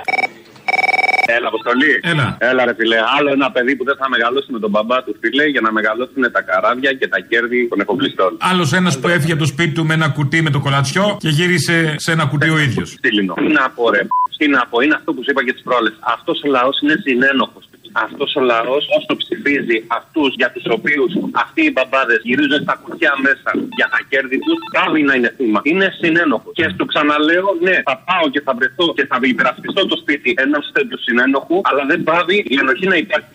Έλα, 1.26 1.48
Αποστολή. 1.48 2.00
Έλα. 2.02 2.38
Έλα, 2.40 2.66
ρε 2.66 2.74
φιλέ. 2.74 2.98
Άλλο 3.18 3.30
ένα 3.32 3.52
παιδί 3.52 3.76
που 3.76 3.84
δεν 3.84 3.96
θα 4.02 4.10
μεγαλώσει 4.10 4.52
με 4.52 4.60
τον 4.60 4.70
μπαμπά 4.70 5.04
του, 5.04 5.16
φίλε, 5.22 5.46
για 5.46 5.62
να 5.62 5.72
μεγαλώσουν 5.72 6.32
τα 6.32 6.42
καράβια 6.42 6.94
και 6.94 7.08
τα 7.08 7.20
κέρδη 7.20 7.68
των 7.68 7.80
εφοπλιστών. 7.80 8.38
Άλλος 8.40 8.74
ένας 8.74 9.00
που 9.00 9.08
έφυγε 9.08 9.32
από 9.32 9.42
το 9.42 9.48
σπίτι 9.48 9.72
του 9.72 9.86
με 9.86 9.94
ένα 9.94 10.10
κουτί 10.10 10.42
με 10.42 10.50
το 10.50 10.60
κολατσιό 10.60 11.18
και 11.20 11.30
γύρισε 11.30 11.96
σε 11.98 12.12
ένα 12.12 12.26
κουτί 12.26 12.50
ο 12.50 12.58
ίδιος. 12.58 12.98
Τι 13.02 13.12
λύνω. 13.12 13.34
Τι 13.34 13.48
να 13.48 13.70
πω, 13.70 13.90
ρε. 13.90 14.02
Τι 14.38 14.48
να 14.48 14.66
πω, 14.70 14.82
είναι 14.82 14.96
αυτό 14.96 15.14
που 15.14 15.24
σου 15.24 15.32
είπα 15.32 15.44
και 15.46 15.54
τις 15.54 15.62
πρόλες. 15.62 15.94
Αυτός 16.00 16.42
ο 16.46 16.50
λαός 16.50 16.80
είναι 16.82 16.96
συνένοχος. 17.04 17.64
Αυτός 17.94 18.36
ο 18.36 18.42
λαός, 18.42 18.88
όσο 18.98 19.16
ψηφίζει 19.18 19.78
αυτούς 19.88 20.34
για 20.36 20.52
τους 20.52 20.66
οποίους 20.78 21.12
αυτοί 21.32 21.62
οι 21.66 21.72
μπαμπάδες 21.76 22.20
γυρίζουν 22.24 22.62
στα 22.62 22.76
κουτιά 22.84 23.14
μέσα 23.26 23.50
για 23.78 23.88
τα 23.94 24.00
κέρδη 24.10 24.40
τους, 24.40 24.60
πάλι 24.78 25.04
να 25.04 25.14
είναι 25.16 25.34
θύμα. 25.38 25.60
Είναι 25.64 25.88
συνένοχος. 26.00 26.54
Και 26.54 26.70
στο 26.74 26.86
ξαναλέω, 26.86 27.58
ναι, 27.62 27.76
θα 27.88 27.96
πάω 28.08 28.30
και 28.30 28.42
θα 28.42 28.54
βρεθώ 28.58 28.94
και 28.94 29.06
θα 29.06 29.18
υπερασπιστώ 29.22 29.86
το 29.86 29.96
σπίτι 29.98 30.34
ενός 30.38 30.72
τέτοιου 30.74 31.00
συνένοχου, 31.00 31.62
αλλά 31.64 31.86
δεν 31.86 32.04
πάβει 32.04 32.38
η 32.48 32.56
ενοχή 32.62 32.88
να 32.88 32.96
υπάρχει. 32.96 33.28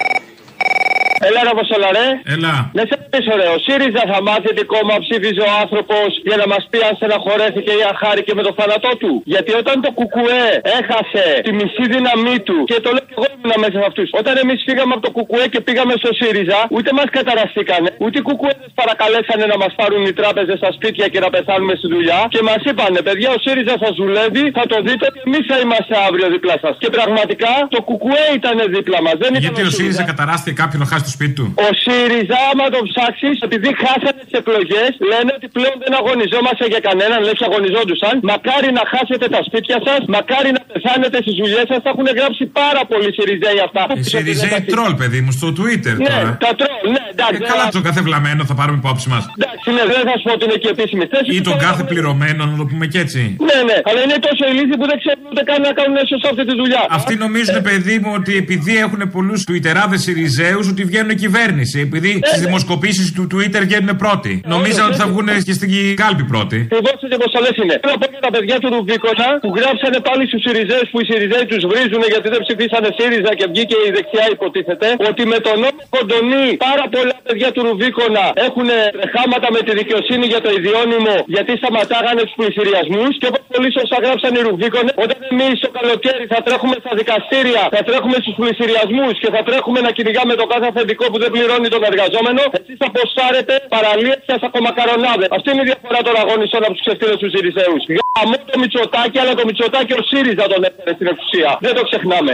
Έλα 1.27 1.41
ρε 1.47 1.53
Βοσολα, 1.59 1.91
ρε. 1.99 2.07
Έλα. 2.35 2.55
Να 2.79 2.83
σε 2.89 2.95
ρωτήσω 3.03 3.33
ρε, 3.41 3.47
ο 3.57 3.59
ΣΥΡΙΖΑ 3.67 4.03
θα 4.13 4.19
μάθει 4.29 4.51
τι 4.59 4.65
κόμμα 4.75 4.95
ψήφιζε 5.05 5.43
ο 5.49 5.51
άνθρωπος 5.63 6.09
για 6.29 6.37
να 6.43 6.47
μας 6.53 6.63
πει 6.71 6.79
αν 6.89 6.95
στεναχωρέθηκε 6.99 7.73
ή 7.81 7.83
αν 7.89 7.95
χάρηκε 8.03 8.33
με 8.39 8.43
το 8.47 8.53
θάνατό 8.59 8.93
του. 9.01 9.13
Γιατί 9.33 9.51
όταν 9.63 9.77
το 9.85 9.91
Κουκουέ 9.99 10.45
έχασε 10.79 11.25
τη 11.47 11.53
μισή 11.59 11.85
δύναμή 11.95 12.37
του 12.47 12.57
και 12.71 12.79
το 12.85 12.89
λέω 12.97 13.05
και 13.09 13.17
εγώ 13.19 13.27
ήμουν 13.35 13.53
μέσα 13.63 13.77
σε 13.83 13.87
αυτούς. 13.91 14.09
Όταν 14.21 14.35
εμείς 14.43 14.59
φύγαμε 14.69 14.93
από 14.97 15.05
το 15.07 15.13
Κουκουέ 15.17 15.45
και 15.55 15.61
πήγαμε 15.67 15.95
στο 16.03 16.11
ΣΥΡΙΖΑ, 16.21 16.59
ούτε 16.77 16.91
μας 16.99 17.09
καταραστήκανε, 17.19 17.89
ούτε 18.05 18.17
οι 18.21 18.25
Κουκουέδες 18.29 18.71
παρακαλέσανε 18.81 19.45
να 19.53 19.57
μας 19.63 19.73
πάρουν 19.81 20.03
οι 20.09 20.15
τράπεζες 20.21 20.57
στα 20.63 20.71
σπίτια 20.77 21.07
και 21.13 21.21
να 21.25 21.29
πεθάνουμε 21.35 21.75
στη 21.81 21.87
δουλειά. 21.95 22.21
Και 22.35 22.43
μας 22.49 22.61
είπανε, 22.69 23.01
παιδιά, 23.09 23.29
ο 23.37 23.39
ΣΥΡΙΖΑ 23.45 23.75
θα 23.85 23.91
δουλεύει, 24.01 24.45
θα 24.59 24.65
το 24.73 24.77
δείτε 24.87 25.07
και 25.15 25.23
εμείς 25.29 25.45
θα 25.51 25.57
είμαστε 25.63 25.95
αύριο 26.07 26.27
δίπλα 26.35 26.57
σας. 26.65 26.75
Και 26.83 26.91
πραγματικά 26.97 27.53
το 27.75 27.79
Κουκουέ 27.89 28.25
ήταν 28.39 28.57
δίπλα 28.75 28.99
μας. 29.07 29.17
Δεν 29.23 29.31
Γιατί 29.47 29.63
ο 29.71 29.71
ΣΥΡΙΖΑ 29.79 30.03
καταράστηκε 30.13 30.55
κάποιον 30.63 30.81
να 30.85 30.89
χάσει 30.93 31.08
το 31.09 31.15
σπίτι 31.17 31.35
του. 31.39 31.47
ο 31.67 31.69
ΣΥΡΙΖΑ, 31.85 32.39
άμα 32.51 32.67
το 32.75 32.81
ψάξεις, 32.91 33.37
επειδή 33.49 33.69
χάσανε 33.83 34.21
τις 34.27 34.35
εκλογές, 34.41 34.91
λένε 35.11 35.31
ότι 35.39 35.47
πλέον 35.57 35.77
δεν 35.85 35.93
αγωνιζόμαστε 36.01 36.65
για 36.73 36.81
κανέναν, 36.89 37.19
λες 37.27 37.37
και 37.41 37.47
αγωνιζόντουσαν. 37.51 38.15
Μακάρι 38.33 38.69
να 38.79 38.85
χάσετε 38.93 39.27
τα 39.35 39.41
σπίτια 39.49 39.79
σας, 39.87 40.01
μακάρι 40.17 40.51
να 40.57 40.63
πεθάνετε 40.71 41.17
στις 41.25 41.35
δουλειές 41.41 41.67
σας. 41.71 41.79
Τα 41.85 41.91
έχουν 41.95 42.07
γράψει 42.19 42.45
πάρα 42.61 42.83
πολλοί 42.91 43.09
ΣΥΡΙΖΑΙ 43.17 43.59
αυτά. 43.67 43.83
Οι 43.99 44.03
Σιριζέοι 44.13 44.61
τρόλ, 44.75 44.93
παιδί 45.01 45.21
μου, 45.25 45.33
στο 45.39 45.49
Twitter 45.59 45.95
Ναι, 46.03 46.11
τώρα. 46.13 46.31
τα 46.45 46.51
τρόλ, 46.61 46.68
ναι, 46.95 47.03
εντάξει. 47.15 47.41
Ε, 47.45 47.51
καλά 47.53 47.65
το 47.77 47.81
κάθε 47.89 48.01
βλαμμένο 48.07 48.41
θα 48.51 48.55
πάρουμε 48.61 48.79
υπόψη 48.83 49.07
μας. 49.13 49.23
Εντάξει, 49.39 49.67
ναι, 49.77 49.83
δεν 49.93 50.01
θα 50.09 50.15
σου 50.19 50.25
πω 50.29 50.33
ότι 50.39 50.45
είναι 50.49 50.59
και 50.63 50.71
επίσημη 50.77 51.05
θέση. 51.13 51.29
Ή 51.39 51.41
τον 51.49 51.57
κάθε 51.67 51.83
πληρωμένο, 51.91 52.41
να 52.53 52.57
το 52.61 52.65
πούμε 52.71 52.85
και 52.93 52.99
έτσι. 53.05 53.21
Ναι, 53.49 53.59
ναι, 53.69 53.77
αλλά 53.89 54.01
είναι 54.05 54.19
τόσο 54.27 54.43
ηλίθιοι 54.53 54.77
που 54.81 54.87
δεν 54.91 54.97
ξέρουν 55.03 55.25
ούτε 55.31 55.43
καν 55.49 55.59
να 55.69 55.73
κάνουν 55.79 55.97
σωστά 56.13 56.29
αυτή 56.33 56.45
τη 56.51 56.55
δουλειά. 56.61 56.83
Αυτοί 56.99 57.13
νομίζουν, 57.25 57.57
παιδί 57.69 57.97
μου, 58.03 58.11
ότι 58.19 58.33
επειδή 58.43 58.73
έχουν 58.85 59.01
πολλούς 59.17 59.41
Twitterάδες 59.49 60.01
Σιριζέου, 60.07 60.61
ότι 60.73 60.83
βγαίνουν 60.91 61.13
κυβέρνηση. 61.25 61.79
Επειδή 61.89 62.11
Ε, 62.23 62.27
στις 62.29 62.41
δημοσκοπήσεις 62.47 63.07
του 63.17 63.25
Twitter 63.33 63.63
βγαίνουν 63.69 63.91
πρώτοι. 64.05 64.33
Νομίζαν 64.55 64.85
ότι 64.89 64.99
θα 65.03 65.07
βγουν 65.13 65.29
και 65.47 65.55
στην 65.59 65.69
κάλπη 66.03 66.25
πρώτοι. 66.33 66.59
Εγώ 66.79 66.91
σε 67.13 67.17
κοστολέ 67.23 67.51
είναι. 67.63 67.75
Θέλω 67.83 67.93
να 67.97 68.01
πω 68.03 68.07
για 68.15 68.23
τα 68.27 68.31
παιδιά 68.35 68.57
του 68.63 68.69
Ρουβίκονα 68.75 69.29
που 69.45 69.51
γράψανε 69.59 69.99
πάλι 70.09 70.23
στους 70.31 70.41
Σιριζέου 70.45 70.85
που 70.93 70.99
οι 71.03 71.05
Σιριζέοι 71.11 71.45
τους 71.53 71.63
βρίζουν 71.71 72.03
γιατί 72.13 72.27
δεν 72.35 72.41
ψηφίσανε 72.47 72.89
ΣΥΡΙΖΑ 72.99 73.33
και 73.39 73.47
βγήκε 73.53 73.77
η 73.89 73.91
δεξιά 73.97 74.25
υποτίθεται. 74.37 74.87
Ότι 75.09 75.23
με 75.33 75.39
τον 75.47 75.57
νόμο 75.65 75.81
Κοντονή 75.95 76.47
πάρα 76.79 76.91
πολλά 76.97 77.17
παιδιά 77.27 77.49
του 77.55 77.63
Ρουβίκονα 77.67 78.25
έχουν 78.49 78.69
χάματα 79.15 79.49
με 79.57 79.61
τη 79.67 79.73
δικαιοσύνη 79.81 80.25
για 80.33 80.41
το 80.45 80.51
ιδιώνυμο 80.59 81.15
γιατί 81.37 81.53
σταματάγανε 81.61 82.23
τους 82.27 82.37
πλησιριασμούς. 82.41 83.13
Και 83.21 83.27
όπως 83.31 83.43
πολύ 83.53 83.69
σωστά 83.79 83.97
γράψαν 84.05 84.33
οι 84.37 84.43
Ρουβίκονες, 84.49 84.95
όταν 85.05 85.19
εμείς 85.33 85.55
το 85.65 85.71
καλοκαίρι 85.79 86.25
θα 86.33 86.39
τρέχουμε 86.47 86.77
στα 86.83 86.93
δικαστήρια, 87.01 87.63
θα 87.75 87.83
τρέχουμε 87.89 88.17
στους 88.23 88.35
πλησιριασμούς 88.41 89.15
και 89.23 89.31
θα 89.35 89.41
τρέχουμε 89.49 89.79
να 89.87 89.91
κυνηγάμε 89.97 90.33
το 90.41 90.47
κάθε 90.53 90.67
αφεντικό 90.73 91.05
που 91.11 91.19
δεν 91.23 91.31
πληρώνει 91.35 91.69
τον 91.75 91.83
εργαζόμενο, 91.91 92.43
εσείς 92.59 92.77
θα 92.83 92.89
ποσάρετε 92.97 93.55
παραλίες 93.75 94.19
και 94.27 94.35
ακομακαρονάδε. 94.49 95.27
Αυτή 95.37 95.49
είναι 95.53 95.63
η 95.67 95.69
διαφορά 95.71 96.01
των 96.07 96.15
αγωνιστών 96.23 96.61
από 96.67 96.73
τους 96.75 96.83
ξεφτύλες 96.85 97.19
του 97.23 97.29
Σιριζέους. 97.33 97.83
Γαμώ 98.15 98.37
το 98.51 98.57
Μητσοτάκι, 98.63 99.19
αλλά 99.23 99.33
το 99.39 99.45
Μητσοτάκι 99.49 99.93
ο 100.01 100.03
ΣΥΡΙΖΑ 100.11 100.45
τον 100.53 100.61
έφερε 100.69 100.93
στην 100.99 101.07
εξουσία. 101.13 101.51
Δεν 101.65 101.73
το 101.79 101.83
ξεχνάμε. 101.89 102.33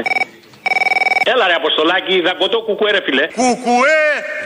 Έλα 1.32 1.44
ρε 1.50 1.56
Αποστολάκη, 1.62 2.14
δαγκωτό 2.26 2.58
κουκουέ 2.66 2.90
ρε 2.96 3.02
φιλέ. 3.06 3.24
Κουκουέ 3.40 4.02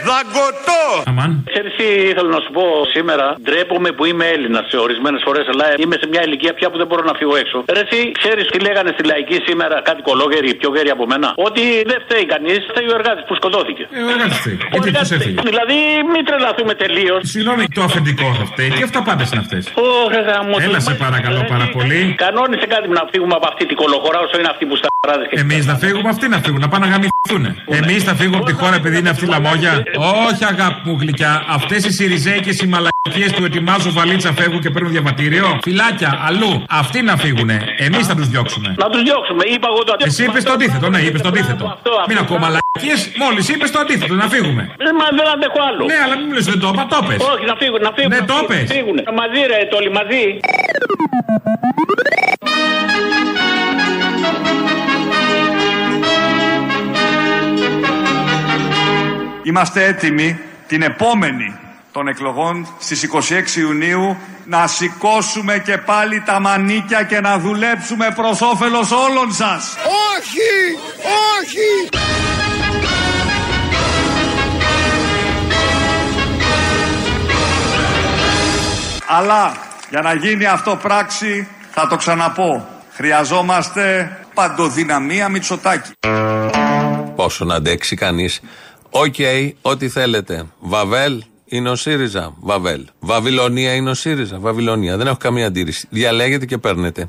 δαγκωτό. 0.08 0.82
Αμάν. 1.10 1.30
Ξέρεις 1.52 1.72
τι 1.78 1.86
ήθελα 2.10 2.30
να 2.36 2.40
σου 2.44 2.50
πω 2.56 2.64
σήμερα; 2.94 3.26
Ντρέπομαι 3.44 3.90
που 3.96 4.04
είμαι 4.10 4.26
Έλληνας 4.34 4.64
σε 4.72 4.76
ορισμένες 4.86 5.22
φορές, 5.26 5.44
αλλά 5.52 5.66
είμαι 5.82 5.96
σε 6.02 6.06
μια 6.12 6.22
ηλικία 6.26 6.52
πια 6.58 6.68
που 6.70 6.78
δεν 6.80 6.86
μπορώ 6.88 7.02
να 7.10 7.14
φύγω 7.20 7.34
έξω. 7.42 7.58
Ρε 7.76 7.82
εσύ, 7.86 8.00
ξέρεις 8.20 8.44
τι 8.52 8.58
λέγανε 8.66 8.90
στη 8.96 9.02
λαϊκή 9.10 9.36
σήμερα, 9.48 9.76
κάτι 9.88 10.00
κολόγεροι, 10.08 10.54
πιο 10.60 10.68
γέροι 10.74 10.90
από 10.96 11.04
μένα; 11.12 11.28
Ότι 11.48 11.62
δεν 11.90 11.98
φταίει 12.04 12.24
κανείς, 12.34 12.58
φταίει 12.70 12.88
ο 12.92 12.94
εργάτης 13.00 13.24
που 13.28 13.34
σκοτώθηκε. 13.40 13.84
Ε, 13.90 14.00
ο 14.06 14.08
εργάτης 14.14 14.38
φταίει. 14.42 14.56
Γιατί 14.72 14.90
του 14.98 15.14
έφυγε; 15.16 15.38
Δηλαδή, 15.50 15.78
μην 16.12 16.22
τρελαθούμε 16.28 16.74
τελείως. 16.82 17.20
Συγγνώμη, 17.32 17.64
το 17.76 17.82
αφεντικό 17.88 18.26
θα 18.38 18.44
φταίει. 18.50 18.68
Τι 18.76 18.82
αυταπάτε 18.88 19.24
είναι 19.30 19.42
αυτές; 19.44 19.62
Έλα 20.66 20.80
σε 20.88 20.94
παρακαλώ 21.04 21.40
πάρα 21.52 21.66
πολύ. 21.76 22.00
Κανόνισε 22.24 22.66
κάτι 22.74 22.88
να 22.98 23.02
φύγουμε 23.12 23.34
από 23.38 23.46
αυτή 23.50 23.64
την 23.70 23.76
κολοχωρά 23.82 24.18
όσο 24.26 24.38
είναι 24.38 24.50
αυτή 24.54 24.64
που 24.68 24.76
στα 24.76 24.88
παράδε 24.88 24.96
και 24.97 24.97
Εμείς 25.30 25.66
να 25.66 25.74
φύγουμε, 25.74 26.08
αυτοί 26.08 26.28
να 26.28 26.38
φύγουν, 26.38 26.60
να 26.60 26.68
πάνε 26.68 26.86
να 26.86 26.92
γαμηθούν. 26.92 27.62
Εμείς 27.66 28.02
θα 28.04 28.14
φύγουμε 28.14 28.36
από 28.36 28.46
τη 28.46 28.52
χώρα 28.52 28.74
επειδή 28.74 28.98
είναι 28.98 29.08
αυτή 29.08 29.26
λαμόγια. 29.26 29.82
Όχι, 30.28 30.44
αγάπη 30.44 30.80
μου 30.84 30.96
γλυκιά. 31.00 31.44
Αυτές 31.48 31.84
οι 31.84 31.92
Σιριζέικες 31.92 32.60
οι 32.60 32.66
μαλακίες 32.66 33.32
που 33.36 33.44
ετοιμάζουν 33.44 33.92
βαλίτσα 33.92 34.32
φεύγουν 34.32 34.60
και 34.60 34.70
παίρνουν 34.70 34.90
διαβατήριο. 34.90 35.58
Φυλάκια, 35.62 36.18
αλλού. 36.26 36.64
Αυτοί 36.68 37.02
να 37.02 37.16
φύγουν. 37.16 37.50
Εμείς 37.76 38.06
θα 38.06 38.14
τους 38.14 38.28
διώξουμε. 38.28 38.74
Να 38.78 38.88
τους 38.88 39.02
διώξουμε. 39.02 39.44
Είπα 39.54 39.68
εγώ 39.72 39.84
το 39.84 39.94
Εσύ 39.98 40.24
είπες 40.24 40.44
το 40.44 40.52
αντίθετο, 40.52 40.88
ναι, 40.90 40.98
είπες 40.98 41.20
το 41.20 41.28
αντίθετο. 41.28 41.78
Μην 42.08 42.18
ακούω 42.18 42.38
μαλακίες, 42.38 43.10
μόλις 43.18 43.48
είπες 43.48 43.70
το 43.70 43.78
αντίθετο, 43.78 44.14
να 44.14 44.28
φύγουμε. 44.28 44.62
Ε, 44.78 44.84
Μα 45.00 45.06
δεν 45.18 45.28
αντέχω 45.34 45.58
άλλο. 45.68 45.84
Ναι, 45.84 45.98
αλλά 46.04 46.16
μην 46.16 46.24
μου 46.28 46.34
λες 46.34 46.44
δεν 46.44 46.58
το 46.60 46.70
είπα, 46.72 46.86
το 46.86 47.04
πες. 47.08 47.20
Όχι, 47.32 47.44
να 47.50 47.56
φύγουν, 47.60 47.80
να 47.80 47.92
φύγουν. 47.96 48.10
Ναι, 48.12 48.18
να 48.18 48.24
το 48.26 48.32
φύγουν, 48.34 48.48
πες. 48.48 48.68
να 48.68 48.74
φύγουν. 48.74 48.96
Μαζί 49.20 49.40
ρε, 49.50 49.58
τόλοι, 49.72 49.90
μαζί. 49.98 50.22
Είμαστε 59.48 59.84
έτοιμοι 59.84 60.40
την 60.66 60.82
επόμενη 60.82 61.58
των 61.92 62.08
εκλογών 62.08 62.68
στις 62.78 63.08
26 63.54 63.56
Ιουνίου 63.56 64.16
να 64.44 64.66
σηκώσουμε 64.66 65.58
και 65.58 65.78
πάλι 65.78 66.22
τα 66.26 66.40
μανίκια 66.40 67.02
και 67.02 67.20
να 67.20 67.38
δουλέψουμε 67.38 68.12
προς 68.16 68.40
όφελος 68.40 68.90
όλων 68.90 69.32
σας. 69.32 69.76
Όχι! 70.16 70.78
Όχι! 71.40 71.88
Αλλά 79.06 79.56
για 79.90 80.00
να 80.00 80.14
γίνει 80.14 80.46
αυτό 80.46 80.78
πράξη 80.82 81.48
θα 81.70 81.86
το 81.86 81.96
ξαναπώ. 81.96 82.68
Χρειαζόμαστε 82.92 84.16
παντοδυναμία 84.34 85.28
Μητσοτάκη. 85.28 85.90
Πόσο 87.16 87.44
να 87.44 87.54
αντέξει 87.54 87.96
κανείς. 87.96 88.40
Οκ, 88.90 89.14
ό,τι 89.62 89.88
θέλετε. 89.88 90.46
Βαβέλ 90.60 91.22
είναι 91.44 91.70
ο 91.70 91.76
ΣΥΡΙΖΑ. 91.76 92.34
Βαβέλ. 92.40 92.86
Βαβυλωνία 93.00 93.74
είναι 93.74 93.90
ο 93.90 93.94
ΣΥΡΙΖΑ. 93.94 94.38
Βαβυλωνία. 94.38 94.96
Δεν 94.96 95.06
έχω 95.06 95.16
καμία 95.16 95.46
αντίρρηση. 95.46 95.86
Διαλέγετε 95.90 96.46
και 96.46 96.58
παίρνετε. 96.58 97.08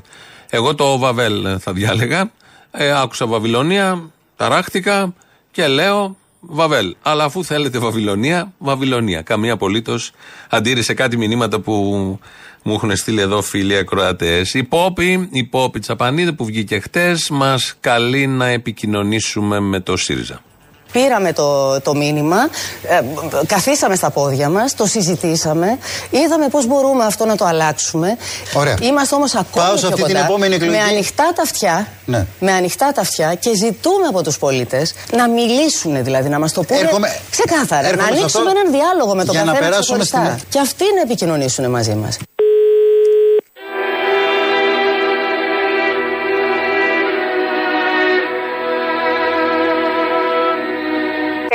Εγώ 0.50 0.74
το 0.74 0.98
Βαβέλ 0.98 1.44
ε, 1.44 1.58
θα 1.58 1.72
διάλεγα. 1.72 2.30
Ε, 2.70 3.00
άκουσα 3.00 3.26
Βαβυλωνία, 3.26 4.10
ταράχτηκα 4.36 5.14
και 5.50 5.66
λέω 5.66 6.16
Βαβέλ. 6.40 6.96
Αλλά 7.02 7.24
αφού 7.24 7.44
θέλετε 7.44 7.78
Βαβυλωνία, 7.78 8.52
Βαβυλωνία. 8.58 9.22
Καμία 9.22 9.52
απολύτως 9.52 10.12
αντίρρηση 10.48 10.84
σε 10.84 10.94
κάτι 10.94 11.16
μηνύματα 11.16 11.60
που 11.60 11.72
μου 12.62 12.74
έχουν 12.74 12.96
στείλει 12.96 13.20
εδώ 13.20 13.42
φίλοι 13.42 13.76
ακροατές. 13.76 14.54
Η 14.54 14.62
Πόπη, 14.64 15.28
η 15.32 15.44
Πόπη 15.44 15.78
Τσαπανίδη 15.78 16.32
που 16.32 16.44
βγήκε 16.44 16.78
χτες, 16.78 17.30
μας 17.30 17.74
καλεί 17.80 18.26
να 18.26 18.46
επικοινωνήσουμε 18.46 19.60
με 19.60 19.80
το 19.80 19.96
ΣΥΡΙΖΑ. 19.96 20.42
Πήραμε 20.92 21.32
το, 21.32 21.80
το 21.80 21.94
μήνυμα, 21.94 22.36
ε, 22.82 23.00
καθίσαμε 23.46 23.96
στα 23.96 24.10
πόδια 24.10 24.48
μας, 24.48 24.74
το 24.74 24.86
συζητήσαμε, 24.86 25.78
είδαμε 26.10 26.48
πώς 26.48 26.66
μπορούμε 26.66 27.04
αυτό 27.04 27.24
να 27.24 27.36
το 27.36 27.44
αλλάξουμε. 27.44 28.16
Ωραία. 28.54 28.76
Είμαστε 28.80 29.14
όμως 29.14 29.34
ακόμα 29.34 29.66
Πάω 29.66 29.76
σε 29.76 29.78
πιο 29.86 29.88
αυτή 29.88 30.02
την 30.02 30.12
κοντά, 30.14 30.24
επόμενη 30.24 30.54
εκλογική- 30.54 30.78
με 30.82 30.84
ανοιχτά 30.90 31.32
τα 31.34 31.42
αυτιά, 31.42 31.86
Ναι. 32.04 32.26
με 32.38 32.52
ανοιχτά 32.52 32.92
τα 32.92 33.00
αυτιά 33.00 33.34
και 33.34 33.54
ζητούμε 33.54 34.06
από 34.08 34.22
τους 34.22 34.38
πολίτες 34.38 34.94
να 35.16 35.28
μιλήσουν 35.28 36.04
δηλαδή, 36.04 36.28
να 36.28 36.38
μας 36.38 36.52
το 36.52 36.62
πούνε 36.62 36.80
Έρχομαι- 36.80 37.18
ξεκάθαρα, 37.30 37.86
έρχομαι 37.88 38.02
να 38.02 38.14
σε 38.14 38.18
ανοίξουμε 38.18 38.48
αυτό 38.48 38.58
έναν 38.60 38.72
διάλογο 38.80 39.14
με 39.14 39.24
τον 39.24 39.34
για 39.34 39.44
να 39.44 39.52
καθένα 39.52 39.70
περάσουμε 39.70 39.98
ξεχωριστά. 40.04 40.34
στην- 40.38 40.48
Και 40.50 40.58
αυτοί 40.58 40.84
να 40.94 41.00
επικοινωνήσουν 41.00 41.70
μαζί 41.70 41.94
μας. 41.94 42.16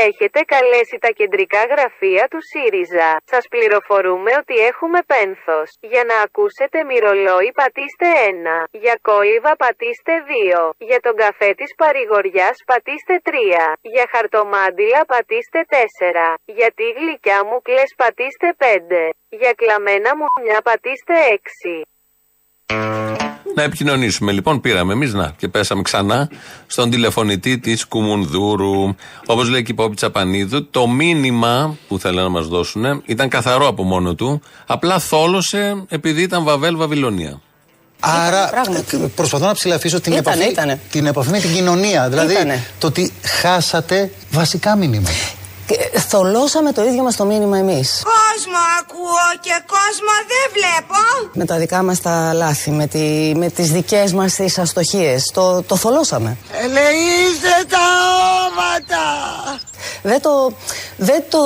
Έχετε 0.09 0.41
καλέσει 0.53 0.97
τα 1.05 1.11
κεντρικά 1.19 1.61
γραφεία 1.71 2.23
του 2.31 2.41
ΣΥΡΙΖΑ. 2.49 3.09
Σας 3.31 3.43
πληροφορούμε 3.53 4.31
ότι 4.41 4.55
έχουμε 4.71 4.99
πένθος. 5.13 5.67
Για 5.91 6.03
να 6.09 6.15
ακούσετε 6.25 6.77
μυρολόι 6.89 7.51
πατήστε 7.59 8.07
1. 8.29 8.63
Για 8.81 8.95
κόλληβα 9.01 9.53
πατήστε 9.63 10.13
2. 10.27 10.69
Για 10.77 10.99
τον 11.05 11.15
καφέ 11.23 11.49
της 11.59 11.71
παρηγοριάς 11.81 12.57
πατήστε 12.69 13.15
3. 13.23 13.31
Για 13.81 14.05
χαρτομάντιλα 14.13 15.01
πατήστε 15.11 15.59
4. 15.69 16.35
Για 16.45 16.69
τη 16.77 16.85
γλυκιά 16.97 17.39
μου 17.47 17.57
κλες 17.67 17.91
πατήστε 18.01 18.49
5. 18.57 19.09
Για 19.29 19.53
κλαμμένα 19.59 20.11
μου 20.17 20.25
μια 20.45 20.61
πατήστε 20.67 21.15
6. 21.29 23.24
Να 23.55 23.63
επικοινωνήσουμε. 23.63 24.31
Λοιπόν, 24.31 24.61
πήραμε 24.61 24.93
εμείς 24.93 25.13
να 25.13 25.33
και 25.37 25.47
πέσαμε 25.47 25.81
ξανά 25.81 26.29
στον 26.67 26.89
τηλεφωνητή 26.89 27.59
της 27.59 27.85
Κουμουνδούρου. 27.85 28.95
Όπως 29.25 29.49
λέει 29.49 29.63
και 29.63 29.71
η 29.71 29.75
Πόπη 29.75 29.95
Τσαπανίδου, 29.95 30.69
το 30.69 30.87
μήνυμα 30.87 31.77
που 31.87 31.99
θέλανε 31.99 32.21
να 32.21 32.29
μας 32.29 32.47
δώσουν 32.47 33.01
ήταν 33.05 33.29
καθαρό 33.29 33.67
από 33.67 33.83
μόνο 33.83 34.15
του. 34.15 34.41
Απλά 34.65 34.99
θόλωσε 34.99 35.83
επειδή 35.89 36.21
ήταν 36.21 36.43
Βαβέλ 36.43 36.75
Βαβυλωνία. 36.75 37.41
Άρα 37.99 38.49
ε, 38.91 38.97
προσπαθώ 39.15 39.45
να 39.45 39.53
ψηλαφίσω 39.53 40.01
την, 40.01 40.13
Ήτανε, 40.13 40.35
επαφή, 40.35 40.51
ήτανε. 40.51 40.79
την 40.91 41.05
επαφή 41.05 41.29
με 41.29 41.39
την 41.39 41.53
κοινωνία. 41.53 42.09
Δηλαδή 42.09 42.33
Ήτανε. 42.33 42.65
το 42.79 42.87
ότι 42.87 43.11
χάσατε 43.41 44.11
βασικά 44.31 44.75
μηνύματα. 44.75 45.09
Και 45.67 45.99
Θολώσαμε 45.99 46.71
το 46.71 46.83
ίδιο 46.83 47.03
μας 47.03 47.15
το 47.15 47.25
μήνυμα 47.25 47.57
εμείς. 47.57 48.01
Κόσμο 48.03 48.57
ακούω 48.79 49.27
και 49.41 49.51
κόσμο 49.67 50.11
δεν 50.27 50.51
βλέπω. 50.53 51.29
Με 51.33 51.45
τα 51.45 51.57
δικά 51.57 51.83
μας 51.83 52.01
τα 52.01 52.33
λάθη, 52.33 52.71
με, 52.71 52.87
τη, 52.87 53.31
με 53.35 53.49
τις 53.49 53.71
δικές 53.71 54.13
μας 54.13 54.33
τις 54.33 54.57
αστοχίες. 54.57 55.31
Το, 55.33 55.61
το 55.63 55.75
θολώσαμε. 55.75 56.37
Ελεήστε 56.51 57.65
τα 57.69 57.77
όματα. 58.47 59.03
Δεν 60.01 60.21
το, 60.21 60.51
δεν 60.97 61.23
το 61.29 61.37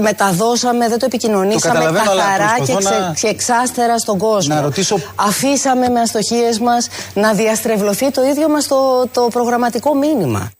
μεταδώσαμε, 0.00 0.88
δεν 0.88 0.98
το 0.98 1.04
επικοινωνήσαμε 1.04 1.60
Το 1.74 1.84
καταλαβαίνω, 1.84 2.10
αλλά 2.10 2.22
καθαρά 2.22 2.44
και, 2.64 2.72
προσπαθώ 2.72 2.78
ξε- 2.88 3.00
να- 3.00 3.14
και 3.20 3.26
εξάστερα 3.28 3.98
στον 3.98 4.18
κόσμο. 4.18 4.54
Να 4.54 4.60
ρωτήσω- 4.60 4.98
Αφήσαμε 5.14 5.88
με 5.88 6.00
αστοχίες 6.00 6.58
μας 6.58 6.88
να 7.14 7.32
διαστρεβλωθεί 7.32 8.10
το 8.10 8.22
ίδιο 8.24 8.48
μας 8.48 8.66
το, 8.66 9.06
το 9.12 9.28
προγραμματικό 9.32 9.94
μήνυμα. 9.94 10.50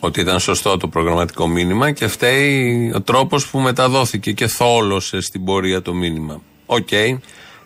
Ότι 0.00 0.20
ήταν 0.20 0.40
σωστό 0.40 0.76
το 0.76 0.88
προγραμματικό 0.88 1.46
μήνυμα 1.46 1.90
και 1.90 2.06
φταίει 2.06 2.92
ο 2.94 3.02
τρόπος 3.02 3.48
που 3.48 3.58
μεταδόθηκε 3.58 4.32
και 4.32 4.46
θόλωσε 4.46 5.20
στην 5.20 5.44
πορεία 5.44 5.82
το 5.82 5.94
μήνυμα. 5.94 6.42
Οκ. 6.66 6.88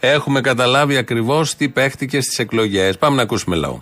Έχουμε 0.01 0.41
καταλάβει 0.41 0.97
ακριβώς 0.97 1.55
τι 1.55 1.69
παίχτηκε 1.69 2.21
στις 2.21 2.39
εκλογές. 2.39 2.99
Πάμε 2.99 3.17
να 3.17 3.23
ακούσουμε 3.23 3.57
λαό. 3.57 3.81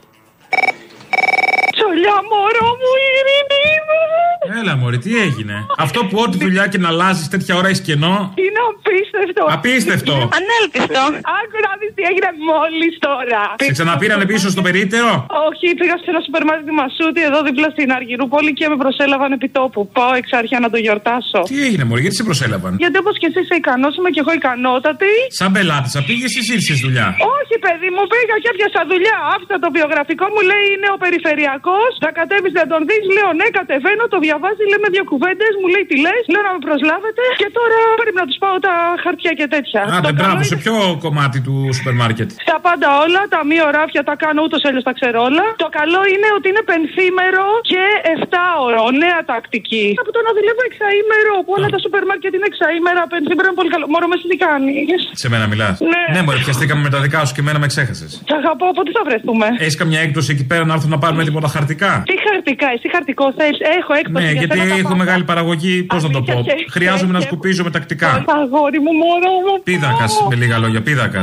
Τσολιά 1.73 2.19
μωρό 2.31 2.69
μου 2.81 2.93
ειρηνίδα. 3.07 4.20
Έλα, 4.61 4.73
Μωρή, 4.81 4.99
τι 5.05 5.13
έγινε; 5.27 5.57
Αυτό 5.85 5.99
που 6.09 6.17
ό,τι 6.25 6.37
δουλειά 6.45 6.65
και 6.73 6.79
να 6.85 6.89
αλλάζεις 6.93 7.27
τέτοια 7.35 7.55
ώρα 7.61 7.69
έχει 7.73 7.83
κενό; 7.89 8.17
Είναι 8.47 8.61
απίστευτο. 8.71 9.43
Απίστευτο. 9.57 10.15
Ανέλπιστο. 10.39 11.03
Άκου 11.39 11.59
να 11.67 11.73
δεις 11.81 11.91
τι 11.97 12.03
έγινε 12.11 12.31
μόλις 12.51 12.93
τώρα. 13.09 13.43
Σε 13.69 13.73
ξαναπήρανε 13.77 14.25
πίσω 14.31 14.47
στο 14.55 14.63
περίτερο. 14.67 15.11
Όχι, 15.49 15.67
πήγα 15.79 15.97
σε 16.03 16.09
ένα 16.13 16.21
σούπερ 16.27 16.43
μάρκετ 16.49 16.69
Μασούτη 16.81 17.21
εδώ 17.29 17.39
δίπλα 17.47 17.69
στην 17.75 17.89
Αργυρούπολη 17.99 18.51
και 18.59 18.67
με 18.73 18.77
προσέλαβαν 18.83 19.31
επί 19.39 19.49
τόπου. 19.59 19.81
Πάω 19.97 20.13
εξ 20.21 20.29
αρχιά 20.41 20.59
να 20.65 20.69
το 20.75 20.79
γιορτάσω. 20.85 21.41
Τι 21.51 21.57
έγινε, 21.67 21.85
Μωρή, 21.89 22.01
γιατί 22.05 22.17
σε 22.21 22.25
προσέλαβαν; 22.29 22.73
Γιατί 22.83 22.97
όπως 23.03 23.15
και 23.21 23.27
εσύ 23.31 23.41
είσαι 23.45 23.57
ικανός, 23.63 23.93
είμαι 23.99 24.11
και 24.15 24.21
εγώ 24.25 24.33
ικανότατη. 24.41 25.15
Σαν 25.41 25.51
πελάτησα, 25.55 26.01
πήγες 26.09 26.33
ή 26.39 26.41
ήρθες 26.57 26.79
δουλειά; 26.87 27.09
Όχι, 27.37 27.55
παιδί 27.65 27.89
μου, 27.95 28.03
πήγα 28.13 28.37
και 28.43 28.49
έπιασα 28.53 28.83
δουλειά. 28.93 29.17
Άφησα 29.35 29.57
το 29.65 29.69
βιογραφικό 29.77 30.27
μου, 30.33 30.41
λέει 30.51 30.67
είναι 30.75 30.89
ο 30.97 30.99
περιφερειακός. 31.05 31.91
Θα 32.05 32.11
κατέβεις 32.19 32.53
να 32.61 32.65
τον 32.73 32.81
δεις. 32.89 33.05
Λέω 33.17 33.31
ναι, 33.39 33.47
κατεβαίνω, 33.59 34.05
το 34.15 34.19
διαβάζει, 34.31 34.65
λέμε 34.73 34.87
δύο 34.95 35.05
κουβέντες. 35.13 35.53
Μου 35.61 35.69
λέει 35.75 35.85
τι 35.91 35.97
λες; 36.05 36.23
Λέω 36.33 36.43
να 36.49 36.53
με 36.57 36.61
προσλάβετε. 36.69 37.23
Και 37.41 37.49
τώρα 37.59 37.79
πρέπει 38.01 38.19
να 38.23 38.27
τους 38.29 38.39
πάω 38.43 38.57
τα 38.69 38.75
χαρτιά 39.05 39.33
και 39.41 39.47
τέτοια. 39.55 39.81
Το 39.91 39.95
Άντε, 39.97 40.11
καλό 40.11 40.19
μπράβο, 40.19 40.37
είναι 40.37 40.51
σε 40.55 40.59
ποιο 40.63 40.75
κομμάτι 41.05 41.39
του 41.47 41.55
σούπερ 41.77 41.95
μάρκετ; 42.03 42.29
Στα 42.47 42.57
πάντα 42.67 42.89
όλα, 43.05 43.21
τα 43.35 43.41
μη 43.49 43.59
οράφια 43.69 44.03
τα 44.09 44.15
κάνω 44.25 44.41
ούτως 44.47 44.61
αλλιώ 44.67 44.83
τα 44.89 44.93
ξέρω 44.99 45.19
όλα. 45.29 45.45
Το 45.65 45.69
καλό 45.79 46.01
είναι 46.13 46.29
ότι 46.37 46.47
είναι 46.51 46.63
πενθήμερο 46.71 47.47
και 47.71 47.83
7 48.15 48.45
ώρο. 48.67 48.83
Νέα 49.05 49.21
τακτική. 49.33 49.87
Από 50.03 50.11
το 50.17 50.21
να 50.27 50.31
δουλεύω 50.37 50.63
εξαήμερο, 50.71 51.33
που 51.45 51.53
όλα 51.57 51.69
τα 51.75 51.79
σούπερ 51.85 52.03
μάρκετ 52.11 52.33
είναι 52.37 52.49
εξαήμερα, 52.53 53.01
πενθήμερο 53.13 53.47
είναι 53.51 53.59
πολύ 53.61 53.71
καλό. 53.75 53.85
Μωρό, 53.93 54.07
μες 54.11 54.19
εσύ 54.21 54.27
τι 54.33 54.39
κάνεις; 54.47 55.01
Σε 55.23 55.27
μένα 55.33 55.45
μιλάς. 55.53 55.75
Ναι. 55.93 56.03
ναι 56.15 56.21
μωρέ, 56.27 56.39
πιαστήκαμε 56.47 56.83
με 56.87 56.91
τα 56.95 56.99
δικά 57.05 57.19
σου 57.27 57.33
και 57.37 57.43
εμένα 57.45 57.59
με 57.63 57.69
ξέχασες. 57.73 58.11
Σ' 58.31 58.35
αγαπώ, 58.41 58.67
πότε 58.77 58.91
θα 58.97 59.03
βρεθούμε; 59.09 59.47
Έχεις 59.65 59.77
καμιά 59.81 60.01
έκπτωση 60.07 60.29
εκεί 60.35 60.45
πέρα 60.51 60.65
να 60.69 60.75
έρθουμε 60.77 60.95
να 60.97 61.01
πάρουμε 61.05 61.23
τίποτα 61.29 61.49
χαρτικά; 61.55 61.93
Τι 62.11 62.17
χαρτικά, 62.27 62.69
εσύ 62.77 62.87
χαρτικό 62.95 63.25
θες; 63.39 63.57
Έχω 63.79 63.93
έκπτωση. 64.01 64.20
Ναι, 64.23 64.31
για 64.31 64.33
γιατί 64.41 64.57
σένα 64.59 64.69
τα 64.69 64.75
έχω 64.75 64.83
πάντα. 64.83 64.97
μεγάλη 65.03 65.25
παραγωγή. 65.31 65.75
Πώς 65.83 66.03
να 66.03 66.11
το 66.17 66.21
πω. 66.23 66.33
Αλήθεια 66.33 66.55
και- 66.55 66.67
Χρειάζομαι 66.77 67.13
να 67.13 67.19
και- 67.19 67.25
σκουπίζω 67.27 67.63
με 67.65 67.71
τακτικά. 67.77 68.11
Αγόρι 68.41 68.79
μου, 68.85 68.93
μωρό 69.03 69.35
μου. 69.45 69.55
Πίδακα, 69.69 70.07
με 70.31 70.35
λίγα 70.41 70.57
λόγια, 70.59 70.81
πίδακα. 70.89 71.23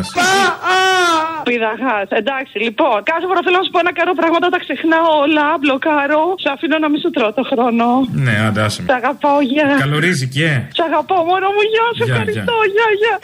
Πίδαγα. 1.50 1.96
Εντάξει, 2.22 2.56
λοιπόν. 2.68 2.98
Κάθε 3.12 3.26
φορά 3.30 3.40
θέλω 3.46 3.58
να 3.62 3.66
σου 3.66 3.72
πω 3.76 3.80
ένα 3.86 3.94
καρό 4.00 4.14
πράγματα, 4.22 4.46
τα 4.56 4.60
ξεχνάω 4.66 5.10
όλα. 5.24 5.46
Μπλοκάρω. 5.62 6.24
Σου 6.42 6.50
αφήνω 6.56 6.76
να 6.84 6.88
μην 6.92 7.00
σου 7.04 7.10
τρώω 7.16 7.32
το 7.40 7.44
χρόνο. 7.52 7.88
Ναι, 8.26 8.36
άντε, 8.48 8.62
άσε 8.68 8.80
με. 8.82 8.88
Σ' 8.92 8.96
αγαπάω, 9.02 9.40
γεια. 9.52 9.68
Καλορίζει 9.84 10.28
και. 10.36 10.50
Σ' 10.78 10.84
αγαπώ, 10.90 11.18
μόνο 11.32 11.46
μου, 11.56 11.64
γεια. 11.74 11.86
Σε 11.98 12.04
Γεια, 12.04 12.14
ευχαριστώ, 12.14 12.56
γεια, 12.76 12.88
γεια. 13.02 13.16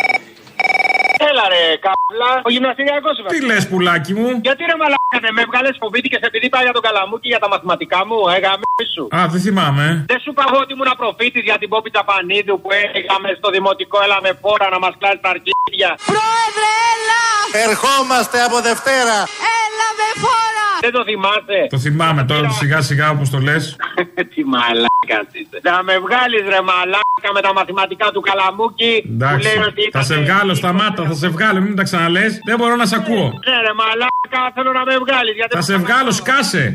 Έλα 1.30 1.46
ρε 1.54 1.64
καύλα, 1.86 2.32
ο 2.48 2.50
γυμναστηριακός 2.56 3.14
είμαι. 3.18 3.30
Τι 3.34 3.40
λες, 3.50 3.64
πουλάκι 3.70 4.14
μου; 4.20 4.28
Γιατί 4.48 4.62
ρε 4.72 4.76
μαλάκα 4.82 5.18
ναι, 5.24 5.32
με 5.38 5.44
βγάλες 5.50 5.76
φοβήθηκες 5.82 6.22
επειδή 6.30 6.48
πάει 6.54 6.64
για 6.68 6.76
τον 6.78 6.84
καλαμούκι 6.88 7.28
για 7.34 7.42
τα 7.44 7.48
μαθηματικά 7.54 8.00
μου, 8.08 8.18
έγαμε 8.38 8.68
σου. 8.94 9.04
Α, 9.18 9.20
δεν 9.34 9.42
θυμάμαι. 9.46 9.86
Δεν 10.12 10.20
σου 10.24 10.30
είπα 10.32 10.44
εγώ 10.48 10.58
ότι 10.64 10.72
ήμουν 10.76 10.92
προφήτης 11.02 11.44
για 11.50 11.58
την 11.62 11.70
Πόπη 11.72 11.90
Τσαπανίδου 11.94 12.56
που 12.62 12.70
έλεγαμε 12.84 13.30
στο 13.40 13.48
δημοτικό 13.56 13.98
έλα 14.06 14.18
με 14.26 14.32
φόρα 14.42 14.68
να 14.74 14.80
μας 14.84 14.94
κλάσει 15.00 15.20
τα 15.26 15.30
αρχίδια. 15.36 15.90
Πρόεδρε, 16.12 16.72
έλα. 16.94 17.24
Ερχόμαστε 17.68 18.38
από 18.48 18.58
Δευτέρα. 18.70 19.18
Έλα 19.64 19.88
με 20.00 20.08
φόρα. 20.24 20.73
Δεν 20.84 20.92
το 20.98 21.02
θυμάσαι. 21.10 21.60
Το 21.70 21.78
θυμάμαι 21.86 22.24
τώρα 22.32 22.50
σιγά 22.50 22.82
σιγά 22.82 23.10
όπως 23.10 23.30
το 23.30 23.40
λες. 23.48 23.64
Τι 24.34 24.42
μαλάκας 24.54 25.28
είσαι. 25.38 25.58
Να 25.70 25.84
με 25.88 25.96
βγάλεις 26.06 26.42
ρε 26.54 26.62
μαλάκα 26.70 27.30
με 27.34 27.42
τα 27.46 27.52
μαθηματικά 27.54 28.08
του 28.14 28.22
καλαμούκι 28.28 28.92
που 29.06 29.12
Εντάξει. 29.18 29.44
λέει 29.48 29.58
ότι 29.70 29.82
Θα 29.82 29.88
ήταν- 29.88 30.04
σε 30.04 30.16
βγάλω, 30.24 30.54
σταμάτα, 30.62 31.02
θα 31.10 31.14
σε 31.14 31.28
βγάλω, 31.36 31.60
μην 31.62 31.76
τα 31.76 31.84
ξαναλέ. 31.84 32.26
Δεν 32.48 32.56
μπορώ 32.60 32.76
να 32.76 32.86
σε 32.92 32.96
ακούω. 33.02 33.28
Ναι 33.48 33.56
ρε 33.68 33.74
μαλάκα 33.82 34.42
θέλω 34.56 34.72
να 34.80 34.84
με 34.90 34.96
βγάλεις 35.04 35.34
γιατί... 35.40 35.56
Θα 35.56 35.62
σε 35.62 35.76
βγάλω, 35.84 36.12
σκάσε. 36.12 36.66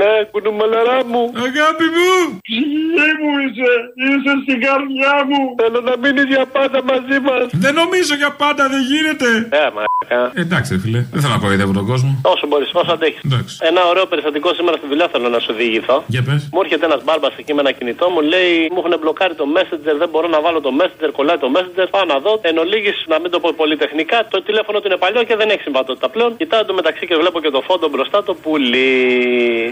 Ναι, 0.00 0.12
κουνουμαλαρά 0.32 0.98
μου. 1.10 1.22
Αγάπη 1.46 1.86
μου. 1.96 2.10
Ψυχή 2.48 3.08
μου 3.20 3.32
είσαι, 3.44 3.70
είσαι 4.06 4.32
στην 4.44 4.58
καρδιά 4.66 5.14
μου. 5.28 5.40
Θέλω 5.60 5.80
να 5.88 5.94
μείνεις 6.02 6.26
για 6.34 6.44
πάντα 6.56 6.78
μαζί 6.90 7.18
μας. 7.26 7.44
Δεν 7.64 7.74
νομίζω 7.82 8.12
για 8.22 8.30
πάντα, 8.42 8.62
δεν 8.72 8.82
γίνεται. 8.92 9.28
Ε, 9.60 9.64
μαλάκα. 9.74 10.20
Ε, 10.34 10.40
Εντάξει, 10.44 10.68
ρε 10.74 10.80
φίλε, 10.84 11.00
δεν 11.12 11.20
θέλω 11.22 11.34
να 11.36 11.42
κοροϊδεύω 11.44 11.72
τον 11.80 11.86
κόσμο. 11.92 12.10
Όσο 12.34 12.44
μπορείς, 12.48 12.70
όσο 12.80 12.92
αντέχεις. 12.96 13.22
Εντάξει. 13.28 13.54
Ένα 13.70 13.80
ωραίο 13.92 14.06
περιστατικό 14.10 14.48
σήμερα 14.58 14.76
στη 14.80 14.86
δουλειά 14.92 15.06
θέλω 15.12 15.28
να 15.36 15.40
σου 15.44 15.52
διηγηθώ. 15.60 15.96
Για 16.14 16.22
πες. 16.26 16.40
Μου 16.52 16.60
έρχεται 16.64 16.84
ένας 16.90 17.00
μπάρμπα 17.04 17.28
εκεί 17.40 17.52
με 17.56 17.60
ένα 17.64 17.72
κινητό, 17.78 18.04
μου 18.14 18.20
λέει: 18.32 18.52
Μου 18.72 18.78
έχουν 18.82 18.94
μπλοκάρει 19.00 19.34
το 19.42 19.46
Messenger, 19.56 19.94
δεν 20.02 20.08
μπορώ 20.12 20.28
να 20.36 20.40
βάλω 20.44 20.60
το 20.66 20.70
Messenger, 20.80 21.10
κολλάει 21.18 21.38
το 21.44 21.48
Messenger. 21.56 21.86
Πάω 21.94 22.04
να 22.12 22.18
δω. 22.24 22.32
Εν 22.48 22.58
ολίγης, 22.64 22.98
να 23.12 23.16
μην 23.20 23.30
το 23.34 23.38
πω 23.42 23.48
πολυτεχνικά, 23.60 24.18
το 24.34 24.38
τηλέφωνο 24.48 24.76
του 24.80 24.86
είναι 24.88 25.00
παλιό 25.04 25.22
και 25.28 25.36
δεν 25.40 25.48
έχει 25.54 25.62
συμβατότητα 25.66 26.08
πλέον. 26.14 26.30
Κοιτάω 26.36 26.64
το 26.64 26.74
μεταξύ 26.80 27.06
και 27.08 27.16
βλέπω 27.22 27.38
και 27.44 27.50
το 27.56 27.60
φόντο 27.68 27.86
μπροστά 27.92 28.18
το 28.22 28.34
πουλί. 28.42 28.90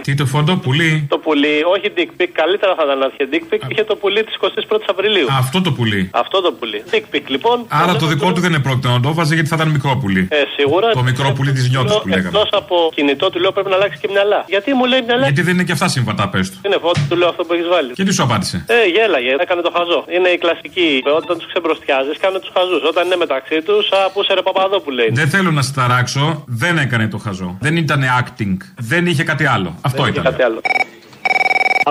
Τι 0.03 0.15
το 0.15 0.27
φόντο, 0.27 0.53
πουλί; 0.57 1.07
Το 1.09 1.19
πουλί, 1.19 1.55
όχι 1.75 1.87
dick 1.97 2.11
pic, 2.23 2.29
καλύτερα 2.41 2.73
θα 2.79 2.83
ήταν 2.87 2.99
να 2.99 3.07
είχε 3.13 3.25
dick 3.33 3.45
pic, 3.55 3.61
είχε 3.71 3.85
το 3.85 3.97
πουλί 3.97 4.25
της 4.25 4.35
21η 4.41 4.85
Απριλίου. 4.95 5.27
Αυτό 5.43 5.61
το 5.63 5.71
πουλί. 5.73 6.11
Αυτό 6.13 6.41
το 6.41 6.53
πουλί. 6.59 6.83
Dick 6.93 7.07
pic 7.15 7.25
λοιπόν. 7.35 7.57
Άρα 7.69 7.97
το 7.97 8.07
δικό 8.07 8.33
του 8.33 8.41
δεν 8.41 8.51
είναι 8.53 8.63
πρόκειτο 8.67 8.89
να 8.89 9.01
το 9.01 9.15
βάζει 9.15 9.35
γιατί 9.35 9.49
θα 9.49 9.57
ήταν 9.59 9.69
μικρό 9.77 9.97
πουλί. 10.01 10.29
Ε, 10.31 10.37
σίγουρα. 10.57 10.89
Το 10.91 11.03
μικρό 11.03 11.33
πουλί 11.33 11.53
της 11.53 11.71
νιώτης 11.71 11.95
που 12.03 12.09
λέγαμε. 12.09 12.29
Εκτός 12.29 12.49
από 12.53 12.77
κινητό 12.95 13.31
του 13.31 13.39
λέω 13.41 13.53
πρέπει 13.53 13.69
να 13.69 13.75
αλλάξει 13.75 13.99
και 14.03 14.09
μυαλά. 14.13 14.45
Γιατί 14.49 14.75
μου 14.75 14.85
λέει 14.85 15.03
μυαλά; 15.07 15.25
Γιατί 15.25 15.43
δεν 15.43 15.55
είναι 15.55 15.65
και 15.69 15.73
αυτά 15.73 15.89
συμβατά, 15.89 16.29
πες 16.29 16.51
του. 16.51 16.59
Είναι 16.67 16.79
φώτη, 16.81 17.01
του 17.09 17.17
λέω 17.17 17.29
αυτό 17.29 17.43
που 17.45 17.53
έχεις 17.53 17.69
βάλει. 17.69 17.93
Και 17.93 18.05
τι 18.05 18.13
σου 18.15 18.23
απάντησε; 18.23 18.65
Ε, 18.67 18.75
γέλαγε, 18.95 19.33
έκανε 19.45 19.61
το 19.61 19.73
χαζό. 19.77 20.01
Είναι 20.17 20.29
η 20.29 20.39
κλασική. 20.39 21.03
Όταν 21.21 21.39
τους 21.39 21.47
ξεμπροστιάζεις, 21.47 22.17
κάνε 22.23 22.39
τους 22.39 22.51
χαζούς. 22.57 22.83
Όταν 22.91 23.03
είναι 23.07 23.17
μεταξύ 23.17 23.63
τους, 23.67 23.85
απούσε 24.07 24.35
ρε 24.35 24.43
Παπαδόπουλε. 24.43 25.03
είναι. 25.03 25.13
Δεν 25.21 25.29
θέλω 25.29 25.51
να 25.51 25.63
σε 25.63 25.73
ταράξω, 25.73 26.45
δεν 26.47 26.79
έκανε 26.79 27.09
το 27.09 27.19
χαζό. 27.19 27.57
Δεν 27.61 27.77
ήταν 27.77 28.01
acting. 28.21 28.57
Δεν 28.91 29.07
είχε 29.07 29.23
κάτι 29.39 29.47
άλλο. 29.57 29.71
Αυτό 29.89 30.03
Δεν 30.03 30.11
είχε 30.11 30.21
ήταν. 30.21 30.33
κάτι 30.33 30.43
άλλο. 30.43 30.61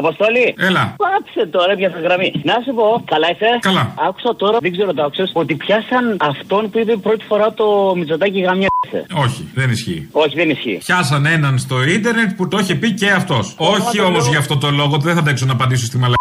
Αποστολή. 0.01 0.47
Έλα. 0.57 0.83
Πάψε 1.03 1.43
τώρα, 1.55 1.71
έπιασα 1.71 1.99
γραμμή. 2.05 2.29
Να 2.49 2.53
σου 2.65 2.71
πω, 2.79 2.85
καλά 3.13 3.27
είσαι; 3.33 3.49
Καλά. 3.59 3.93
Άκουσα 4.07 4.35
τώρα, 4.35 4.57
δεν 4.61 4.71
ξέρω 4.71 4.93
το 4.93 5.03
άκουσες, 5.03 5.29
ότι 5.33 5.53
πιάσαν 5.55 6.03
αυτόν 6.31 6.69
που 6.69 6.79
είπε 6.79 6.95
πρώτη 6.95 7.23
φορά 7.25 7.53
το 7.53 7.65
Μητσοτάκι 7.95 8.39
γαμιά. 8.39 8.67
Όχι, 9.23 9.41
δεν 9.53 9.69
ισχύει. 9.71 10.07
Όχι, 10.11 10.35
δεν 10.35 10.49
ισχύει. 10.49 10.77
Πιάσαν 10.85 11.25
έναν 11.25 11.57
στο 11.57 11.83
ίντερνετ 11.83 12.29
που 12.37 12.47
το 12.47 12.57
είχε 12.57 12.75
πει 12.75 12.91
και 12.93 13.09
αυτός. 13.11 13.55
Όχι 13.57 13.99
όμως 13.99 14.27
για 14.27 14.39
αυτό 14.39 14.57
το 14.57 14.71
λόγο, 14.71 14.97
δεν 14.97 15.13
θα 15.13 15.19
αντέξω 15.19 15.45
να 15.45 15.51
απαντήσω 15.53 15.85
στη 15.85 15.97
μαλακία. 15.97 16.16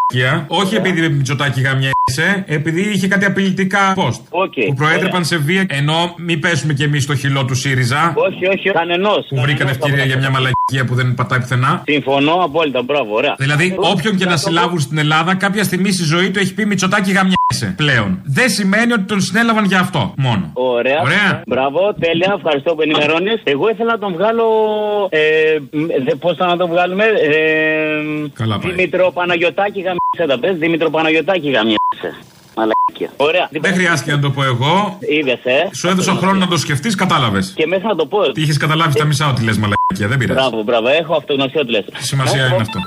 Όχι 0.46 0.74
επειδή 0.74 1.00
με 1.00 1.09
Μητσοτάκη 1.09 1.61
γαμιέσαι, 1.61 2.44
επειδή 2.46 2.80
είχε 2.80 3.09
κάτι 3.09 3.24
απειλητικά 3.24 3.94
post. 3.96 4.20
Okay. 4.44 4.66
Που 4.66 4.74
προέτρεπαν 4.74 5.24
σε 5.24 5.36
βία. 5.36 5.66
Ενώ 5.68 6.14
μην 6.18 6.40
πέσουμε 6.40 6.72
κι 6.72 6.82
εμείς 6.82 7.02
στο 7.02 7.14
χειλό 7.14 7.44
του 7.44 7.54
ΣΥΡΙΖΑ. 7.54 8.12
Όχι, 8.16 8.46
όχι, 8.46 8.70
κανενός. 8.70 9.26
Που 9.28 9.40
βρήκαν 9.40 9.68
ευκαιρία 9.68 10.04
για 10.04 10.16
μια 10.16 10.30
μαλακία 10.30 10.84
που 10.86 10.94
δεν 10.94 11.14
πατάει 11.14 11.38
πουθενά. 11.40 11.82
Συμφωνώ 11.84 12.32
απόλυτα, 12.32 12.82
μπράβο, 12.82 13.14
ωραία. 13.14 13.34
Δηλαδή, 13.38 13.74
όποιον 13.78 14.16
και 14.16 14.24
να 14.24 14.36
συλλάβουν 14.36 14.80
στην 14.80 14.98
Ελλάδα, 14.98 15.34
κάποια 15.34 15.64
στιγμή 15.64 15.92
στη 15.92 16.04
ζωή 16.04 16.30
του 16.30 16.38
έχει 16.38 16.54
πει 16.54 16.66
Μητσοτάκη 16.66 17.11
γαμιέσαι 17.12 17.74
πλέον. 17.76 18.20
Δεν 18.24 18.48
σημαίνει 18.50 18.92
ότι 18.92 19.02
τον 19.02 19.20
συνέλαβαν 19.20 19.64
για 19.64 19.80
αυτό 19.80 20.14
μόνο. 20.16 20.50
Ωραία. 20.52 21.00
Ωραία. 21.02 21.42
Μπράβο, 21.46 21.94
τέλεια, 22.00 22.34
ευχαριστώ 22.36 22.74
που 22.74 22.82
ενημερώνεις. 22.82 23.40
Εγώ 23.44 23.68
ήθελα 23.68 23.90
να 23.92 23.98
τον 23.98 24.12
βγάλω. 24.12 24.44
Ε, 25.11 25.20
Πώς 26.18 26.36
θα 26.36 26.46
να 26.46 26.57
τον 26.57 26.68
βγάλουμε. 26.68 27.04
Ε, 27.04 28.28
Καλά 28.34 28.59
πάει. 28.59 28.72
Δήμητρο 28.72 29.11
Παναγιοτάκη 29.14 29.82
γαμιέσαι 29.97 30.40
τα 30.40 30.47
πες. 30.47 30.59
Δήμητρο 30.59 30.90
Παναγιοτάκη 30.90 31.51
γαμιέσαι. 31.51 32.11
Μαλακία. 32.57 33.11
Ωραία. 33.16 33.49
Δεν 33.51 33.72
χρειάστηκε 33.74 34.11
να 34.12 34.18
το 34.18 34.30
πω 34.30 34.42
εγώ. 34.44 34.99
Είδες, 35.01 35.40
ε. 35.44 35.68
Σου 35.74 35.88
έδωσα 35.88 36.12
χρόνο 36.12 36.38
να 36.38 36.47
το 36.47 36.57
σκεφτείς, 36.57 36.94
κατάλαβες. 36.94 37.53
Και 37.57 37.66
μέσα 37.66 37.86
να 37.86 37.94
το 37.97 38.07
πω. 38.07 38.32
Τι 38.32 38.42
είχες 38.42 38.57
καταλάβει 38.57 38.99
τα 38.99 39.05
μισά 39.05 39.28
ότι 39.28 39.44
λες 39.44 39.57
μαλακία, 39.59 40.09
δεν 40.09 40.18
πειράζει. 40.18 40.38
Μπράβο, 40.40 40.62
μπράβο. 40.62 40.88
Έχω 40.88 41.14
αυτογνωσία 41.14 41.61
ότι 41.61 41.70
λες. 41.70 41.84
Τι 41.99 42.05
σημασία 42.05 42.47
είναι 42.47 42.57
αυτό; 42.61 42.80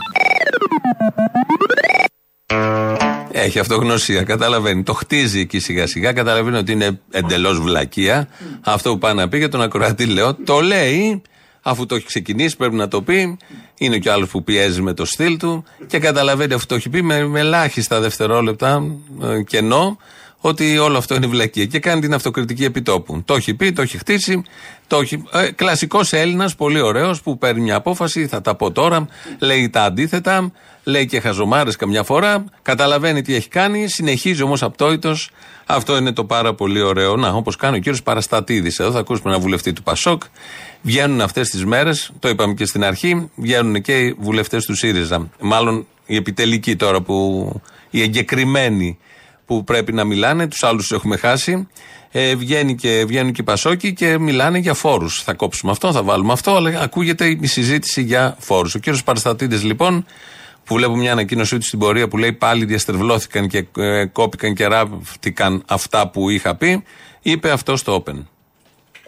Έχει 3.32 3.60
αυτογνωσία, 3.60 4.24
καταλαβαίνει. 4.24 4.84
Το 4.84 4.94
χτίζει 4.94 5.40
εκεί 5.40 5.60
σιγά 5.60 5.88
σιγά, 5.88 6.14
καταλαβαίνει 6.14 6.58
ότι 6.58 6.72
είναι 6.72 7.00
εντελώς 7.12 7.60
βλακεία. 7.60 8.28
Αυτό 8.62 8.92
που 8.92 8.98
πάει 8.98 9.14
να 9.14 9.28
πει 9.30 9.38
για 9.38 9.50
τον 9.50 9.62
ακροατή, 9.62 10.06
λέω, 10.06 10.36
το 10.36 10.60
λέει, 10.60 11.22
αφού 11.62 11.86
το 11.86 11.96
έχει 11.96 12.06
ξεκινήσει, 12.06 12.58
πρέπει 12.58 12.76
να 12.76 12.88
το 12.88 13.02
πει. 13.02 13.38
Είναι 13.78 13.98
και 13.98 14.10
ο 14.10 14.14
άλλος 14.14 14.30
που 14.30 14.44
πιέζει 14.44 14.82
με 14.82 14.94
το 14.94 15.06
στυλ 15.06 15.38
του 15.38 15.64
και 15.88 16.00
καταλαβαίνει 16.00 16.54
αφού 16.54 16.66
το 16.66 16.76
έχει 16.76 16.90
πει 16.90 17.02
με, 17.02 17.28
με 17.28 17.40
ελάχιστα 17.40 18.00
δευτερόλεπτα 18.00 18.84
ε, 19.24 19.42
κενό 19.44 19.98
ότι 20.42 20.78
όλο 20.78 20.98
αυτό 20.98 21.16
είναι 21.16 21.28
βλακεία 21.28 21.66
και 21.66 21.80
κάνει 21.80 22.02
την 22.02 22.14
αυτοκριτική 22.14 22.64
επιτόπου. 22.64 23.22
Το 23.26 23.34
έχει 23.34 23.54
πει, 23.54 23.72
το 23.72 23.82
έχει 23.82 23.98
χτίσει. 23.98 24.44
Το 24.88 25.00
έχει... 25.00 25.24
Ε, 25.34 25.52
Κλασικός 25.52 26.14
Έλληνας, 26.14 26.56
πολύ 26.56 26.82
ωραίος, 26.82 27.22
που 27.22 27.38
παίρνει 27.38 27.62
μια 27.62 27.76
απόφαση, 27.76 28.28
θα 28.28 28.42
τα 28.42 28.56
πω 28.56 28.72
τώρα, 28.72 29.08
λέει 29.40 29.70
τα 29.70 29.84
αντίθετα, 29.84 30.52
λέει 30.84 31.06
και 31.06 31.20
χαζομάρες 31.20 31.76
καμιά 31.76 32.04
φορά, 32.04 32.44
καταλαβαίνει 32.62 33.22
τι 33.22 33.36
έχει 33.36 33.48
κάνει, 33.48 33.88
συνεχίζει 33.88 34.44
όμως 34.44 34.64
απτόητος. 34.64 35.30
Αυτό 35.72 35.98
είναι 35.98 36.12
το 36.12 36.24
πάρα 36.26 36.54
πολύ 36.54 36.82
ωραίο. 36.82 37.16
Να, 37.16 37.30
όπως 37.30 37.56
κάνει 37.56 37.78
ο 37.78 37.80
κύριος 37.80 38.04
Παραστατήδη. 38.04 38.72
Εδώ 38.78 38.92
θα 38.92 39.00
ακούσουμε 39.00 39.32
ένα 39.32 39.40
βουλευτή 39.40 39.74
του 39.74 39.84
Πασόκ. 39.84 40.24
Βγαίνουν 40.82 41.22
αυτές 41.22 41.50
τις 41.50 41.66
μέρες, 41.66 42.12
το 42.20 42.30
είπαμε 42.30 42.54
και 42.54 42.66
στην 42.66 42.84
αρχή, 42.84 43.30
βγαίνουν 43.36 43.82
και 43.82 44.00
οι 44.00 44.16
βουλευτές 44.20 44.66
του 44.66 44.76
ΣΥΡΙΖΑ. 44.76 45.30
Μάλλον 45.40 45.88
οι 46.06 46.16
επιτελικοί 46.16 46.76
τώρα 46.76 47.02
που. 47.02 47.52
οι 47.90 48.02
εγκεκριμένοι 48.02 48.98
που 49.46 49.64
πρέπει 49.64 49.94
να 49.94 50.04
μιλάνε, 50.04 50.48
τους 50.48 50.64
άλλους 50.64 50.88
τους 50.88 50.98
έχουμε 50.98 51.18
χάσει. 51.18 51.68
Ε, 52.12 52.36
βγαίνει 52.36 52.76
και, 52.76 53.04
βγαίνουν 53.08 53.32
και 53.32 53.42
οι 53.42 53.44
Πασόκοι 53.44 53.94
και 53.94 54.18
μιλάνε 54.18 54.58
για 54.58 54.74
φόρους. 54.74 55.24
Θα 55.24 55.34
κόψουμε 55.34 55.72
αυτό, 55.72 55.92
θα 55.92 56.04
βάλουμε 56.04 56.34
αυτό, 56.34 56.56
αλλά 56.56 56.80
ακούγεται 56.82 57.38
η 57.42 57.48
συζήτηση 57.48 58.02
για 58.02 58.36
φόρους. 58.40 58.76
Ο 58.76 58.80
κύριος 58.80 59.04
Παραστατήδη, 59.04 59.56
λοιπόν, 59.56 60.06
που 60.70 60.76
βλέπω 60.76 60.96
μια 60.96 61.12
ανακοίνωσή 61.12 61.58
του 61.58 61.66
στην 61.66 61.80
πορεία 61.80 62.08
που 62.08 62.18
λέει 62.18 62.34
πάλι 62.34 62.66
διαστρεβλώθηκαν 62.66 63.48
και 63.48 63.66
ε, 63.78 64.06
κόπηκαν 64.06 64.54
και 64.56 64.66
ράφτηκαν 64.68 65.64
αυτά 65.68 66.10
που 66.10 66.30
είχα 66.30 66.56
πει, 66.56 66.84
είπε 67.22 67.52
αυτό 67.52 67.76
στο 67.78 68.04
Open. 68.06 68.26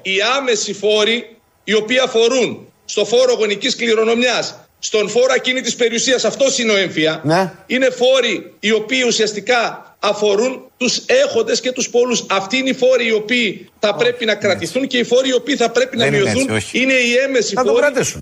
οι 0.02 0.12
άμεσοι 0.38 0.74
φόροι 0.74 1.36
οι 1.64 1.74
οποίοι 1.74 1.98
αφορούν 2.00 2.68
στο 2.86 3.06
φόρο 3.06 3.34
γονικής 3.34 3.76
κληρονομιάς, 3.76 4.60
στον 4.80 5.10
φόρο 5.10 5.34
ακίνητης 5.36 5.76
περιουσίας, 5.76 6.26
αυτό 6.26 6.46
είναι 6.62 6.72
ο 6.72 6.78
έμφυα, 6.78 7.22
είναι 7.68 7.90
φόροι 7.90 8.54
οι 8.60 8.72
οποίοι 8.72 9.04
ουσιαστικά 9.08 9.86
αφορούν 10.00 10.62
τους 10.78 11.02
έχοντες 11.06 11.60
και 11.60 11.72
τους 11.72 11.90
πόλους. 11.90 12.26
Αυτοί 12.30 12.58
είναι 12.58 12.70
οι 12.70 12.74
φόροι 12.74 13.08
οι 13.08 13.12
οποίοι 13.14 13.70
θα 13.80 13.96
πρέπει 13.96 14.26
να 14.26 14.36
κρατηθούν 14.36 14.88
και 14.88 14.98
οι 14.98 15.04
φόροι 15.04 15.30
οι 15.30 15.34
οποίοι 15.34 15.56
θα 15.56 15.70
πρέπει 15.70 15.98
να 15.98 16.04
Δεν 16.04 16.14
είναι 16.14 16.24
μειωθούν. 16.24 16.42
έτσι, 16.42 16.54
όχι. 16.56 16.82
είναι 16.82 16.94
οι 16.94 17.16
έμεσοι 17.28 17.54
Θα 17.56 17.64
το 17.64 17.70
φόροι. 17.72 17.82
κρατήσουν. 17.82 18.20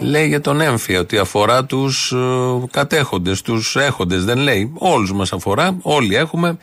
Λέει 0.00 0.26
για 0.26 0.40
τον 0.40 0.60
έμφυα 0.60 1.00
ότι 1.00 1.18
αφορά 1.18 1.64
τους 1.64 2.12
ε, 2.12 2.16
κατέχοντες, 2.70 3.42
τους 3.42 3.76
έχοντες. 3.76 4.24
Δεν 4.24 4.38
λέει. 4.38 4.72
Όλους 4.74 5.12
μας 5.12 5.32
αφορά, 5.32 5.78
όλοι 5.82 6.16
έχουμε. 6.16 6.58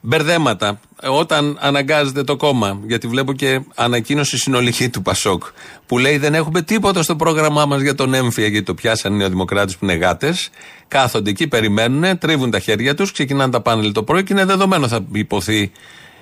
Μπερδέματα. 0.00 0.80
Ε, 1.02 1.08
Όταν 1.08 1.58
αναγκάζεται 1.60 2.22
το 2.24 2.36
κόμμα, 2.36 2.80
γιατί 2.86 3.06
βλέπω 3.06 3.32
και 3.32 3.60
ανακοίνωση 3.74 4.38
συνολική 4.38 4.88
του 4.88 5.02
Πασόκ, 5.02 5.42
που 5.86 5.98
λέει 5.98 6.18
δεν 6.18 6.34
έχουμε 6.34 6.62
τίποτα 6.62 7.02
στο 7.02 7.16
πρόγραμμά 7.16 7.66
μας 7.66 7.80
για 7.80 7.94
τον 7.94 8.14
έμφυα, 8.14 8.46
γιατί 8.46 8.64
το 8.66 8.74
πιάσαν 8.74 9.12
οι 9.12 9.16
νεοδημοκράτες 9.16 9.76
που 9.76 9.84
είναι 9.84 9.94
γάτες. 9.94 10.50
Κάθονται 10.88 11.30
εκεί, 11.30 11.48
περιμένουν, 11.48 12.18
τρίβουν 12.18 12.50
τα 12.50 12.58
χέρια 12.58 12.94
τους, 12.94 13.12
ξεκινάνε 13.12 13.50
τα 13.52 13.60
πάνελ 13.60 13.92
το 13.92 14.02
πρωί 14.02 14.22
και 14.22 14.32
είναι 14.32 14.44
δεδομένο 14.44 14.88
θα 14.88 15.06
υποθεί 15.12 15.72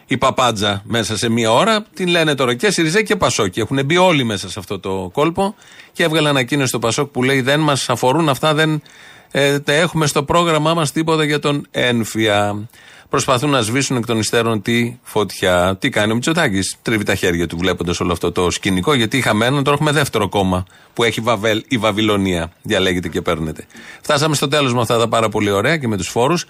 η 0.07 0.17
παπάντζα 0.17 0.83
μέσα 0.85 1.17
σε 1.17 1.29
μία 1.29 1.53
ώρα. 1.53 1.85
Την 1.95 2.09
λένε 2.09 2.35
τώρα 2.35 2.55
και 2.55 2.71
Σιριζέ 2.71 3.03
και 3.03 3.17
Πασόκ. 3.17 3.57
Έχουν 3.57 3.85
μπει 3.85 3.97
όλοι 3.97 4.25
μέσα 4.25 4.51
σε 4.51 4.59
αυτό 4.59 4.79
το 4.79 5.11
κόλπο 5.13 5.55
και 5.93 6.03
έβγαλε 6.03 6.29
ανακοίνωση 6.29 6.69
στο 6.69 6.79
Πασόκ 6.79 7.11
που 7.11 7.23
λέει 7.23 7.41
δεν 7.41 7.61
μας 7.61 7.89
αφορούν 7.89 8.29
αυτά, 8.29 8.55
δεν 8.55 8.83
ε, 9.31 9.59
τα 9.59 9.73
έχουμε 9.73 10.07
στο 10.07 10.23
πρόγραμμά 10.23 10.75
μας 10.75 10.93
τίποτα 10.93 11.25
για 11.25 11.39
τον 11.39 11.67
ένφια. 11.71 12.69
Προσπαθούν 13.09 13.51
να 13.51 13.61
σβήσουν 13.61 13.97
εκ 13.97 14.07
των 14.07 14.19
υστέρων 14.19 14.63
τη 14.63 14.99
φωτιά. 15.03 15.77
Τι 15.79 15.89
κάνει 15.89 16.13
ο 16.13 16.15
Μητσοτάκης; 16.15 16.77
Τρίβει 16.83 17.05
τα 17.05 17.15
χέρια 17.15 17.47
του 17.47 17.57
βλέποντας 17.57 18.01
όλο 18.01 18.13
αυτό 18.13 18.33
το 18.33 18.51
σκηνικό, 18.51 18.95
γιατί 18.95 19.17
είχαμε 19.17 19.47
έναν, 19.47 19.65
τώρα 19.65 19.77
έχουμε 19.77 19.93
δεύτερο 19.93 20.29
κόμμα 20.29 20.65
που 20.95 21.05
έχει 21.05 21.21
Βαβέλ, 21.21 21.65
η 21.69 21.77
Βαβυλωνία. 21.77 22.53
Διαλέγεται 22.63 23.09
και 23.09 23.23
παίρνετε. 23.23 23.67
Φτάσαμε 24.01 24.35
στο 24.35 24.49
τέλος 24.49 24.75
με 24.75 24.81
αυτά 24.81 24.99
τα 24.99 25.09
πάρα 25.09 25.29
πολύ 25.29 25.51
ωραία 25.51 25.77
και 25.77 25.89
με 25.89 25.97
τους 25.97 26.09
φόρους. 26.09 26.47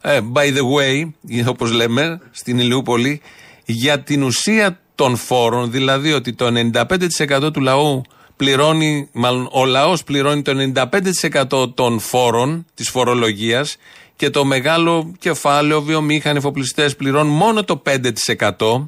Ε, 0.00 0.20
by 0.32 0.46
the 0.56 0.62
way, 0.76 1.10
όπως 1.48 1.72
λέμε 1.72 2.20
στην 2.30 2.58
Ηλιούπολη, 2.58 3.20
για 3.64 4.00
την 4.00 4.22
ουσία 4.22 4.80
των 4.94 5.16
φόρων, 5.16 5.70
δηλαδή 5.70 6.12
ότι 6.12 6.32
το 6.32 6.46
95% 6.72 7.52
του 7.52 7.60
λαού 7.60 8.02
πληρώνει, 8.36 9.08
μάλλον 9.12 9.48
ο 9.52 9.64
λαός 9.64 10.04
πληρώνει 10.04 10.42
το 10.42 10.52
95% 11.52 11.74
των 11.74 11.98
φόρων 11.98 12.66
της 12.74 12.90
φορολογίας 12.90 13.76
και 14.16 14.30
το 14.30 14.44
μεγάλο 14.44 15.12
κεφάλαιο 15.18 15.82
βιομήχανοι 15.82 16.38
εφοπλιστές 16.38 16.96
πληρώνουν 16.96 17.36
μόνο 17.36 17.64
το 17.64 17.82
5% 18.58 18.86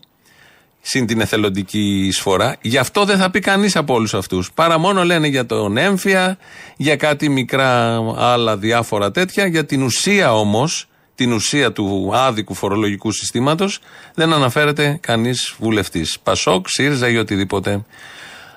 συν 0.81 1.07
την 1.07 1.21
εθελοντική 1.21 2.07
εισφορά. 2.07 2.57
Γι' 2.61 2.79
αυτό 2.79 3.05
δεν 3.05 3.19
θα 3.19 3.31
πει 3.31 3.41
κανείς 3.41 3.77
από 3.77 3.95
όλους 3.95 4.15
αυτούς. 4.15 4.53
Παρά 4.53 4.79
μόνο 4.79 5.05
λένε 5.05 5.27
για 5.27 5.47
τον 5.47 5.77
έμφυα, 5.77 6.39
για 6.77 6.97
κάτι 6.97 7.29
μικρά 7.29 8.01
άλλα 8.17 8.57
διάφορα 8.57 9.11
τέτοια. 9.11 9.47
Για 9.47 9.65
την 9.65 9.83
ουσία 9.83 10.35
όμως, 10.35 10.89
την 11.19 11.33
ουσία 11.33 11.73
του 11.73 12.11
άδικου 12.14 12.55
φορολογικού 12.55 13.12
συστήματος, 13.12 13.79
δεν 14.14 14.33
αναφέρεται 14.33 14.99
κανείς 15.03 15.55
βουλευτής. 15.59 16.19
Πασόκ, 16.23 16.69
ΣΥΡΙΖΑ 16.69 17.09
ή 17.09 17.16
οτιδήποτε 17.16 17.85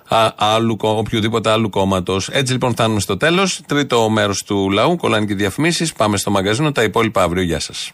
α, 0.07 0.31
άλλου, 0.37 0.75
κο- 0.77 0.97
οποιοδήποτε 0.97 1.49
άλλου 1.51 1.69
κόμματος. 1.69 2.29
Έτσι 2.29 2.51
λοιπόν 2.53 2.71
φτάνουμε 2.71 2.99
στο 2.99 3.17
τέλος. 3.17 3.61
Τρίτο 3.67 4.09
μέρος 4.09 4.43
του 4.43 4.69
λαού, 4.69 4.95
κολλάνε 4.95 5.25
και 5.25 5.35
διαφημίσεις. 5.35 5.93
Πάμε 5.93 6.17
στο 6.17 6.31
μαγκαζίνο. 6.31 6.71
Τα 6.71 6.83
υπόλοιπα 6.83 7.23
αύριο. 7.23 7.43
Γεια 7.43 7.59
σας. 7.59 7.91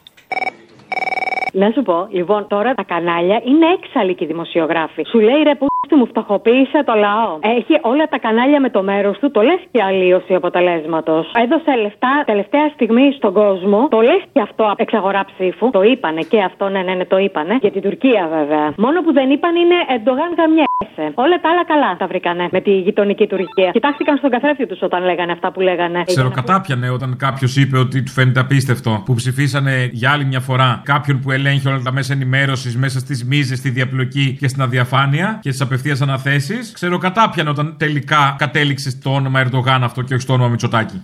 Να 1.53 1.71
σου 1.71 1.81
πω, 1.81 2.07
λοιπόν, 2.11 2.47
τώρα 2.47 2.73
τα 2.73 2.83
κανάλια 2.83 3.41
είναι 3.45 3.65
έξαλλοι 3.83 4.15
και 4.15 4.23
οι 4.23 4.27
δημοσιογράφοι. 4.27 5.03
Σου 5.09 5.19
λέει 5.19 5.43
ρε 5.43 5.55
που 5.89 5.95
μου 5.99 6.07
φτωχοποίησε 6.07 6.79
το 6.89 6.93
λαό. 7.05 7.31
Έχει 7.57 7.73
όλα 7.81 8.05
τα 8.13 8.17
κανάλια 8.19 8.59
με 8.65 8.69
το 8.69 8.81
μέρος 8.83 9.15
του, 9.19 9.31
το 9.31 9.41
λες 9.41 9.61
και 9.71 9.81
αλλίωση 9.83 10.33
αποτελέσματος. 10.33 11.31
Έδωσε 11.43 11.71
λεφτά 11.81 12.23
τελευταία 12.25 12.67
στιγμή 12.73 13.05
στον 13.17 13.33
κόσμο, 13.33 13.87
το 13.89 13.99
λες 14.01 14.21
και 14.33 14.41
αυτό 14.41 14.73
εξαγορά 14.77 15.25
ψήφου. 15.31 15.69
Το 15.69 15.81
είπανε 15.91 16.21
και 16.21 16.39
αυτό, 16.49 16.69
ναι, 16.69 16.81
ναι, 16.81 16.93
ναι, 16.93 17.05
το 17.05 17.17
είπανε. 17.17 17.57
Για 17.61 17.71
την 17.71 17.81
Τουρκία 17.81 18.23
βέβαια. 18.37 18.73
Μόνο 18.77 19.01
που 19.01 19.11
δεν 19.13 19.29
είπαν 19.29 19.55
είναι 19.55 19.77
Εντογάν 19.95 20.31
γαμιέσαι. 20.37 21.05
Όλα 21.23 21.39
τα 21.41 21.49
άλλα 21.51 21.65
καλά 21.65 21.97
τα 21.97 22.07
βρήκανε 22.07 22.47
με 22.51 22.61
τη 22.61 22.71
γειτονική 22.71 23.27
Τουρκία. 23.27 23.69
Κοιτάχτηκαν 23.71 24.17
στον 24.17 24.29
καθρέφτη 24.29 24.65
τους 24.65 24.81
όταν 24.81 25.03
λέγανε 25.03 25.31
αυτά 25.31 25.51
που 25.51 25.59
λέγανε. 25.59 26.03
Ξέρω 26.05 26.29
κατάπιανε 26.29 26.89
όταν 26.89 27.17
κάποιος 27.17 27.55
είπε 27.57 27.77
ότι 27.77 28.03
του 28.03 28.11
φαίνεται 28.11 28.39
απίστευτο 28.39 29.01
που 29.05 29.13
ψηφίσανε 29.13 29.89
για 29.91 30.11
άλλη 30.11 30.25
μια 30.25 30.39
φορά 30.39 30.81
κάποιον 30.83 31.19
που 31.19 31.31
ελέγχει 31.31 31.67
όλα 31.67 31.81
τα 31.83 31.91
μέσα 31.91 32.13
ενημέρωσης 32.13 32.77
μέσα 32.77 32.99
στις 32.99 33.25
μίζες, 33.25 33.57
στη 33.57 33.69
διαπλοκή 33.69 34.37
και 34.39 34.47
στην 34.47 34.61
αδιαφάνεια 34.61 35.39
και 35.41 35.49
στις 35.49 35.61
απευθείας 35.77 36.01
αναθέσεις. 36.01 36.71
Ξέρω 36.71 36.97
κατάπιανε 36.97 37.49
όταν 37.49 37.75
τελικά 37.77 38.35
κατέληξες 38.37 38.93
στο 38.93 39.13
όνομα 39.13 39.39
Ερντογάν 39.45 39.83
αυτό 39.83 40.01
και 40.01 40.13
όχι 40.13 40.23
στο 40.23 40.33
όνομα 40.33 40.49
Μητσοτάκη. 40.49 41.01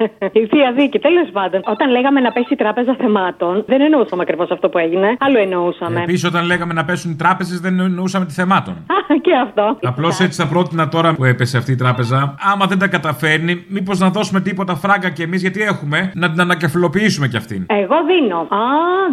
Ναι. 0.00 0.28
Η 0.32 0.46
θεία 0.46 0.72
δίκη, 0.76 0.98
τέλος 0.98 1.28
πάντων. 1.32 1.60
Όταν 1.64 1.90
λέγαμε 1.90 2.20
να 2.20 2.32
πέσει 2.32 2.52
η 2.52 2.56
τράπεζα 2.56 2.96
θεμάτων, 2.98 3.64
δεν 3.66 3.80
εννοούσαμε 3.80 4.22
ακριβώς 4.22 4.50
αυτό 4.50 4.68
που 4.68 4.78
έγινε. 4.78 5.16
Άλλο 5.18 5.38
εννοούσαμε. 5.38 6.00
Επίσης, 6.02 6.24
όταν 6.24 6.46
λέγαμε 6.46 6.72
να 6.72 6.84
πέσουν 6.84 7.10
οι 7.10 7.16
τράπεζες, 7.16 7.60
δεν 7.60 7.80
εννοούσαμε 7.80 8.24
τη 8.26 8.32
θεμάτων. 8.32 8.74
Α, 8.74 9.14
και 9.20 9.32
αυτό. 9.44 9.78
Απλώς 9.82 10.20
έτσι 10.20 10.42
θα 10.42 10.48
πρότεινα 10.48 10.88
τώρα 10.88 11.14
που 11.14 11.24
έπεσε 11.24 11.56
αυτή 11.56 11.72
η 11.72 11.76
τράπεζα, 11.76 12.34
άμα 12.52 12.66
δεν 12.66 12.78
τα 12.78 12.88
καταφέρνει, 12.88 13.64
μήπως 13.68 13.98
να 13.98 14.08
δώσουμε 14.10 14.40
τίποτα 14.40 14.74
φράγκα 14.74 15.10
κι 15.10 15.22
εμείς, 15.22 15.40
γιατί 15.40 15.62
έχουμε, 15.62 16.12
να 16.14 16.30
την 16.30 16.40
ανακεφαλοποιήσουμε 16.40 17.28
κι 17.28 17.36
αυτήν. 17.36 17.66
Εγώ 17.66 17.96
δίνω. 18.10 18.38
Α, 18.38 18.60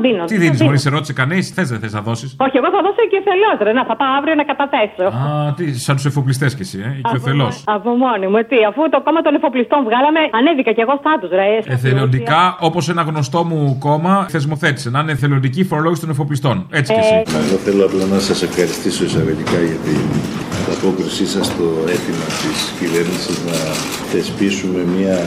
δίνω. 0.01 0.23
Τι 0.25 0.37
δίνεις, 0.37 0.61
Μωρή, 0.61 0.77
σε 0.77 0.89
ρώτησε 0.89 1.13
κανείς, 1.13 1.49
θες 1.49 1.69
δεν 1.69 1.79
θες 1.79 1.93
να 1.93 2.01
δώσεις; 2.01 2.35
Όχι, 2.39 2.57
εγώ 2.57 2.69
θα 2.75 2.81
δώσω 2.85 3.03
και 3.11 3.21
θελό, 3.27 3.51
ρε. 3.61 3.73
Να 3.73 3.83
θα 3.85 3.95
πάω 3.95 4.11
αύριο 4.17 4.35
να 4.35 4.43
καταθέσω. 4.43 5.05
Α, 5.05 5.53
τι, 5.55 5.79
σαν 5.79 5.95
τους 5.95 6.05
εφοπλιστές 6.05 6.55
κι 6.55 6.61
εσύ, 6.61 6.79
ε, 6.85 7.01
και 7.09 7.15
ο 7.15 7.19
θελό. 7.19 7.49
Από 7.65 7.89
μόνη 8.03 8.27
μου, 8.27 8.39
τι, 8.49 8.57
αφού 8.69 8.81
το 8.89 9.01
κόμμα 9.05 9.21
των 9.21 9.35
εφοπλιστών 9.35 9.79
βγάλαμε, 9.87 10.19
ανέβηκα 10.39 10.71
κι 10.77 10.83
εγώ 10.85 10.95
στάτου, 11.01 11.27
ρε. 11.39 11.73
Εθελοντικά, 11.75 12.41
όπως 12.59 12.89
ένα 12.89 13.01
γνωστό 13.01 13.43
μου 13.43 13.77
κόμμα 13.79 14.25
θεσμοθέτησε, 14.29 14.89
να 14.89 14.99
είναι 14.99 15.11
εθελοντική 15.11 15.63
φορολόγηση 15.63 16.01
των 16.01 16.09
εφοπλιστών. 16.09 16.55
Έτσι 16.71 16.93
κι 16.93 16.99
εσύ. 16.99 17.17
Εγώ 17.45 17.57
θέλω 17.65 17.85
απλά 17.85 18.05
να 18.05 18.19
σας 18.19 18.39
ευχαριστήσω 18.43 19.03
εισαγωγικά 19.03 19.59
για 19.69 19.79
την 19.87 20.01
απόκρισή 20.75 21.25
σας 21.27 21.45
στο 21.45 21.67
αίτημα 21.91 22.27
της 22.41 22.57
κυβέρνησης 22.79 23.37
να 23.45 23.57
θεσπίσουμε 24.11 24.79
μια 24.95 25.17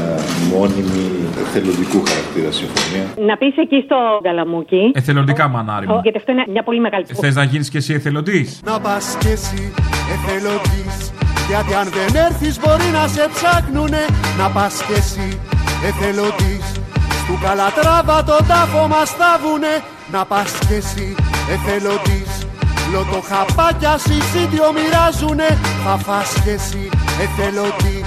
μόνιμη 0.52 1.06
εθελοντικού 1.44 1.98
χαρακτήρα 2.08 2.50
συμφωνία. 2.60 3.04
Να 3.28 3.36
πεις 3.36 3.56
εκεί 3.56 3.78
στο 3.84 3.96
Γκαλαμούκι. 4.22 4.90
Εθελοντικά, 4.94 5.48
μανάρι 5.48 5.86
μου. 5.86 6.00
Γιατί 6.02 6.18
αυτό 6.18 6.32
είναι 6.32 6.44
μια 6.48 6.62
πολύ 6.62 6.80
μεγάλη 6.80 7.04
Θες 7.04 7.34
να 7.34 7.44
γίνεις 7.44 7.68
κι 7.70 7.76
εσύ 7.76 7.92
εθελοντής; 7.94 8.60
Να 8.64 8.80
πας 8.80 9.16
κι 9.20 9.28
εσύ 9.28 9.72
εθελοντής 10.14 11.19
Γιατί 11.50 11.74
αν 11.74 11.88
δεν 11.96 12.24
έρθεις 12.24 12.58
μπορεί 12.60 12.88
να 12.92 13.06
σε 13.08 13.28
ψάχνουνε. 13.34 14.04
Να 14.38 14.48
πας 14.50 14.74
κι 14.86 14.92
εσύ 14.92 15.40
εθελοντής 15.88 16.66
Στου 17.22 17.38
καλατράβα 17.42 18.24
τον 18.24 18.46
τάφο 18.46 18.86
μας 18.88 19.10
θάβουνε. 19.10 19.74
Να 20.12 20.24
πας 20.24 20.52
κι 20.66 20.74
εσύ 20.74 21.14
εθελοντής 21.54 22.32
Λοτοχαπάκια 22.92 23.98
συσίτιο 23.98 24.66
μοιράζουνε. 24.76 25.58
Θα 25.84 25.96
φας 26.04 26.32
κι 26.42 26.50
εσύ 26.50 26.88
εθελοντή 27.24 28.04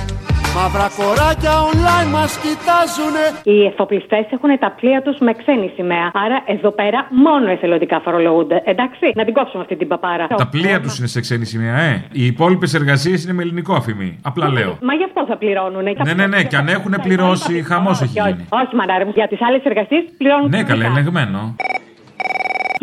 Μαύρα 0.55 0.87
κοράκια 0.97 1.53
online 1.71 2.09
μας 2.11 2.31
κοιτάζουνε 2.43 3.25
Οι 3.43 3.65
εφοπλιστέ 3.65 4.27
έχουν 4.29 4.59
τα 4.59 4.71
πλοία 4.71 5.01
τους 5.01 5.17
με 5.19 5.33
ξένη 5.33 5.71
σημαία. 5.75 6.11
Άρα 6.13 6.43
εδώ 6.45 6.71
πέρα 6.71 7.07
μόνο 7.09 7.49
εθελοντικά 7.51 7.99
φορολογούνται. 7.99 8.61
Εντάξει, 8.65 9.11
να 9.15 9.25
την 9.25 9.33
κόψουμε 9.33 9.61
αυτή 9.61 9.75
την 9.75 9.87
παπάρα. 9.87 10.27
Τα 10.27 10.47
πλοία 10.47 10.81
τους 10.81 10.97
είναι 10.97 11.07
σε 11.07 11.19
ξένη 11.19 11.45
σημαία, 11.45 11.77
ε. 11.79 12.03
Οι 12.11 12.25
υπόλοιπες 12.25 12.73
εργασίες 12.73 13.23
είναι 13.23 13.33
με 13.33 13.41
ελληνικό 13.41 13.73
αφημί. 13.73 14.19
Απλά 14.21 14.49
λέω. 14.49 14.77
Μα 14.81 14.93
γι' 14.93 15.03
αυτό 15.03 15.25
θα 15.27 15.37
πληρώνουν. 15.37 15.83
Ναι, 15.83 16.13
ναι, 16.13 16.27
ναι, 16.27 16.43
και 16.43 16.55
αν 16.55 16.67
έχουν 16.67 16.95
πληρώσει, 17.03 17.63
χαμός 17.63 18.01
έχει 18.01 18.19
γίνει. 18.19 18.45
Όχι, 18.49 18.75
μανάρι 18.75 19.05
μου, 19.05 19.11
για 19.15 19.27
τις 19.27 19.41
άλλες 19.41 19.63
εργασίες 19.63 20.03
πληρώνουν. 20.17 20.49
Ναι, 20.49 20.63
καλά, 20.63 20.85
ελεγμένο. 20.85 21.55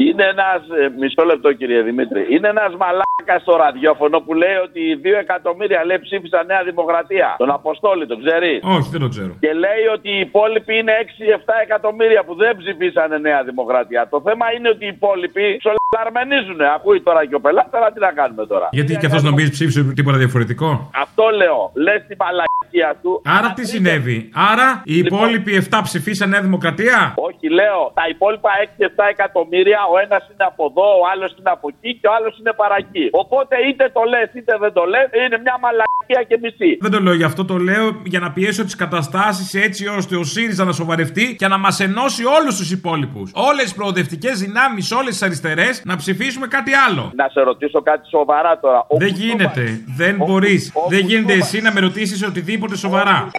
Είναι 0.07 0.25
ένας. 0.35 0.61
Μισό 0.99 1.25
λεπτό, 1.25 1.53
κύριε 1.53 1.83
Δημήτρη. 1.83 2.27
Είναι 2.35 2.49
ένας 2.49 2.73
μαλάκας 2.83 3.41
στο 3.43 3.57
ραδιόφωνο 3.57 4.21
που 4.21 4.35
λέει 4.35 4.57
ότι 4.67 4.81
οι 4.81 5.01
2 5.05 5.19
εκατομμύρια 5.19 5.85
λέει 5.85 5.99
ψήφισαν 5.99 6.47
Νέα 6.47 6.63
Δημοκρατία. 6.63 7.35
Τον 7.39 7.51
Αποστόλη, 7.51 8.07
τον 8.07 8.19
ξέρει; 8.25 8.61
Όχι, 8.63 8.89
δεν 8.91 9.01
το 9.01 9.09
ξέρω. 9.09 9.33
Και 9.41 9.53
λέει 9.53 9.85
ότι 9.97 10.09
οι 10.11 10.21
υπόλοιποι 10.21 10.79
είναι 10.79 10.93
6-7 11.03 11.53
εκατομμύρια 11.63 12.25
που 12.25 12.35
δεν 12.35 12.57
ψηφίσανε 12.57 13.19
Νέα 13.19 13.43
Δημοκρατία. 13.43 14.09
Το 14.09 14.21
θέμα 14.27 14.47
είναι 14.55 14.69
ότι 14.69 14.85
οι 14.85 14.89
υπόλοιποι 14.89 15.61
ψολαρμενίζουν. 15.95 16.61
Ακούει 16.77 17.01
τώρα 17.09 17.27
και 17.29 17.35
ο 17.35 17.41
πελάτης, 17.41 17.75
αλλά 17.79 17.93
τι 17.93 18.01
να 18.01 18.13
κάνουμε 18.19 18.47
τώρα. 18.47 18.69
Γιατί 18.79 18.97
και 18.97 19.07
αυτός 19.07 19.23
νομίζεις 19.23 19.51
ψήφισε 19.51 19.83
τίποτα 19.99 20.17
διαφορετικό; 20.17 20.91
Αυτό 21.05 21.25
λέω. 21.41 21.59
Λες 21.75 22.01
την 22.09 22.17
παλακία 22.23 22.91
του. 23.03 23.23
Άρα 23.37 23.49
τι 23.57 23.67
συνέβη; 23.67 24.19
Άρα 24.51 24.69
οι 24.85 24.97
υπόλοιποι 25.05 25.53
7 25.71 25.81
ψηφίσαν 25.83 26.29
Νέα 26.29 26.43
Δημοκρατία; 26.49 26.99
Όχι, 27.29 27.47
λέω. 27.59 27.81
Τα 28.01 28.05
υπόλοιπα 28.15 28.51
6-7 28.65 29.05
εκατομμύρια, 29.15 29.81
ο 29.93 29.95
ένας 30.05 30.23
είναι 30.31 30.45
από 30.53 30.63
εδώ, 30.71 30.89
ο 31.01 31.03
άλλος 31.13 31.31
είναι 31.39 31.51
από 31.57 31.67
εκεί 31.73 31.91
και 32.01 32.07
ο 32.11 32.13
άλλος 32.17 32.39
είναι 32.39 32.53
παρακεί. 32.63 33.07
Οπότε 33.23 33.55
είτε 33.69 33.85
το 33.97 34.03
λες 34.13 34.29
είτε 34.39 34.53
δεν 34.65 34.73
το 34.73 34.85
λες, 34.93 35.07
είναι 35.27 35.39
μια 35.47 35.57
μαλακία 35.65 36.21
και 36.29 36.37
μισή. 36.43 36.71
Δεν 36.81 36.91
το 36.91 37.01
λέω 37.01 37.15
γι' 37.21 37.29
αυτό, 37.31 37.45
το 37.45 37.57
λέω 37.69 37.87
για 38.05 38.21
να 38.25 38.31
πιέσω 38.37 38.63
τις 38.65 38.77
καταστάσεις 38.85 39.49
έτσι 39.67 39.83
ώστε 39.99 40.17
ο 40.17 40.25
ΣΥΡΙΖΑ 40.33 40.65
να 40.65 40.73
σοβαρευτεί 40.73 41.25
και 41.41 41.49
να 41.49 41.59
μας 41.59 41.81
ενώσει 41.81 42.23
όλους 42.25 42.55
τους 42.57 42.71
υπόλοιπους. 42.71 43.31
Όλες 43.35 43.63
τις 43.63 43.75
προοδευτικές 43.75 44.35
δυνάμεις, 44.45 44.93
όλες 44.93 45.13
τις 45.13 45.23
αριστερές 45.23 45.80
να 45.85 45.97
ψηφίσουμε 45.97 46.47
κάτι 46.47 46.73
άλλο. 46.75 47.13
Να 47.15 47.29
σε 47.29 47.41
ρωτήσω 47.41 47.83
κάτι 47.83 48.09
σοβαρά 48.09 48.59
τώρα. 48.61 48.87
Ο 48.89 48.97
Δεν 48.97 49.09
γίνεται. 49.09 49.81
Δεν 49.97 50.17
μπορείς. 50.17 50.73
Δεν 50.89 51.07
γίνεται 51.07 51.33
εσύ 51.33 51.61
να 51.61 51.73
με 51.73 51.81
ρωτήσεις 51.81 52.23
οτιδήποτε 52.23 52.77
σοβαρά. 52.77 53.31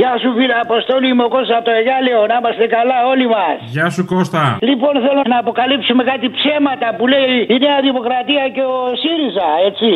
Γεια 0.00 0.12
σου 0.20 0.30
φίλε 0.36 0.56
Αποστόλη, 0.66 1.06
είμαι 1.12 1.24
ο 1.28 1.30
Κώστας 1.34 1.56
από 1.58 1.64
το 1.68 1.74
Εγάλεο, 1.80 2.20
να 2.30 2.36
είμαστε 2.40 2.66
καλά 2.76 2.98
όλοι 3.12 3.26
μας. 3.34 3.56
Γεια 3.76 3.86
σου 3.94 4.02
Κώστα. 4.12 4.42
Λοιπόν, 4.70 4.92
θέλω 5.04 5.22
να 5.32 5.38
αποκαλύψουμε 5.44 6.02
κάτι 6.10 6.26
ψέματα 6.38 6.86
που 6.96 7.04
λέει 7.14 7.34
η 7.54 7.56
Νέα 7.64 7.78
Δημοκρατία 7.88 8.44
και 8.56 8.64
ο 8.74 8.78
ΣΥΡΙΖΑ, 9.02 9.48
έτσι. 9.68 9.90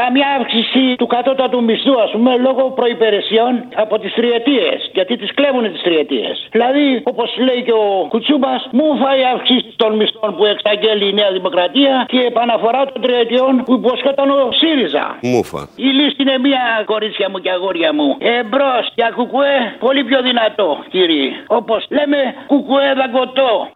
Καμιά 0.00 0.28
αύξηση 0.38 0.82
του 1.00 1.08
κατώτατου 1.14 1.60
μισθού, 1.68 1.94
ας 2.06 2.10
πούμε, 2.14 2.32
λόγω 2.46 2.62
προπηρεσιών 2.78 3.52
από 3.84 3.94
τις 4.02 4.12
τριετίες. 4.18 4.78
Γιατί 4.96 5.12
τις 5.20 5.30
κλέβουν 5.38 5.64
τις 5.72 5.82
τριετίες. 5.86 6.34
Δηλαδή, 6.54 6.86
όπως 7.12 7.28
λέει 7.46 7.60
και 7.68 7.76
ο 7.84 7.86
Κουτσούμπας, 8.12 8.60
μου 8.76 8.86
φάει 9.02 9.22
αύξηση 9.34 9.68
των 9.82 9.90
μισθών 9.98 10.30
που 10.36 10.44
εξαγγέλει 10.52 11.06
η 11.12 11.14
Νέα 11.20 11.30
Δημοκρατία 11.38 11.94
και 12.12 12.20
επαναφορά 12.30 12.80
των 12.90 13.00
τριετιών 13.04 13.52
που 13.66 13.72
υποσχόταν 13.80 14.28
ο 14.38 14.40
ΣΥΡΙΖΑ. 14.60 15.06
Μούφα. 15.32 15.60
Η 15.86 15.88
λύση 15.98 16.16
είναι 16.22 16.36
μία, 16.46 16.62
κορίτσια 16.92 17.26
μου 17.30 17.38
και 17.44 17.50
αγόρια 17.56 17.90
μου. 17.98 18.08
Εμπρός 18.38 18.84
για 18.98 19.08
κουκουέ 19.16 19.76
πολύ 19.78 20.04
πιο 20.04 20.22
δυνατό, 20.22 20.84
κύριοι. 20.90 21.32
Όπως 21.46 21.86
λέμε, 21.90 22.34
κουκουέ 22.46 22.94
δαγκωτό. 22.94 23.68